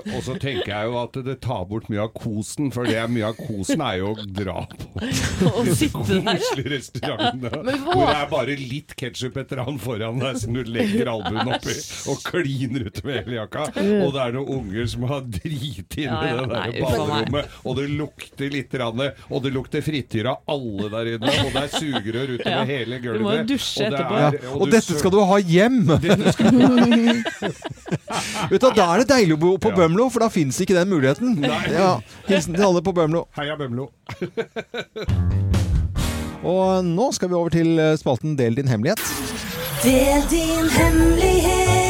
Og 0.09 0.23
så- 0.25 0.39
tenker 0.41 0.73
jeg 0.73 0.89
jo 0.89 0.97
at 1.03 1.21
det 1.29 1.37
tar 1.45 1.67
bort 1.69 1.85
mye 1.93 2.01
av 2.07 2.09
kosen, 2.17 2.71
for 2.73 2.89
det 2.89 2.97
er 2.97 3.11
mye 3.13 3.29
av 3.29 3.37
kosen 3.37 3.85
er 3.85 3.99
jo 4.01 4.15
å 4.15 4.25
dra 4.25 4.65
på 4.73 5.05
Og 5.53 5.69
sitte 5.77 6.17
der. 6.17 6.41
Hvor 7.85 8.07
det 8.09 8.17
er 8.17 8.27
bare 8.31 8.57
litt 8.57 8.97
ketsjup 8.97 9.37
etter 9.43 9.61
han 9.67 9.77
foran 9.81 10.17
deg 10.23 10.41
som 10.41 10.57
du 10.57 10.63
legger 10.65 11.13
albuen 11.13 11.42
oppi 11.51 11.75
og 12.11 12.17
kliner 12.27 12.81
ut 12.87 12.99
med 13.05 13.13
hele 13.21 13.35
jakka. 13.41 13.61
Og 13.73 14.09
det 14.15 14.21
er 14.23 14.31
noen 14.37 14.49
unger 14.57 14.85
som 14.93 15.01
har 15.09 15.21
driti 15.27 16.01
inn 16.05 16.13
Ja, 16.13 16.17
i 16.23 16.25
det 16.37 16.45
der 16.51 16.67
ballrommet, 16.83 17.45
og 17.63 17.71
det 17.79 17.85
lukter 17.91 18.47
litt, 18.53 18.71
rann, 18.79 19.01
og 19.29 19.37
det 19.43 19.51
lukter 19.55 19.81
frityr 19.85 20.25
av 20.33 20.37
alle 20.53 20.85
der 20.93 21.05
inne, 21.15 21.29
og 21.43 21.49
det 21.55 21.63
er 21.63 21.71
sugerør 21.73 22.27
utover 22.37 22.53
Ja. 22.53 22.61
hele 22.69 22.95
Du 23.03 23.07
må 23.23 23.31
jo 23.37 23.43
dusje 23.53 23.81
og 23.85 23.89
det 23.91 23.97
etterpå. 23.99 24.15
Er- 24.19 24.35
Og 24.53 24.65
du 24.67 24.71
dette 24.77 24.93
skal 24.99 25.11
du 25.11 25.17
ha 25.23 25.37
hjem! 25.39 25.79
Vet 28.53 28.61
du, 28.61 28.67
Da 28.73 28.85
er 28.93 28.97
det 29.03 29.07
deilig 29.09 29.33
å 29.37 29.39
bo 29.41 29.49
på 29.57 29.69
Ja. 29.73 29.77
Bømlo, 29.83 30.03
for 30.13 30.19
da 30.25 30.29
fins 30.29 30.59
ikke 30.61 30.75
den 30.77 30.89
muligheten. 30.91 31.27
Nei. 31.41 31.63
Ja, 31.73 31.95
Hilsen 32.27 32.53
til 32.55 32.63
alle 32.65 32.81
på 32.85 32.93
Bømlo. 32.95 33.21
Heia 33.37 33.55
Bømlo. 33.59 33.85
Og 36.43 36.83
nå 36.83 37.05
skal 37.15 37.29
vi 37.31 37.35
over 37.39 37.49
til 37.53 37.79
eh, 37.79 37.93
spalten 37.95 38.33
Del 38.35 38.55
din 38.59 38.67
hemmelighet. 38.67 38.99
Del 39.83 40.23
din 40.29 40.69
hemmelighet. 40.69 41.82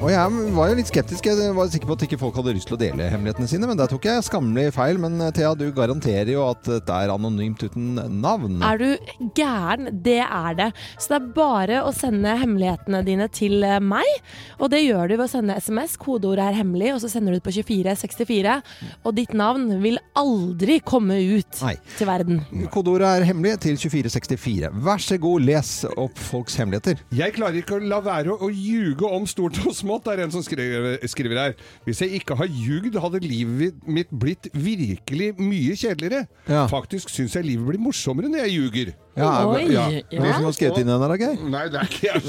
Og 0.00 0.08
jeg 0.08 0.52
var 0.56 0.70
jo 0.70 0.76
litt 0.78 0.88
skeptisk. 0.88 1.26
Jeg 1.28 1.52
var 1.52 1.68
sikker 1.68 1.88
på 1.90 1.92
at 1.98 2.02
ikke 2.06 2.18
folk 2.22 2.38
hadde 2.40 2.54
lyst 2.56 2.70
til 2.70 2.78
å 2.78 2.80
dele 2.80 3.10
hemmelighetene 3.12 3.48
sine, 3.50 3.66
men 3.68 3.76
der 3.76 3.90
tok 3.90 4.06
jeg 4.08 4.24
skammelig 4.24 4.70
feil. 4.72 4.96
Men 4.96 5.20
eh, 5.20 5.32
Thea, 5.36 5.50
du 5.52 5.66
garanterer 5.76 6.30
jo 6.32 6.46
at 6.46 6.64
det 6.64 6.94
er 6.96 7.12
anonymt 7.12 7.60
uten 7.60 7.98
navn. 8.22 8.62
Er 8.64 8.80
du 8.80 9.28
gæren? 9.36 9.90
Det 10.00 10.22
er 10.24 10.56
det. 10.56 10.68
Så 10.96 11.12
det 11.12 11.18
er 11.18 11.26
bare 11.36 11.82
å 11.84 11.92
sende 11.92 12.32
hemmelighetene 12.40 13.02
dine 13.04 13.26
til 13.28 13.60
eh, 13.60 13.76
meg. 13.84 14.08
Og 14.56 14.72
det 14.72 14.80
gjør 14.86 15.10
du 15.10 15.14
ved 15.18 15.26
å 15.26 15.28
sende 15.34 15.58
SMS. 15.60 15.98
Kodeordet 16.00 16.48
er 16.48 16.56
hemmelig, 16.62 16.94
og 16.94 17.04
så 17.04 17.12
sender 17.12 17.36
du 17.36 17.40
det 17.42 17.44
på 17.50 17.54
2464. 17.58 18.56
Og 19.04 19.18
ditt 19.20 19.36
navn 19.36 19.68
vil 19.84 20.00
aldri 20.16 20.78
komme 20.80 21.20
ut 21.20 21.60
Nei. 21.66 21.74
til 21.98 22.08
verden. 22.08 22.40
Kodeordet 22.72 23.12
er 23.18 23.28
hemmelig 23.34 23.58
til 23.66 23.76
2464. 23.76 24.72
Vær 24.88 25.06
så 25.10 25.20
god, 25.20 25.44
les 25.52 25.76
opp 25.92 26.24
folks 26.30 26.56
hemmeligheter. 26.56 27.04
Jeg 27.20 27.36
klarer 27.36 27.60
ikke 27.60 27.76
å 27.76 27.84
la 27.84 28.00
være 28.08 28.32
å, 28.32 28.40
å 28.48 28.52
ljuge 28.54 29.04
om 29.20 29.28
stort 29.28 29.60
og 29.66 29.76
smått, 29.76 29.89
er 30.12 30.22
en 30.24 30.32
som 30.34 30.42
skriver, 30.44 30.98
skriver 31.10 31.40
her. 31.40 31.54
Hvis 31.86 32.02
jeg 32.04 32.20
ikke 32.20 32.36
har 32.38 32.48
ljugd, 32.50 32.98
hadde 33.02 33.22
livet 33.24 33.80
mitt 33.86 34.10
blitt 34.10 34.48
virkelig 34.52 35.32
mye 35.38 35.76
kjedeligere. 35.76 36.26
Ja. 36.48 36.66
Faktisk 36.70 37.10
syns 37.12 37.34
jeg 37.36 37.48
livet 37.48 37.66
blir 37.72 37.82
morsommere 37.82 38.30
når 38.30 38.46
jeg 38.46 38.56
ljuger. 38.58 38.92
Ja, 39.18 39.32
Oi, 39.50 39.64
ja. 39.72 39.88
Det 40.10 40.34
som 40.36 40.46
har 40.46 40.54
skrevet 40.56 40.82
inn 40.82 40.92
den 40.92 41.02
da, 41.02 41.16
Geir? 41.18 41.42
Nei, 41.50 41.66
det 41.72 41.82
er 41.82 41.90
ikke 41.90 42.06
jeg. 42.08 42.22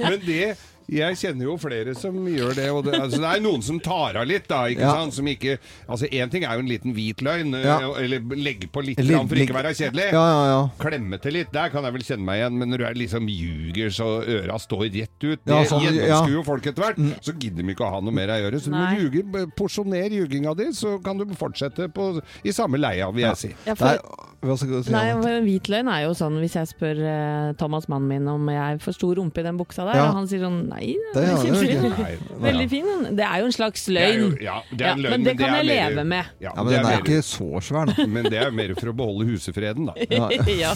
Men 0.00 0.18
det 0.24 0.40
jeg 0.88 1.16
kjenner 1.18 1.44
jo 1.48 1.56
flere 1.58 1.94
som 1.98 2.14
gjør 2.26 2.54
det. 2.54 2.68
Og 2.70 2.84
det, 2.86 2.94
altså, 3.00 3.18
det 3.22 3.30
er 3.36 3.40
noen 3.44 3.62
som 3.62 3.78
tar 3.80 4.16
av 4.20 4.26
litt, 4.26 4.46
da. 4.48 4.64
Ikke 4.70 4.80
Ja. 4.86 4.92
sant? 4.94 5.14
Som 5.14 5.26
ikke 5.26 5.58
Altså, 5.88 6.06
én 6.10 6.30
ting 6.30 6.44
er 6.44 6.54
jo 6.54 6.60
en 6.60 6.68
liten 6.68 6.92
hvit 6.94 7.16
løgn, 7.22 7.52
Ja. 7.62 7.78
eh, 7.80 8.04
eller 8.04 8.20
legge 8.36 8.68
på 8.70 8.84
litt 8.84 8.98
Eller- 8.98 9.26
for 9.26 9.34
ikke 9.36 9.54
å 9.54 9.62
være 9.62 9.74
kjedelig. 9.74 10.12
Ja, 10.12 10.24
ja, 10.26 10.46
ja. 10.52 10.68
Klemme 10.78 11.20
til 11.20 11.32
litt, 11.32 11.52
der 11.52 11.68
kan 11.70 11.84
jeg 11.84 11.92
vel 11.92 12.02
kjenne 12.02 12.24
meg 12.24 12.40
igjen. 12.40 12.58
Men 12.58 12.70
når 12.70 12.78
du 12.78 12.84
er 12.84 12.94
liksom 12.94 13.26
ljuger 13.28 13.90
så 13.90 14.22
øra 14.26 14.58
står 14.58 14.86
rett 14.92 15.22
ut, 15.22 15.40
det 15.44 15.52
Ja, 15.54 15.64
sånn, 15.64 15.82
gjennomskuer 15.82 16.08
ja. 16.08 16.22
Mm. 16.22 16.32
jo 16.32 16.42
folk 16.42 16.62
etter 16.66 16.82
hvert, 16.82 16.96
så 17.22 17.32
gidder 17.38 17.62
de 17.66 17.74
ikke 17.74 17.86
å 17.86 17.90
ha 17.90 18.00
noe 18.00 18.12
mer 18.12 18.28
å 18.28 18.38
gjøre. 18.50 18.60
Så 18.60 18.64
du 18.64 18.70
må 18.70 18.84
Nei. 18.90 18.96
ljuge, 18.98 19.22
b- 19.32 19.46
porsjoner 19.56 20.10
ljuginga 20.10 20.56
di, 20.56 20.64
så 20.72 21.02
kan 21.02 21.16
du 21.18 21.24
fortsette 21.26 21.88
på, 21.92 22.20
i 22.44 22.50
samme 22.50 22.78
leia, 22.78 23.10
vil 23.12 23.24
jeg 23.24 23.36
si. 23.36 23.54
Ja, 23.66 23.74
for, 23.74 23.98
du 24.42 24.56
si? 24.82 24.90
nei, 24.92 25.10
Anne? 25.10 25.22
for 25.22 25.28
en 25.30 25.44
hvit 25.44 25.68
løgn 25.68 25.88
er 25.88 26.04
jo 26.06 26.10
sånn 26.14 26.38
hvis 26.40 26.54
jeg 26.54 26.66
spør 26.68 26.98
uh, 27.02 27.52
Thomas, 27.54 27.88
mannen 27.88 28.08
min, 28.08 28.28
om 28.28 28.46
jeg 28.48 28.74
er 28.74 28.78
for 28.78 28.92
stor 28.92 29.14
rumpe 29.16 29.38
i 29.38 29.42
den 29.42 29.58
buksa 29.58 29.84
der, 29.86 29.96
Ja. 29.96 30.08
og 30.08 30.14
han 30.14 30.26
sier 30.26 30.40
sånn 30.40 30.68
nei, 30.76 30.92
det 31.14 31.22
er 31.24 31.36
ikke. 31.40 31.90
Nei, 31.96 32.14
Veldig 32.46 32.66
fin. 32.70 32.88
Det 33.16 33.24
er 33.26 33.40
jo 33.40 33.46
en 33.48 33.54
slags 33.56 33.86
Det 33.88 33.96
er 34.02 34.12
jo- 34.18 34.28
løgn. 34.30 34.42
ja, 34.44 34.56
det 34.70 34.86
er 34.86 34.92
en 34.92 35.02
Ja, 35.06 35.10
men 35.10 35.24
det 35.24 35.34
kan 35.38 35.52
det 35.52 35.64
jeg 35.64 35.66
mer- 35.66 35.90
leve 35.96 36.04
med. 36.06 36.24
Ja, 36.40 36.52
Ja, 36.56 36.62
men 36.62 36.72
den 36.72 36.86
er 36.86 36.92
er, 36.92 37.02
ikke 37.02 37.22
så 37.24 37.48
svær, 37.64 37.86
da. 37.90 38.06
Men 38.06 38.24
det 38.30 38.38
er 38.42 38.50
mer 38.52 38.74
for 38.76 38.92
å 38.92 38.94
beholde 38.96 39.26
husefreden, 39.30 39.86
da. 39.86 39.94
Ja. 40.56 40.74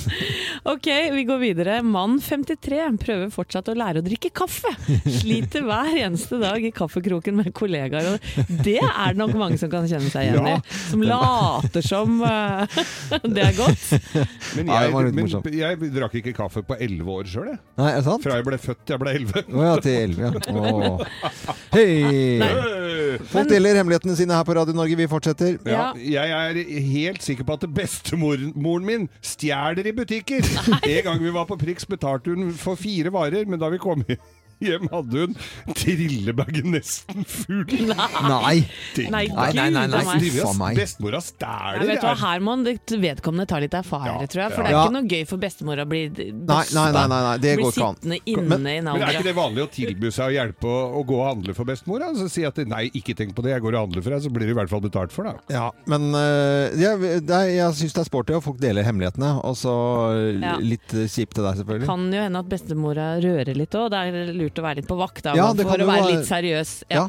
Ok, 0.64 0.86
vi 1.14 1.24
går 1.28 1.38
videre. 1.40 1.82
Mann 1.84 2.18
53 2.20 2.98
prøver 3.00 3.30
fortsatt 3.32 3.68
å 3.70 3.74
lære 3.76 4.00
å 4.02 4.04
drikke 4.04 4.30
kaffe. 4.32 4.72
Sliter 5.06 5.62
hver 5.66 5.92
eneste 6.00 6.38
dag 6.40 6.64
i 6.64 6.70
kaffekroken 6.74 7.36
med 7.40 7.52
kollegaer. 7.56 8.14
Og 8.14 8.64
det 8.64 8.78
er 8.82 9.12
det 9.14 9.16
nok 9.20 9.34
mange 9.40 9.58
som 9.60 9.70
kan 9.72 9.86
kjenne 9.88 10.10
seg 10.12 10.30
igjen 10.32 10.46
i. 10.46 10.56
Som 10.90 11.02
later 11.06 11.82
som 11.86 12.20
eh, 12.22 12.66
det 13.36 13.44
er 13.50 13.54
godt. 13.56 13.84
Men 14.56 14.72
jeg, 14.72 14.92
men 15.14 15.30
jeg 15.60 15.92
drakk 15.94 16.14
ikke 16.20 16.34
kaffe 16.36 16.62
på 16.66 16.76
elleve 16.80 17.16
år 17.20 17.30
sjøl, 17.30 17.50
jeg. 17.54 17.60
Nei, 17.80 17.90
er 17.92 18.00
det 18.00 18.04
sant? 18.08 18.22
Fra 18.24 18.36
jeg 18.40 18.46
ble 18.48 18.58
født 18.60 18.82
til 18.84 18.96
jeg 18.96 19.02
ble 19.04 19.14
elleve. 19.18 19.44
Til 19.90 19.98
11, 20.11 20.22
ja. 20.22 20.90
Hei! 21.74 23.18
Folk 23.31 23.50
deler 23.50 23.79
hemmelighetene 23.81 24.16
sine 24.18 24.37
her 24.37 24.46
på 24.46 24.55
Radio 24.57 24.74
Norge. 24.76 24.96
Vi 24.98 25.09
fortsetter. 25.11 25.57
Ja, 25.66 25.90
jeg 25.98 26.31
er 26.31 26.61
helt 26.90 27.24
sikker 27.26 27.46
på 27.48 27.59
at 27.59 27.66
bestemoren 27.74 28.87
min 28.87 29.09
stjeler 29.24 29.87
i 29.87 29.94
butikker. 29.96 30.46
En 30.90 31.03
gang 31.07 31.22
vi 31.22 31.33
var 31.35 31.46
på 31.48 31.59
Prix, 31.61 31.87
betalte 31.88 32.35
hun 32.35 32.53
for 32.59 32.79
fire 32.79 33.12
varer, 33.14 33.46
men 33.48 33.61
da 33.61 33.70
vi 33.72 33.81
kom 33.83 34.05
hjem, 34.07 34.20
hadde 34.92 35.24
hun 35.24 35.34
trillebagen 35.74 36.70
nesten 36.74 37.24
full. 37.24 37.64
Nei! 37.70 38.66
Tenk. 38.94 39.10
Nei, 39.10 39.26
Nei, 39.30 39.52
nei, 39.56 39.68
nei, 39.72 39.86
nei. 39.88 40.02
Gud, 40.20 40.36
faen 40.40 40.58
meg. 40.60 40.76
Bestemora 40.80 41.20
Ja, 41.20 41.24
stjeler. 41.24 41.86
vet 41.86 42.00
du 42.00 42.06
hva, 42.06 42.12
er- 42.12 42.20
Her 42.20 42.40
må 42.44 42.56
vedkommende 43.00 43.46
ta 43.48 43.58
litt 43.62 43.74
erfaring, 43.74 44.20
Ja, 44.20 44.26
tror 44.26 44.42
jeg. 44.44 44.52
For 44.52 44.62
det 44.62 44.70
er 44.70 44.76
ja. 44.76 44.84
ikke 44.84 44.96
noe 44.96 45.08
gøy 45.10 45.24
for 45.30 45.38
bestemor 45.42 45.80
å 45.80 45.86
bli 45.88 46.02
Nei, 46.10 46.64
nei, 46.74 46.90
nei, 46.92 47.06
nei, 47.08 47.20
nei, 47.26 47.36
det 47.38 47.56
Bli 47.56 47.64
går 47.64 47.72
ikke 47.72 47.86
an. 47.88 47.94
sittende 47.96 48.18
inne 48.26 48.48
Men- 48.48 48.66
i 48.66 48.76
en 48.78 48.84
Men 48.84 49.02
er 49.02 49.14
ikke 49.14 49.24
det 49.30 49.36
vanlig 49.36 49.62
å 49.64 49.70
tilby 49.70 50.10
seg 50.12 50.24
å 50.28 50.34
hjelpe 50.36 50.66
å, 50.68 50.78
å 51.00 51.04
gå 51.06 51.16
og 51.20 51.26
handle 51.34 51.54
for 51.54 51.64
bestemora? 51.64 52.10
Altså, 52.10 52.28
si 52.30 52.44
at 52.44 52.56
nei, 52.66 52.90
ikke 52.94 53.14
tenk 53.16 53.34
på 53.34 53.42
det, 53.42 53.52
jeg 53.54 53.62
går 53.62 53.74
og 53.74 53.88
handler 53.88 54.02
for 54.02 54.10
deg, 54.10 54.22
så 54.22 54.30
blir 54.32 54.46
du 54.46 54.52
i 54.52 54.58
hvert 54.60 54.68
fall 54.70 54.80
betalt 54.84 55.12
for 55.12 55.24
det. 55.24 55.34
Ja, 55.50 55.70
men 55.86 56.10
øh, 56.12 56.76
jeg, 56.78 57.24
det 57.26 57.30
er, 57.30 57.48
jeg 57.56 57.72
syns 57.80 57.94
det 57.96 58.02
er 58.04 58.08
sporty, 58.10 58.32
og 58.36 58.42
folk 58.44 58.58
deler 58.60 58.84
hemmelighetene. 58.84 59.32
Og 59.44 59.56
så 59.56 59.72
øh, 60.12 60.40
Ja. 60.40 60.56
litt 60.60 60.92
øh, 60.94 61.06
kjipt 61.08 61.34
til 61.34 61.44
deg, 61.44 61.56
selvfølgelig. 61.60 61.86
Kan 61.86 62.06
jo 62.12 62.20
hende 62.22 62.38
at 62.38 62.48
bestemora 62.50 63.08
rører 63.22 63.54
litt 63.56 63.74
òg. 63.78 63.90
Det 63.90 63.98
er 64.00 64.32
lurt 64.50 64.58
å 64.60 64.64
være 64.66 64.76
litt 64.80 64.88
på 64.90 64.96
vakt 64.98 65.22
da, 65.24 65.34
Ja, 65.36 65.52
for 65.54 65.64
å 65.64 65.86
være 65.86 65.86
være- 65.86 66.10
litt 66.16 66.26
seriøs. 66.28 66.84
Ja. 66.90 67.08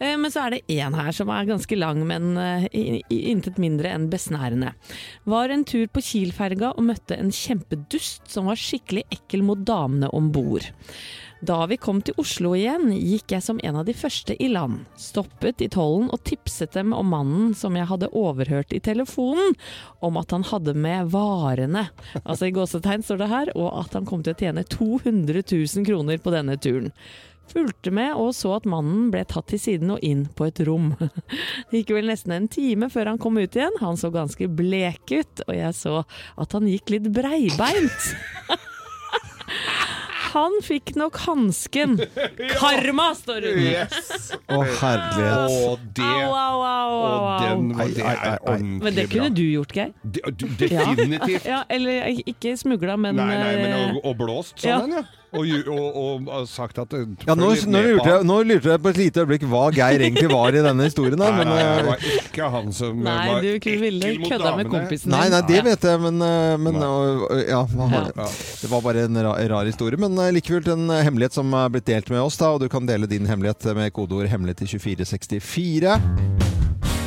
Ja. 0.00 0.16
Men 0.16 0.30
så 0.30 0.46
er 0.46 0.50
det 0.50 0.66
én 0.68 0.94
her 0.94 1.12
som 1.12 1.28
er 1.30 1.44
ganske 1.46 1.76
lang, 1.78 2.06
men 2.06 2.36
eh, 2.38 2.68
intet 3.10 3.58
mindre 3.58 3.90
enn 3.92 4.08
besnærende. 4.10 4.72
Var 5.26 5.48
en 5.50 5.64
tur 5.64 5.86
på 5.88 6.00
Kiel-ferga 6.02 6.72
og 6.76 6.84
møtte 6.84 7.18
en 7.18 7.30
kjempedust 7.30 8.28
som 8.28 8.46
var 8.46 8.56
skikkelig 8.56 9.04
ekkel 9.10 9.42
mot 9.42 9.58
damene 9.66 10.08
om 10.14 10.30
bord. 10.32 10.70
Da 11.46 11.60
vi 11.70 11.76
kom 11.78 12.00
til 12.02 12.16
Oslo 12.18 12.54
igjen, 12.56 12.88
gikk 12.90 13.30
jeg 13.36 13.44
som 13.44 13.60
en 13.62 13.76
av 13.78 13.84
de 13.86 13.94
første 13.94 14.34
i 14.42 14.48
land. 14.50 14.80
Stoppet 14.98 15.60
i 15.62 15.68
tollen 15.70 16.08
og 16.10 16.24
tipset 16.26 16.74
dem 16.74 16.94
om 16.96 17.12
mannen 17.12 17.52
som 17.54 17.76
jeg 17.78 17.86
hadde 17.86 18.08
overhørt 18.16 18.74
i 18.74 18.80
telefonen, 18.82 19.54
om 20.02 20.18
at 20.18 20.34
han 20.34 20.46
hadde 20.48 20.74
med 20.74 21.12
varene. 21.12 21.84
Altså 22.24 22.48
i 22.48 22.54
gåsetegn 22.56 23.04
står 23.06 23.20
det 23.22 23.30
her, 23.30 23.52
og 23.54 23.68
at 23.84 23.94
han 23.94 24.08
kom 24.08 24.24
til 24.26 24.34
å 24.34 24.40
tjene 24.40 24.66
200 24.74 25.44
000 25.44 25.86
kroner 25.86 26.18
på 26.24 26.34
denne 26.34 26.58
turen. 26.58 26.90
Fulgte 27.52 27.92
med 27.94 28.18
og 28.18 28.32
så 28.34 28.56
at 28.56 28.66
mannen 28.66 29.12
ble 29.14 29.22
tatt 29.30 29.52
til 29.52 29.62
siden 29.62 29.92
og 29.94 30.02
inn 30.02 30.24
på 30.34 30.48
et 30.48 30.64
rom. 30.66 30.96
Det 31.70 31.84
gikk 31.84 31.94
vel 31.94 32.10
nesten 32.10 32.34
en 32.34 32.50
time 32.50 32.90
før 32.90 33.12
han 33.12 33.22
kom 33.22 33.38
ut 33.38 33.54
igjen. 33.54 33.78
Han 33.84 34.00
så 34.00 34.10
ganske 34.14 34.50
blek 34.50 35.14
ut, 35.14 35.46
og 35.46 35.54
jeg 35.54 35.78
så 35.78 36.00
at 36.02 36.58
han 36.58 36.66
gikk 36.72 36.96
litt 36.96 37.12
breibeint. 37.14 38.16
Han 40.36 40.58
fikk 40.64 40.92
nok 41.00 41.16
hansken. 41.24 41.96
Karma, 42.60 43.06
står 43.16 43.40
det 43.40 43.52
under. 43.56 43.70
Yes! 43.72 44.26
Å, 44.52 44.58
herlighet. 44.60 45.54
Og 45.70 45.86
det 45.96 46.04
Au, 46.04 46.28
au, 46.28 46.36
au, 46.36 46.64
au, 46.68 46.96
Og 47.00 47.28
au. 47.30 47.38
den 47.46 47.70
Ai, 47.80 47.86
det 47.96 48.04
ai, 48.04 48.12
er 48.12 48.34
ai, 48.34 48.38
ordentlig 48.44 48.82
Men 48.84 48.98
det 49.00 49.06
kunne 49.14 49.30
du 49.38 49.42
gjort, 49.48 49.72
Geir. 49.78 49.94
De- 50.04 50.34
du- 50.36 50.48
Definitivt. 50.60 51.46
Ja, 51.52 51.62
eller 51.72 52.10
ikke 52.26 52.52
smugla, 52.60 52.98
men, 53.00 53.16
Nei, 53.16 53.32
nei, 53.40 53.54
men 53.62 53.72
eh, 53.72 53.94
og, 53.96 54.02
og 54.12 54.18
blåst 54.20 54.60
ja. 54.66 54.78
sånn, 54.84 54.98
ja. 55.00 55.04
Og, 55.36 55.68
og, 55.72 56.28
og, 56.28 56.48
sagt 56.50 56.78
at 56.82 56.94
Ja, 56.96 57.34
nå, 57.36 57.50
nå, 57.68 57.82
lurte 57.86 58.08
jeg, 58.10 58.26
nå 58.28 58.36
lurte 58.46 58.72
jeg 58.72 58.82
på 58.84 58.92
et 58.92 59.00
lite 59.00 59.24
øyeblikk 59.24 59.46
hva 59.50 59.64
Geir 59.74 60.04
egentlig 60.06 60.30
var 60.32 60.56
i 60.56 60.62
denne 60.64 60.88
historien. 60.88 61.18
Da, 61.20 61.30
Nei, 61.30 61.38
men, 61.40 61.50
nei, 61.52 61.58
det 61.62 61.82
øh, 61.82 61.90
var 61.90 62.06
ikke 62.12 62.50
han 62.56 62.72
som 62.76 63.02
Nei, 63.06 63.16
var 63.30 63.44
du 63.44 63.50
kunne 63.66 63.82
ville 63.84 64.10
ekkel 64.12 64.22
mot 64.22 64.32
kødda 64.32 64.44
med 64.44 64.64
damene. 64.64 64.74
kompisen 64.76 65.14
Nei, 65.16 65.24
nei, 65.34 65.42
det 65.50 65.62
vet 65.68 65.88
jeg, 65.90 66.02
men, 66.06 66.24
øh, 66.30 66.54
men 66.66 66.80
ja. 67.46 67.62
Det 68.62 68.72
var 68.72 68.86
bare 68.86 69.06
en 69.06 69.22
rar, 69.28 69.42
rar 69.54 69.68
historie. 69.68 70.00
Men 70.00 70.18
like 70.34 70.52
fullt 70.52 70.72
en 70.72 70.88
hemmelighet 70.90 71.36
som 71.36 71.52
er 71.56 71.72
blitt 71.74 71.88
delt 71.88 72.10
med 72.12 72.22
oss, 72.24 72.40
da, 72.40 72.54
og 72.56 72.64
du 72.64 72.70
kan 72.72 72.88
dele 72.88 73.10
din 73.10 73.28
hemmelighet 73.28 73.68
med 73.76 73.92
kodeord 73.96 74.30
'hemmelighet' 74.30 74.64
til 74.64 74.78
2464. 74.80 76.00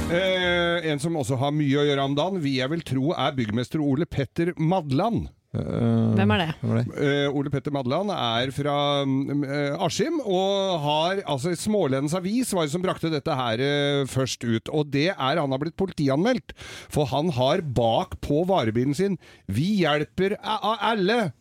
Eh, 0.10 0.90
en 0.90 1.00
som 1.00 1.18
også 1.20 1.38
har 1.38 1.52
mye 1.54 1.78
å 1.78 1.84
gjøre 1.86 2.06
om 2.10 2.16
dagen, 2.18 2.40
vi 2.42 2.56
jeg 2.58 2.72
vil 2.72 2.82
tro 2.82 3.12
er 3.14 3.36
byggmester 3.38 3.82
Ole 3.84 4.08
Petter 4.10 4.56
Madland. 4.58 5.28
Hvem 5.50 6.30
er 6.36 6.42
det? 6.44 6.50
Hvem 6.62 6.76
er 6.76 6.84
det? 6.84 6.92
Uh, 6.94 7.38
Ole 7.40 7.50
Petter 7.50 7.74
Madland 7.74 8.12
er 8.14 8.52
fra 8.54 8.76
eh, 9.02 9.82
Askim, 9.82 10.20
og 10.22 10.76
har 10.84 11.24
altså 11.26 11.56
Smålendens 11.58 12.14
Avis 12.14 12.54
var 12.54 12.68
det 12.68 12.74
som 12.76 12.84
brakte 12.84 13.10
dette 13.10 13.38
her 13.40 13.64
eh, 13.66 14.04
først 14.10 14.46
ut. 14.46 14.70
Og 14.70 14.92
det 14.94 15.08
er 15.10 15.42
han 15.42 15.56
har 15.56 15.62
blitt 15.64 15.78
politianmeldt, 15.80 16.54
for 16.94 17.10
han 17.10 17.34
har 17.34 17.66
bak 17.66 18.20
på 18.22 18.44
varebilen 18.50 18.94
sin 18.94 19.18
'Vi 19.48 19.82
hjelper 19.82 20.38
alle'. 20.38 21.32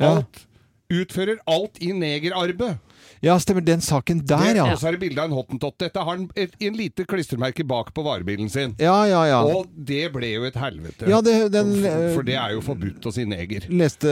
Alt. 0.00 0.46
Utfører 0.92 1.38
alt 1.46 1.76
i 1.80 1.92
negerarbeid. 1.92 2.80
Ja, 3.22 3.36
stemmer. 3.38 3.60
Den 3.64 3.80
saken 3.84 4.22
der, 4.26 4.54
ja. 4.56 4.64
Og 4.72 4.78
så 4.80 4.88
er 4.88 4.96
det 4.96 5.00
bilde 5.00 5.18
av 5.22 5.30
en 5.30 5.36
hottentott. 5.36 5.76
Dette 5.78 5.98
har 6.02 6.16
han 6.16 6.28
et, 6.36 6.54
en 6.60 6.74
lite 6.78 7.04
klistremerke 7.08 7.64
bak 7.66 7.92
på 7.94 8.02
varebilen 8.06 8.48
sin. 8.50 8.74
Ja, 8.80 9.04
ja, 9.06 9.24
ja. 9.28 9.40
Og 9.44 9.66
det 9.76 10.12
ble 10.14 10.32
jo 10.34 10.44
et 10.48 10.54
helvete. 10.54 11.08
Ja, 11.10 11.20
det- 11.20 11.50
den, 11.52 11.72
for, 11.82 11.88
eh, 11.88 12.14
for 12.14 12.22
det 12.22 12.34
er 12.36 12.52
jo 12.56 12.60
forbudt 12.60 13.06
å 13.06 13.12
si 13.12 13.24
neger. 13.24 13.66
Leste 13.68 14.08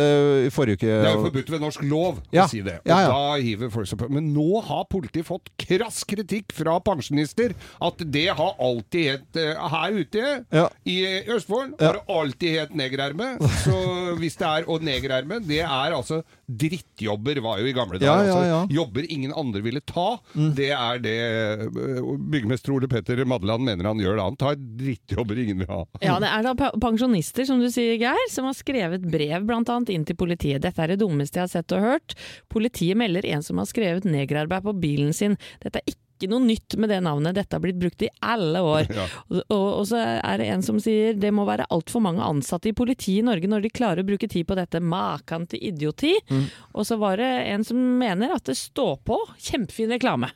i 0.47 0.51
forrige 0.51 0.79
uke 0.81 0.87
Det 0.91 1.07
er 1.11 1.15
jo 1.17 1.25
forbudt 1.31 1.51
ved 1.51 1.61
norsk 1.61 1.83
lov 1.89 2.21
Ja. 2.33 2.45
å 2.45 2.49
si 2.51 2.61
det. 2.61 2.79
Og 2.85 2.87
Ja, 2.87 3.01
ja. 3.01 3.09
da 3.09 3.37
hiver 3.41 3.71
folk 3.71 3.87
seg 3.87 3.99
på. 3.99 4.11
Men 4.11 4.33
nå 4.35 4.63
har 4.63 4.85
politiet 4.91 5.25
fått 5.27 5.49
krass 5.59 6.05
kritikk 6.05 6.53
fra 6.53 6.79
pensjonister 6.81 7.55
at 7.81 7.97
det 8.11 8.29
har 8.29 8.55
alltid 8.59 9.11
hett 9.11 9.37
eh, 9.37 9.55
Her 9.71 9.91
ute 9.93 10.45
Ja. 10.53 10.69
i 10.87 11.23
Østfold 11.29 11.75
Ja. 11.81 11.87
har 11.87 11.93
det 11.95 12.07
alltid 12.09 12.59
hett 12.59 12.75
negererme. 12.75 13.39
Så 13.65 14.17
hvis 14.19 14.37
det 14.37 14.47
er 14.47 14.65
Og 14.71 14.83
negererme, 14.83 15.41
det 15.47 15.61
er 15.61 15.93
altså 15.93 16.23
drittjobber, 16.49 17.41
var 17.43 17.59
jo 17.63 17.67
i 17.67 17.73
gamle 17.73 17.99
dager. 17.99 18.27
Ja, 18.27 18.45
ja, 18.45 18.61
altså. 18.63 18.75
Jobber 18.91 19.07
ingen 19.13 19.33
andre 19.33 19.61
ville 19.63 19.81
ta. 19.81 20.19
Mm. 20.35 20.51
Det 20.59 20.71
er 20.75 20.99
det 21.05 21.17
eh, 21.23 22.11
byggmester 22.33 22.75
Ole 22.75 22.89
Petter 22.91 23.23
Madeland 23.25 23.63
mener 23.69 23.87
han 23.87 24.03
gjør 24.03 24.19
da. 24.19 24.27
Han 24.27 24.39
tar 24.41 24.59
drittjobber 24.59 25.39
ingen 25.39 25.63
vil 25.63 25.71
ha. 25.71 25.85
Ja, 26.03 26.19
det 26.23 26.31
er 26.35 26.49
da 26.49 26.71
pensjonister, 26.83 27.47
som 27.47 27.63
du 27.63 27.69
sier, 27.71 27.95
Geir, 28.01 28.27
som 28.35 28.49
har 28.49 28.59
skrevet 28.59 29.07
brev 29.07 29.47
annet 29.47 29.95
inn 29.95 30.07
til 30.09 30.19
politiet. 30.19 30.65
Dette 30.65 30.83
er 30.83 30.95
det 30.95 31.01
dummeste 31.05 31.39
jeg 31.39 31.47
har 31.47 31.55
sett 31.55 31.77
og 31.77 31.87
hørt. 31.87 32.19
Politiet 32.51 32.99
melder 32.99 33.27
en 33.31 33.47
som 33.47 33.63
har 33.63 33.71
skrevet 33.71 34.09
negerarbeid 34.09 34.67
på 34.67 34.79
bilen 34.83 35.15
sin. 35.15 35.39
Dette 35.63 35.79
er 35.79 35.93
ikke 35.95 36.10
noe 36.29 36.43
nytt 36.45 36.77
med 36.81 36.91
det 36.93 36.99
navnet, 37.07 37.37
dette 37.39 37.57
har 37.57 37.63
blitt 37.65 37.79
brukt 37.81 38.03
i 38.05 38.11
alle 38.21 38.61
år. 38.61 38.89
Ja. 39.01 39.07
Og, 39.31 39.45
og, 39.55 39.85
så 39.89 39.97
er 40.03 40.41
det 40.41 40.49
en 40.51 40.63
som 40.65 40.77
sier 40.83 41.15
det 41.17 41.31
må 41.33 41.47
være 41.49 41.65
altfor 41.73 42.03
mange 42.05 42.25
ansatte 42.25 42.69
i 42.69 42.75
politiet 42.77 43.23
i 43.23 43.25
Norge 43.25 43.49
når 43.49 43.63
de 43.65 43.71
klarer 43.73 44.03
å 44.03 44.07
bruke 44.09 44.29
tid 44.29 44.45
på 44.49 44.57
dette. 44.59 44.83
Makan 44.83 45.47
til 45.49 45.63
idioti. 45.71 46.13
Mm. 46.29 46.43
Og 46.75 46.89
så 46.89 46.99
var 47.01 47.21
det 47.21 47.29
en 47.53 47.65
som 47.65 47.79
mener 48.01 48.35
at 48.35 48.51
det 48.51 48.59
står 48.59 48.99
på. 49.07 49.17
Kjempefin 49.41 49.95
reklame. 49.95 50.33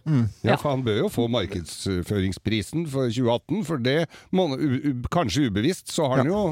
Ja, 0.47 0.57
for 0.57 0.71
han 0.71 0.85
bør 0.87 1.03
jo 1.03 1.11
få 1.13 1.27
markedsføringsprisen 1.35 2.87
for 2.89 3.11
2018, 3.11 3.65
for 3.69 3.83
det 3.85 3.99
må, 4.33 4.49
u, 4.55 4.79
u, 4.79 4.95
kanskje 5.13 5.51
ubevisst, 5.51 5.93
så 5.93 6.09
har 6.09 6.23
han 6.23 6.33
jo 6.33 6.45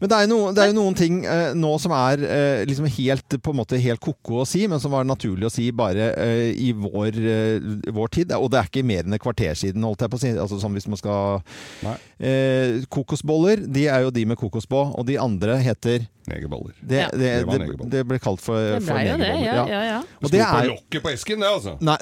Men 0.00 0.08
det 0.08 0.16
er, 0.16 0.26
jo 0.26 0.30
noe, 0.32 0.52
det 0.56 0.62
er 0.64 0.70
jo 0.70 0.76
noen 0.78 0.96
ting 0.96 1.18
eh, 1.28 1.50
nå 1.58 1.72
som 1.82 1.92
er 1.96 2.22
eh, 2.24 2.62
liksom 2.68 2.86
helt, 2.96 3.36
på 3.44 3.52
en 3.54 3.58
måte 3.60 3.80
helt 3.82 4.00
ko-ko 4.00 4.42
å 4.42 4.46
si, 4.48 4.62
men 4.70 4.80
som 4.80 4.94
var 4.94 5.04
naturlig 5.08 5.48
å 5.48 5.52
si 5.52 5.68
bare 5.76 6.10
eh, 6.16 6.50
i 6.56 6.70
vår, 6.72 7.18
eh, 7.20 7.68
vår 7.92 8.14
tid. 8.16 8.32
Og 8.38 8.48
det 8.52 8.60
er 8.62 8.70
ikke 8.70 8.86
mer 8.86 9.04
enn 9.04 9.16
et 9.18 9.22
kvarter 9.24 9.54
siden, 9.58 9.84
holdt 9.84 10.00
jeg 10.06 10.12
på 10.14 10.20
å 10.20 10.24
si. 10.24 10.32
Altså 10.40 10.60
sånn 10.62 10.76
hvis 10.78 10.88
man 10.88 11.00
skal 11.00 11.42
eh, 12.20 12.80
Kokosboller, 12.92 13.60
de 13.66 13.86
er 13.90 14.06
jo 14.06 14.10
de 14.14 14.24
med 14.28 14.38
kokos 14.40 14.66
på, 14.70 14.80
og 14.94 15.06
de 15.08 15.18
andre 15.20 15.58
heter 15.64 16.06
Negerboller. 16.30 16.74
Det, 16.80 16.98
Ja. 17.00 17.08
det, 17.10 17.30
Det 17.48 17.58
det, 17.66 17.86
det 17.90 18.00
ble 18.06 18.18
kalt 18.22 18.40
for, 18.44 18.54
for 18.78 18.94
negerboller. 18.94 19.40
ja, 19.42 19.64
ja, 19.66 19.80
ja. 19.88 20.00
Og 20.22 20.30
Det 20.30 20.38
er, 20.40 20.52
på 20.52 20.68
lokket 20.68 21.02
på 21.02 21.10
esken, 21.10 21.40
det, 21.42 21.48
altså. 21.48 21.72
Nei, 21.80 21.96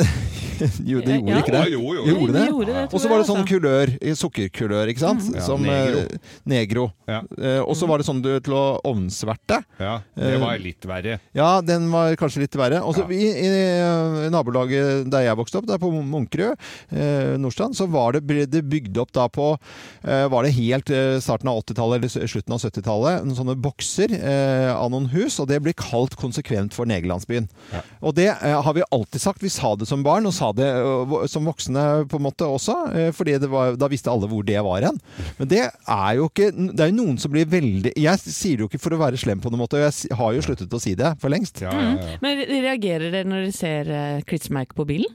jo, 0.84 1.00
det 1.04 1.18
gjorde 1.18 1.32
Ja. 1.32 1.38
ikke 1.42 1.52
det. 1.54 1.62
Ja, 1.62 1.72
jo, 1.74 1.94
jo. 1.94 2.04
Gjorde 2.08 2.32
det? 2.34 2.42
De 2.44 2.52
gjorde 2.52 2.72
det, 2.74 2.84
Og 2.94 3.00
så 3.02 3.08
var 3.10 3.18
det 3.22 3.26
sånn 3.28 3.42
altså. 3.42 3.50
kulør, 3.52 3.92
sukkerkulør, 4.22 4.92
ikke 4.92 5.02
sant? 5.04 5.28
Ja, 5.34 5.40
Som 5.46 5.62
negro. 5.66 5.98
eh, 6.04 6.18
negro. 6.48 6.86
Ja. 7.08 7.20
Eh, 7.38 7.60
og 7.62 7.74
så 7.78 7.88
var 7.88 7.98
det 8.02 8.06
sånn 8.08 8.22
du, 8.24 8.30
til 8.40 8.54
å 8.58 8.64
ovnsverte. 8.88 9.60
Ja, 9.80 9.98
det 10.16 10.38
var 10.42 10.58
litt 10.62 10.84
verre. 10.88 11.18
Ja, 11.36 11.60
den 11.64 11.90
var 11.92 12.14
kanskje 12.20 12.42
litt 12.44 12.56
verre. 12.58 12.82
Og 12.84 12.94
så 12.96 13.06
i, 13.12 13.28
i 13.46 14.30
nabolaget 14.32 15.08
der 15.12 15.26
jeg 15.28 15.38
vokste 15.38 15.60
opp, 15.60 15.68
der 15.70 15.78
på 15.82 15.90
Munkerud, 15.94 16.56
eh, 16.92 17.36
Nordstrand, 17.40 17.76
så 17.78 17.86
var 17.90 18.12
det, 18.16 18.24
ble 18.28 18.46
det 18.50 18.64
bygd 18.68 18.98
opp 19.02 19.12
da 19.16 19.28
på 19.32 19.50
eh, 20.04 20.26
Var 20.28 20.44
det 20.44 20.52
helt 20.56 20.90
eh, 20.94 21.18
starten 21.22 21.48
av 21.50 21.60
80-tallet 21.62 21.98
eller 22.02 22.28
slutten 22.30 22.54
av 22.56 22.60
70-tallet, 22.62 23.24
noen 23.26 23.38
sånne 23.38 23.56
bokser 23.62 24.12
eh, 24.18 24.72
av 24.74 24.90
noen 24.92 25.08
hus, 25.12 25.38
og 25.42 25.48
det 25.50 25.60
blir 25.64 25.76
kalt 25.78 26.16
konsekvent 26.20 26.74
for 26.76 26.88
Negerlandsbyen. 26.88 27.48
Ja. 27.72 27.82
Og 28.02 28.14
det 28.18 28.28
eh, 28.32 28.56
har 28.62 28.74
vi 28.76 28.84
alltid 28.94 29.20
sagt. 29.22 29.42
Vi 29.44 29.50
sa 29.52 29.74
det 29.78 29.88
som 29.90 30.02
barn, 30.06 30.26
og 30.28 30.34
sa 30.36 30.47
det 30.56 30.66
eh, 30.68 31.26
som 31.30 31.44
voksne 31.48 31.84
på 32.08 32.16
en 32.20 32.24
måte 32.28 32.46
også, 32.48 32.76
eh, 32.94 33.10
fordi 33.12 33.38
det 33.42 33.50
var, 33.52 33.76
da 33.76 33.88
visste 33.88 34.10
alle 34.12 34.28
hvor 34.30 34.44
det 34.46 34.58
var 34.64 34.80
hen. 34.88 35.00
Men 35.38 35.48
det 35.48 35.62
er 35.68 36.16
jo 36.16 36.28
ikke 36.28 36.50
Det 36.54 36.80
er 36.80 36.90
jo 36.92 36.96
noen 37.04 37.18
som 37.18 37.30
blir 37.32 37.46
veldig 37.46 37.92
Jeg 37.96 38.18
sier 38.24 38.56
det 38.56 38.64
jo 38.64 38.68
ikke 38.68 38.80
for 38.80 38.94
å 38.96 39.00
være 39.00 39.18
slem 39.20 39.40
på 39.40 39.50
noen 39.50 39.62
måte, 39.64 39.78
og 39.78 39.86
jeg 39.86 40.16
har 40.16 40.32
jo 40.34 40.40
sluttet 40.44 40.72
å 40.74 40.80
si 40.80 40.94
det 40.98 41.14
for 41.20 41.28
lengst. 41.30 41.60
Ja, 41.64 41.72
ja, 41.72 41.94
ja. 41.96 42.18
Men 42.22 42.44
reagerer 42.48 43.10
dere 43.12 43.24
når 43.28 43.46
dere 43.48 43.56
ser 43.56 44.22
klitsmerke 44.28 44.74
på 44.78 44.86
bilen? 44.88 45.14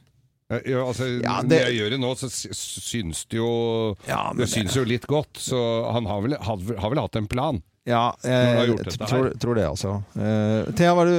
Ja, 0.68 0.84
altså, 0.86 1.08
Ja, 1.24 1.40
Når 1.42 1.50
det- 1.50 1.60
jeg 1.66 1.78
gjør 1.80 1.90
det 1.90 2.00
nå, 2.04 2.10
så 2.20 2.28
sy- 2.30 2.54
syns 2.54 3.26
det 3.30 3.38
jo 3.40 3.96
Ja, 4.08 4.34
Det 4.38 4.46
syns 4.50 4.76
jo 4.76 4.84
litt 4.84 5.08
godt, 5.08 5.34
så 5.40 5.92
han 5.92 6.06
har 6.06 6.22
vel, 6.22 6.36
har, 6.40 6.58
vel- 6.58 6.78
har 6.78 6.90
vel 6.90 7.00
hatt 7.00 7.16
en 7.16 7.28
plan. 7.28 7.62
Ja, 7.84 8.14
jeg 8.24 8.78
tror, 9.10 9.26
tror 9.36 9.58
det, 9.58 9.64
altså. 9.68 9.98
Uh, 10.16 10.70
Thea, 10.72 10.94
hva 10.96 11.04
er 11.04 11.10
det 11.10 11.18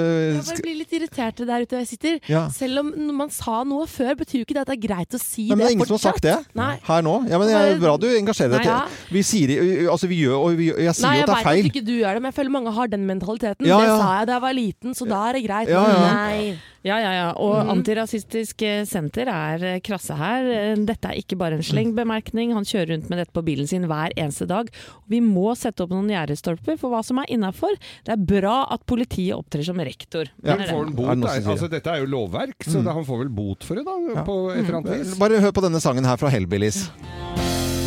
Jeg 0.49 0.63
blir 0.65 0.79
litt 0.79 0.95
irritert 0.97 1.43
der 1.45 1.67
ute 1.67 1.83
jeg 1.83 1.89
sitter. 1.91 2.15
Ja. 2.31 2.47
Selv 2.55 2.81
om 2.81 2.89
man 3.19 3.33
sa 3.35 3.59
noe 3.69 3.85
før, 3.91 4.15
betyr 4.23 4.41
jo 4.41 4.47
ikke 4.47 4.57
det 4.57 4.63
at 4.63 4.73
det 4.73 4.79
er 4.79 4.83
greit 4.87 5.17
å 5.17 5.21
si 5.21 5.51
Nei, 5.51 5.59
men 5.59 5.65
det 5.67 5.69
er 5.69 5.77
ingen 5.77 5.91
som 5.91 5.99
har 5.99 6.05
sagt 6.07 6.25
det 6.25 6.39
Nei. 6.57 6.71
her 6.89 7.05
nå. 7.05 7.19
Ja, 7.29 7.41
men 7.43 7.53
det 7.53 7.61
er 7.61 7.77
bra 7.85 7.99
du 8.01 8.09
engasjerer 8.09 8.57
deg. 8.57 8.65
Nei, 8.65 8.79
ja. 8.81 9.13
Vi 9.13 9.25
sier 9.29 9.53
altså 9.93 10.09
vi 10.09 10.23
gjør, 10.25 10.39
og 10.41 10.57
vi, 10.57 10.71
jeg 10.73 10.97
sier 10.97 11.11
Nei, 11.11 11.19
jo 11.21 11.27
at 11.27 11.35
det 11.35 11.37
er 11.37 11.49
veit 11.51 11.61
Jeg 11.61 11.67
at 11.67 11.73
ikke 11.75 11.85
du 11.85 11.95
gjør 11.99 12.17
det, 12.17 12.25
men 12.25 12.33
jeg 12.33 12.39
føler 12.41 12.57
mange 12.57 12.77
har 12.79 12.95
den 12.97 13.09
mentaliteten. 13.13 13.69
Ja, 13.69 13.83
Det 13.85 13.97
sa 14.01 14.13
jeg 14.23 14.31
da 14.33 14.39
jeg 14.39 14.47
var 14.49 14.57
liten, 14.63 14.97
så 14.97 15.11
da 15.11 15.21
er 15.29 15.37
det 15.37 15.45
greit. 15.45 15.75
Ja, 15.75 15.85
ja. 15.93 16.15
Nei. 16.17 16.74
Ja, 16.85 16.99
ja, 17.01 17.13
ja. 17.17 17.29
Og 17.41 17.55
mm. 17.65 17.71
Antirasistisk 17.73 18.61
eh, 18.67 18.83
Senter 18.85 19.31
er 19.33 19.63
eh, 19.65 19.79
krasse 19.85 20.13
her. 20.19 20.45
Eh, 20.53 20.75
Dette 20.85 21.09
er 21.09 21.21
ikke 21.23 21.39
bare 21.41 21.57
en 21.57 21.65
slengbemerkning. 21.65 22.53
Han 22.53 22.67
kjører 22.69 22.93
rundt 22.93 23.09
med 23.09 23.23
dette 23.23 23.33
på 23.33 23.43
bilen 23.47 23.69
sin 23.71 23.87
hver 23.89 24.13
eneste 24.21 24.45
dag. 24.51 24.69
Vi 25.09 25.23
må 25.25 25.55
sette 25.57 25.87
opp 25.87 25.95
noen 25.95 26.11
gjerdestolper 26.13 26.77
for 26.81 26.93
hva 26.93 27.01
som 27.07 27.23
er 27.23 27.31
innafor. 27.33 27.73
Det 28.05 28.13
er 28.13 28.21
bra 28.29 28.59
at 28.75 28.85
politiet 28.91 29.33
opptrer 29.39 29.65
som 29.65 29.81
rektor. 29.81 30.29
Ja. 30.45 30.59
Det. 30.61 30.69
bot, 30.93 31.09
det 31.25 31.33
sier 31.39 31.51
altså, 31.55 31.71
dette 31.73 31.91
er 31.95 32.05
jo 32.05 32.11
lovverk, 32.19 32.61
så 32.69 32.83
Mm. 32.85 32.93
han 32.99 33.05
får 33.09 33.19
vel 33.25 33.29
bot 33.33 33.65
for 33.65 33.81
det, 33.81 33.85
da? 33.87 34.25
På 34.27 34.37
et 34.53 34.61
eller 34.67 34.77
annet 34.83 35.01
vis. 35.01 35.15
Bare 35.19 35.41
hør 35.41 35.53
på 35.57 35.65
denne 35.65 35.81
sangen 35.81 36.05
her 36.05 36.21
fra 36.21 36.29
Hellbillies. 36.29 36.91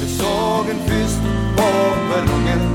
Du 0.02 0.08
så 0.18 0.34
en 0.74 0.82
fyst 0.90 1.22
på 1.58 1.68
perrongen 2.10 2.66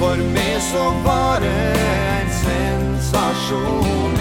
For 0.00 0.16
meg 0.32 0.56
så 0.70 0.84
var 1.04 1.44
det 1.44 2.19
en 3.10 3.16
sensasjon 3.16 4.16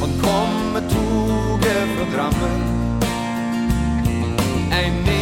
Han 0.00 0.10
kom 0.22 0.72
med 0.72 0.90
toget 0.90 1.88
fra 1.96 2.04
Drammen. 2.14 2.60
En 4.70 5.15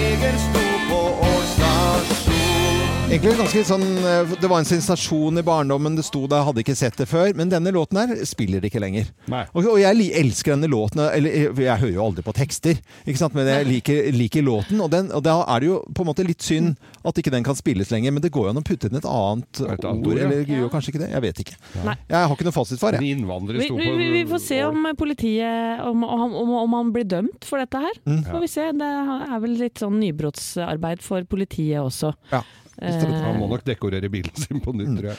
Egentlig 3.04 3.34
ganske 3.36 3.62
sånn 3.68 3.82
eh, 4.00 4.30
Det 4.40 4.48
var 4.48 4.62
en 4.62 4.66
sensasjon 4.66 5.36
i 5.38 5.42
barndommen, 5.44 5.92
det 5.98 6.06
sto 6.06 6.22
der, 6.24 6.40
jeg 6.40 6.46
hadde 6.48 6.62
ikke 6.64 6.74
sett 6.78 6.96
det 6.98 7.06
før. 7.06 7.34
Men 7.36 7.50
denne 7.52 7.70
låten 7.74 7.98
her 8.00 8.22
spiller 8.26 8.64
ikke 8.64 8.80
lenger. 8.82 9.10
Og, 9.28 9.68
og 9.74 9.76
jeg 9.78 10.08
elsker 10.18 10.54
denne 10.54 10.70
låten. 10.72 11.02
Eller 11.04 11.36
jeg, 11.36 11.52
jeg 11.66 11.82
hører 11.82 11.92
jo 11.98 12.06
aldri 12.06 12.24
på 12.26 12.34
tekster, 12.34 12.80
ikke 13.04 13.20
sant? 13.20 13.36
men 13.36 13.46
jeg 13.50 13.68
liker, 13.68 14.08
liker 14.16 14.46
låten. 14.46 14.80
Og, 14.82 14.88
den, 14.90 15.10
og 15.14 15.22
da 15.26 15.36
er 15.52 15.62
det 15.62 15.68
jo 15.68 15.76
på 15.94 16.02
en 16.02 16.10
måte 16.10 16.26
litt 16.26 16.42
synd 16.44 16.80
at 17.04 17.20
ikke 17.20 17.34
den 17.34 17.44
kan 17.46 17.58
spilles 17.58 17.92
lenger. 17.92 18.16
Men 18.16 18.24
det 18.24 18.32
går 18.34 18.48
jo 18.48 18.54
an 18.54 18.62
å 18.62 18.64
putte 18.66 18.88
inn 18.90 18.98
et 18.98 19.06
annet, 19.10 19.52
Et 19.60 19.68
annet 19.68 19.84
ord. 19.84 20.08
ord, 20.08 20.22
ja. 20.22 20.26
Eller 20.30 20.56
gjør 20.56 20.72
kanskje 20.72 20.94
ikke 20.94 21.04
det? 21.04 21.12
Jeg 21.12 21.26
vet 21.28 21.44
ikke. 21.44 21.60
Nei. 21.84 21.96
Jeg 22.08 22.24
har 22.24 22.34
ikke 22.38 22.48
noe 22.48 22.56
fasit 22.56 22.82
for 22.82 22.96
det. 22.96 23.04
Vi, 23.04 23.68
vi, 23.68 23.94
vi, 24.00 24.10
vi 24.16 24.24
får 24.32 24.44
se 24.48 24.62
om 24.64 24.90
politiet 24.98 25.84
om, 25.84 26.08
om, 26.08 26.26
om, 26.40 26.56
om 26.64 26.80
han 26.80 26.96
blir 26.96 27.06
dømt 27.12 27.46
for 27.46 27.60
dette 27.62 27.84
her. 27.84 28.02
Mm. 28.08 28.24
Får 28.32 28.44
vi 28.48 28.52
se. 28.56 28.68
Det 28.80 28.92
er 29.28 29.38
vel 29.44 29.56
litt 29.60 29.84
sånn 29.84 30.00
nybrottsarbeid 30.02 31.04
for 31.04 31.28
politiet 31.28 31.84
også. 31.84 32.16
Ja. 32.32 32.42
Han 32.80 33.38
må 33.38 33.44
Eh, 33.46 33.50
nok 33.54 33.64
dekorere 33.64 34.10
bilen 34.10 34.34
sin 34.36 34.60
på 34.60 34.72
Mm. 34.74 34.82
nytt, 34.82 35.00
tror 35.00 35.10
jeg. 35.14 35.18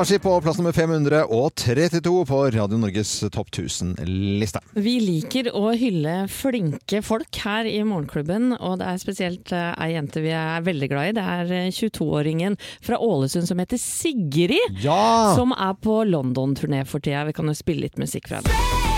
Kanskje 0.00 0.16
på 0.24 0.30
plass 0.40 0.56
nummer 0.56 0.72
532 0.72 2.24
på 2.24 2.36
Radio 2.54 2.78
Norges 2.80 3.10
Topp 3.34 3.50
1000-liste. 3.52 4.62
Vi 4.72 4.94
liker 4.98 5.50
å 5.52 5.74
hylle 5.76 6.26
flinke 6.32 7.02
folk 7.04 7.28
her 7.44 7.68
i 7.68 7.82
Morgenklubben, 7.84 8.54
og 8.58 8.78
det 8.80 8.86
er 8.88 8.96
spesielt 9.02 9.52
eh, 9.52 9.74
ei 9.76 9.90
jente 9.92 10.22
vi 10.24 10.32
er 10.32 10.64
veldig 10.64 10.88
glad 10.88 11.10
i. 11.10 11.16
Det 11.20 11.26
er 11.36 11.52
eh, 11.52 11.68
22-åringen 11.76 12.56
fra 12.80 12.96
Ålesund 12.96 13.46
som 13.50 13.60
heter 13.60 13.76
Sigrid, 13.76 14.80
Ja! 14.80 15.34
som 15.36 15.52
er 15.52 15.74
på 15.84 16.00
London-turné 16.08 16.86
for 16.88 16.98
tida. 17.04 17.26
Vi 17.28 17.36
kan 17.36 17.52
jo 17.52 17.52
spille 17.60 17.84
litt 17.84 18.00
musikk 18.00 18.28
fra 18.32 18.40
henne. 18.40 18.89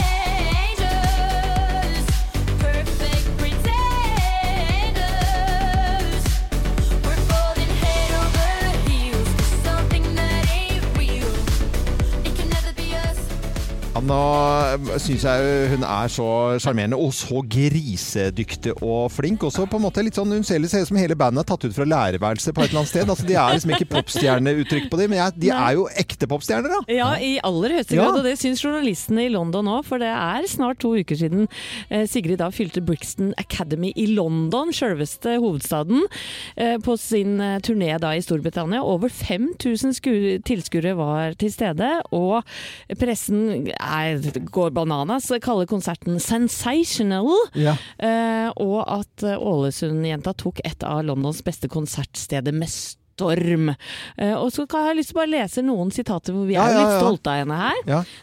Nå 14.06 14.98
syns 15.02 15.22
jeg 15.26 15.68
hun 15.72 15.84
er 15.86 16.10
så 16.12 16.26
sjarmerende, 16.62 16.98
og 16.98 17.12
så 17.14 17.42
grisedyktig 17.48 18.74
og 18.82 19.10
flink. 19.14 19.44
Også 19.46 19.66
på 19.70 19.78
en 19.78 19.84
måte 19.86 20.02
litt 20.04 20.16
sånn, 20.18 20.32
Hun 20.32 20.44
ser 20.46 20.60
ut 20.62 20.70
som 20.88 20.96
hele 20.98 21.14
bandet 21.18 21.42
er 21.44 21.48
tatt 21.52 21.64
ut 21.68 21.74
fra 21.76 21.84
lærerværelset 21.86 22.54
på 22.56 22.62
et 22.64 22.70
eller 22.72 22.80
annet 22.82 22.90
sted. 22.92 23.08
Altså, 23.12 23.26
De 23.28 23.34
er 23.36 23.52
liksom 23.56 23.72
ikke 23.76 23.88
popstjerneuttrykk 23.92 24.88
på 24.90 24.98
dem, 25.00 25.10
men 25.12 25.18
jeg, 25.20 25.36
de 25.44 25.50
er 25.54 25.72
jo 25.76 25.86
ekte 26.02 26.26
popstjerner, 26.30 26.72
da. 26.72 26.80
Ja, 26.92 27.10
i 27.20 27.34
aller 27.44 27.76
høyeste 27.76 27.94
Ja. 27.96 28.06
grad, 28.08 28.18
og 28.22 28.24
det 28.24 28.38
syns 28.40 28.62
journalistene 28.64 29.26
i 29.26 29.32
London 29.32 29.66
òg. 29.68 29.84
For 29.84 29.98
det 30.02 30.08
er 30.10 30.48
snart 30.48 30.78
to 30.82 30.94
uker 30.96 31.16
siden 31.18 31.46
eh, 31.90 32.06
Sigrid 32.06 32.38
da 32.38 32.48
fylte 32.50 32.80
Brixton 32.84 33.34
Academy 33.38 33.92
i 33.96 34.06
London, 34.14 34.72
sjølveste 34.72 35.36
hovedstaden, 35.42 36.02
eh, 36.56 36.78
på 36.82 36.96
sin 36.98 37.38
eh, 37.40 37.58
turné 37.60 37.98
da 38.00 38.14
i 38.16 38.22
Storbritannia. 38.24 38.82
Over 38.82 39.08
5000 39.12 39.92
sku- 40.00 40.40
tilskuere 40.42 40.96
var 40.96 41.34
til 41.38 41.52
stede, 41.52 41.90
og 42.12 42.42
pressen 42.98 43.68
er, 43.76 43.91
går 44.50 44.72
bananas, 44.76 45.30
kaller 45.44 45.68
konserten 45.70 46.20
sensational. 46.22 47.30
Ja. 47.58 47.76
Eh, 47.98 48.48
og 48.56 48.80
at 48.88 49.26
Ålesund-jenta 49.36 50.34
tok 50.40 50.62
et 50.64 50.82
av 50.86 51.04
Londons 51.06 51.42
beste 51.44 51.70
konsertsteder 51.72 52.56
med 52.56 52.72
storm. 53.12 53.72
Eh, 54.16 54.34
og 54.34 54.50
så 54.54 54.66
kan 54.70 54.88
jeg 54.88 54.98
lyst 55.00 55.12
til 55.12 55.18
å 55.18 55.22
bare 55.22 55.32
lese 55.34 55.64
noen 55.66 55.92
sitater 55.94 56.36
hvor 56.36 56.48
vi 56.48 56.56
Ja, 56.56 56.66
er 56.66 56.76
litt 56.78 56.88
ja, 56.88 56.94
ja. 56.96 57.00
stolte 57.04 57.32
av 57.32 57.40
henne 57.42 57.60
her. 57.62 57.82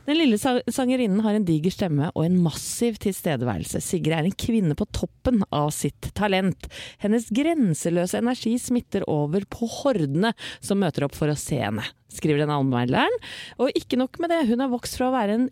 Den 0.10 0.20
lille 0.20 0.40
sangerinnen 0.40 1.24
har 1.26 1.38
en 1.38 1.48
diger 1.48 1.74
stemme 1.74 2.12
og 2.14 2.26
en 2.26 2.40
massiv 2.44 3.00
tilstedeværelse. 3.04 3.82
Sigrid 3.84 4.18
er 4.18 4.28
en 4.30 4.36
kvinne 4.40 4.78
på 4.80 4.88
toppen 4.96 5.44
av 5.56 5.72
sitt 5.76 6.12
talent. 6.18 6.70
Hennes 7.04 7.30
grenseløse 7.34 8.20
energi 8.20 8.58
smitter 8.62 9.06
over 9.10 9.46
på 9.50 9.70
hordene 9.80 10.34
som 10.60 10.82
møter 10.82 11.06
opp 11.08 11.16
for 11.18 11.32
å 11.32 11.38
se 11.40 11.62
henne. 11.62 11.86
Skriver 12.10 12.42
den 12.42 12.50
anmelderen. 12.50 13.14
Og 13.62 13.70
ikke 13.78 14.00
nok 14.02 14.18
med 14.18 14.32
det, 14.34 14.40
hun 14.50 14.64
har 14.64 14.72
vokst 14.72 14.96
fra 14.98 15.12
å 15.12 15.14
være 15.14 15.36
en 15.38 15.44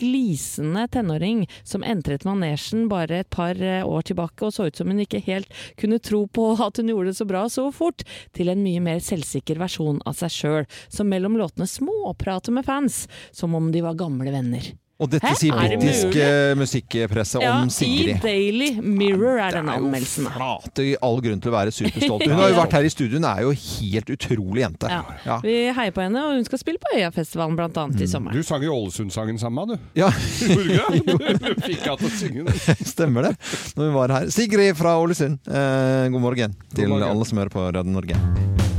glisende 0.00 0.86
tenåring 0.94 1.42
som 1.60 1.84
entret 1.84 2.24
manesjen 2.24 2.86
bare 2.88 3.20
et 3.20 3.28
par 3.32 3.58
eh, 3.60 3.84
år 3.84 4.06
tilbake 4.08 4.46
og 4.48 4.54
så 4.56 4.68
ut 4.70 4.80
som 4.80 4.88
hun 4.88 5.02
ikke 5.04 5.20
helt 5.26 5.52
kunne 5.76 6.00
tro 6.00 6.22
på 6.24 6.46
at 6.56 6.80
hun 6.80 6.88
gjorde 6.92 7.12
det 7.12 7.18
så 7.20 7.26
bra 7.28 7.44
så 7.52 7.66
fort, 7.74 8.00
til 8.32 8.48
en 8.48 8.62
mye 8.64 8.80
mer 8.86 9.02
selvsikker 9.04 9.60
versjon 9.62 10.00
av 10.06 10.16
seg 10.18 10.34
sjøl, 10.38 10.64
som 10.88 11.10
mellom 11.10 11.38
låtene 11.40 11.68
småprater 11.70 12.54
med 12.56 12.66
fans, 12.66 13.04
som 13.34 13.54
om 13.58 13.70
de 13.74 13.84
var 13.84 13.98
gamle 13.98 14.32
venner. 14.34 14.74
Og 14.96 15.10
dette 15.12 15.28
Hæ? 15.28 15.36
sier 15.36 15.52
Er 15.52 15.74
britisk 15.74 16.14
eh, 16.16 16.54
musikkpresse 16.56 17.40
Ja, 17.42 17.58
om 17.60 17.68
i 17.84 18.14
Daily 18.22 18.68
Mirror 18.80 19.42
er 19.44 19.58
denne 19.58 19.74
anmeldelsen. 19.76 20.28
Flate, 20.32 20.86
all 21.04 21.20
grunn 21.24 21.42
til 21.44 21.52
å 21.52 21.54
være 21.56 21.74
superstolt. 21.76 22.24
Hun 22.30 22.38
har 22.38 22.54
jo 22.54 22.56
vært 22.62 22.76
her 22.78 22.88
i 22.88 22.92
studio, 22.92 23.20
hun 23.20 23.26
er 23.28 23.42
jo 23.44 23.52
helt 23.52 24.12
utrolig 24.14 24.64
jente. 24.64 24.88
Ja. 24.90 25.02
Ja. 25.26 25.36
Vi 25.44 25.56
heier 25.76 25.92
på 25.92 26.00
henne, 26.04 26.22
og 26.24 26.38
hun 26.38 26.46
skal 26.48 26.60
spille 26.62 26.80
på 26.80 26.94
Øyafestivalen 26.96 27.58
blant 27.58 27.76
annet 27.82 28.06
i 28.06 28.08
sommer. 28.08 28.32
Du 28.32 28.40
sang 28.46 28.64
jo 28.64 28.72
Ålesund-sangen 28.76 29.40
sammen 29.42 29.74
med, 29.74 29.76
du. 29.76 30.00
Ja. 30.00 30.10
Du 30.46 30.62
det? 30.64 31.36
Du 31.56 31.62
fikk 31.66 31.84
henne 31.84 31.98
til 32.00 32.08
å 32.08 32.14
synge 32.16 32.46
den. 32.48 32.86
Stemmer 32.88 33.28
det. 33.28 33.34
Når 33.76 33.90
hun 33.90 33.96
var 33.98 34.16
her. 34.16 34.30
Sigrid 34.32 34.78
fra 34.80 34.96
Ålesund, 35.02 35.38
eh, 35.44 36.06
god 36.14 36.24
morgen 36.24 36.56
til 36.72 36.88
morgen. 36.92 37.10
alle 37.10 37.28
som 37.28 37.42
hører 37.44 37.52
på 37.52 37.68
Radio 37.68 37.92
Norge. 37.92 38.75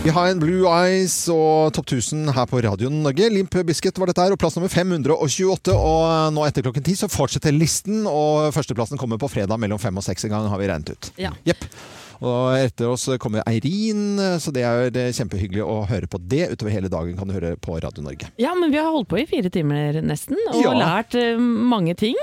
Vi 0.00 0.10
har 0.10 0.30
en 0.30 0.38
Blue 0.40 0.64
Eyes 0.64 1.12
og 1.28 1.74
Topp 1.76 1.90
1000 1.90 2.30
her 2.32 2.46
på 2.48 2.62
radioen 2.64 3.02
Norge. 3.04 3.26
Limp 3.28 3.52
Biscuit 3.68 3.98
var 4.00 4.08
dette 4.08 4.24
her, 4.24 4.32
og 4.32 4.40
plass 4.40 4.54
nummer 4.56 4.72
528. 4.72 5.74
Og 5.76 6.32
nå 6.32 6.46
etter 6.46 6.64
klokken 6.64 6.86
ti 6.86 6.94
så 6.96 7.04
fortsetter 7.12 7.52
listen, 7.52 8.06
og 8.08 8.48
førsteplassen 8.56 8.96
kommer 9.00 9.20
på 9.20 9.28
fredag 9.28 9.60
mellom 9.60 9.82
fem 9.82 10.00
og 10.00 10.06
seks 10.06 10.24
en 10.24 10.32
gang, 10.32 10.48
har 10.48 10.62
vi 10.62 10.70
regnet 10.72 10.94
ut. 10.94 11.10
Ja. 11.20 11.34
Jepp. 11.44 11.68
Og 12.20 12.52
etter 12.58 12.88
oss 12.90 13.06
kommer 13.22 13.40
Eirin, 13.48 14.18
så 14.42 14.52
det 14.52 14.64
er 14.68 14.90
det 14.92 15.06
kjempehyggelig 15.16 15.62
å 15.64 15.78
høre 15.88 16.08
på 16.10 16.20
det. 16.20 16.50
Utover 16.52 16.74
hele 16.74 16.90
dagen 16.92 17.16
kan 17.16 17.30
du 17.30 17.34
høre 17.36 17.54
på 17.56 17.78
Radio 17.80 18.04
Norge. 18.04 18.28
Ja, 18.40 18.52
men 18.58 18.72
vi 18.74 18.76
har 18.80 18.90
holdt 18.92 19.08
på 19.08 19.20
i 19.22 19.26
fire 19.30 19.48
timer 19.52 20.00
nesten, 20.04 20.36
og 20.52 20.60
Ja. 20.60 20.74
lært 20.76 21.14
eh, 21.16 21.38
mange 21.40 21.94
ting. 21.96 22.18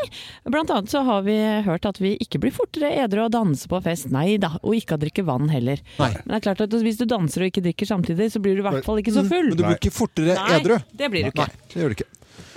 Blant 0.45 0.69
annet 0.69 0.93
så 0.93 1.01
har 1.07 1.23
vi 1.25 1.37
hørt 1.65 1.85
at 1.89 1.97
vi 2.03 2.15
ikke 2.21 2.39
blir 2.43 2.53
fortere 2.53 2.93
edru 2.93 3.23
av 3.25 3.31
å 3.31 3.35
danse 3.39 3.67
på 3.67 3.81
fest. 3.83 4.11
Nei 4.13 4.37
da, 4.37 4.53
og 4.61 4.77
ikke 4.77 4.93
av 4.93 5.01
å 5.01 5.05
drikke 5.07 5.25
vann 5.25 5.49
heller. 5.49 5.81
Nei. 5.97 6.11
Men 6.25 6.35
det 6.35 6.39
er 6.41 6.45
klart 6.51 6.61
at 6.67 6.77
hvis 6.85 7.01
du 7.01 7.05
danser 7.09 7.41
og 7.41 7.51
ikke 7.51 7.65
drikker 7.65 7.89
samtidig, 7.89 8.29
så 8.31 8.41
blir 8.43 8.55
du 8.57 8.61
i 8.61 8.67
hvert 8.69 8.85
fall 8.85 9.01
ikke 9.01 9.15
så 9.17 9.25
full. 9.25 9.49
Men 9.49 9.57
du 9.57 9.65
blir 9.65 9.79
ikke 9.81 9.95
fortere 9.97 10.37
Nei, 10.37 10.61
det 10.93 11.09
blir 11.09 11.25
du 11.25 11.33
ikke. 11.33 11.47
Nei, 11.49 11.67
det 11.73 11.81
gjør 11.81 11.89
du 11.93 11.97
ikke. 11.99 12.11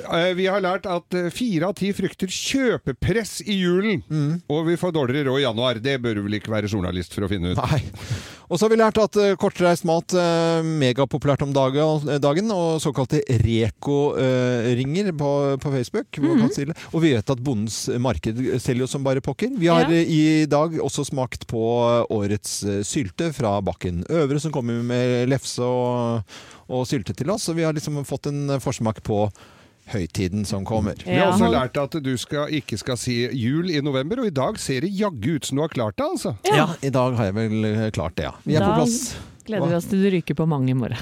Eh, 0.05 0.35
Vi 0.39 0.47
har 0.47 0.61
lært 0.65 0.87
at 0.91 1.15
eh, 1.15 1.31
fire 1.35 1.69
av 1.71 1.75
ti 1.79 1.93
frykter 1.97 2.31
kjøpepress 2.31 3.41
i 3.47 3.57
julen. 3.61 4.03
Mm. 4.11 4.41
Og 4.51 4.67
vi 4.69 4.77
får 4.81 4.93
dårligere 4.97 5.29
råd 5.31 5.41
i 5.41 5.47
januar. 5.47 5.81
Det 5.83 5.97
bør 6.03 6.15
du 6.21 6.23
vel 6.27 6.39
ikke 6.41 6.53
være 6.53 6.71
journalist 6.71 7.15
for 7.17 7.27
å 7.27 7.31
finne 7.31 7.53
ut. 7.55 7.61
Nei. 7.61 7.83
Og 8.51 8.59
så 8.59 8.67
har 8.67 8.73
vi 8.73 8.81
lært 8.81 8.99
at 8.99 9.15
uh, 9.15 9.37
kortreist 9.39 9.85
mat 9.87 10.11
er 10.19 10.65
megapopulært 10.67 11.45
om 11.47 11.53
dagen, 11.55 12.09
dagen 12.19 12.51
og 12.51 12.81
såkalte 12.83 13.21
Reko-ringer 13.45 15.13
på, 15.15 15.31
på 15.63 15.71
Facebook. 15.71 16.19
Mm 16.19 16.41
-hmm. 16.41 16.51
si? 16.55 16.67
Og 16.93 17.03
vi 17.03 17.13
vet 17.15 17.31
at 17.31 17.39
Bondens 17.39 17.89
marked 17.99 18.61
selger 18.61 18.81
jo 18.81 18.87
som 18.87 19.05
bare 19.05 19.21
pokker. 19.21 19.51
Vi 19.59 19.67
har 19.69 19.81
Ja. 19.81 19.91
eh, 19.91 20.11
i 20.11 20.47
dag 20.47 20.73
også 20.81 21.05
smakt 21.05 21.47
på 21.47 21.61
årets 22.11 22.65
eh, 22.65 22.83
sylte 22.83 23.33
fra 23.33 23.61
Bakken 23.61 24.05
Øvre, 24.11 24.41
som 24.41 24.53
kommer 24.53 24.83
med 24.83 25.29
lefse 25.29 25.63
og, 25.63 26.23
og 26.69 26.87
sylte 26.87 27.15
til 27.15 27.31
oss. 27.31 27.43
Så 27.43 27.55
vi 27.55 27.63
har 27.63 27.73
liksom 27.73 28.05
fått 28.05 28.27
en 28.27 28.61
forsmak 28.61 29.03
på 29.03 29.31
høytiden 29.93 30.45
som 30.49 30.65
kommer. 30.69 30.99
Vi 31.05 31.17
har 31.19 31.33
også 31.33 31.51
lært 31.53 31.77
at 31.81 31.97
du 32.05 32.13
skal, 32.21 32.53
ikke 32.61 32.79
skal 32.81 32.99
si 33.01 33.17
jul 33.37 33.71
i 33.73 33.81
november, 33.85 34.23
og 34.23 34.31
i 34.31 34.35
dag 34.35 34.59
ser 34.63 34.87
det 34.87 34.93
jaggu 34.95 35.37
ut 35.39 35.49
som 35.49 35.59
du 35.61 35.65
har 35.67 35.73
klart 35.75 35.99
det, 36.01 36.07
altså. 36.07 36.35
Ja. 36.49 36.69
i 36.83 36.93
dag 36.95 37.19
har 37.19 37.31
jeg 37.31 37.37
vel 37.41 37.69
eh, 37.73 37.87
klart 37.95 38.17
det, 38.19 38.29
ja. 38.29 38.35
Vi 38.47 38.57
er 38.59 38.67
på 38.67 38.75
plass. 38.81 38.99
gleder 39.47 39.73
vi 39.73 39.79
oss 39.81 39.89
til 39.91 40.03
du 40.05 40.11
ryker 40.17 40.39
på 40.39 40.47
mange 40.51 40.71
i 40.73 40.79
morgen. 40.79 40.99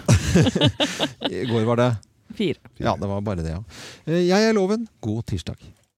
I 1.33 1.45
går 1.51 1.67
var 1.69 1.83
det 1.83 1.91
Fire. 2.39 2.61
Ja, 2.79 2.93
det 3.01 3.09
var 3.09 3.21
bare 3.25 3.41
det, 3.43 3.51
ja. 3.57 3.63
Eh, 4.07 4.25
Jeg 4.29 4.49
er 4.51 4.53
Loven. 4.57 4.85
God 5.05 5.25
tirsdag. 5.31 5.57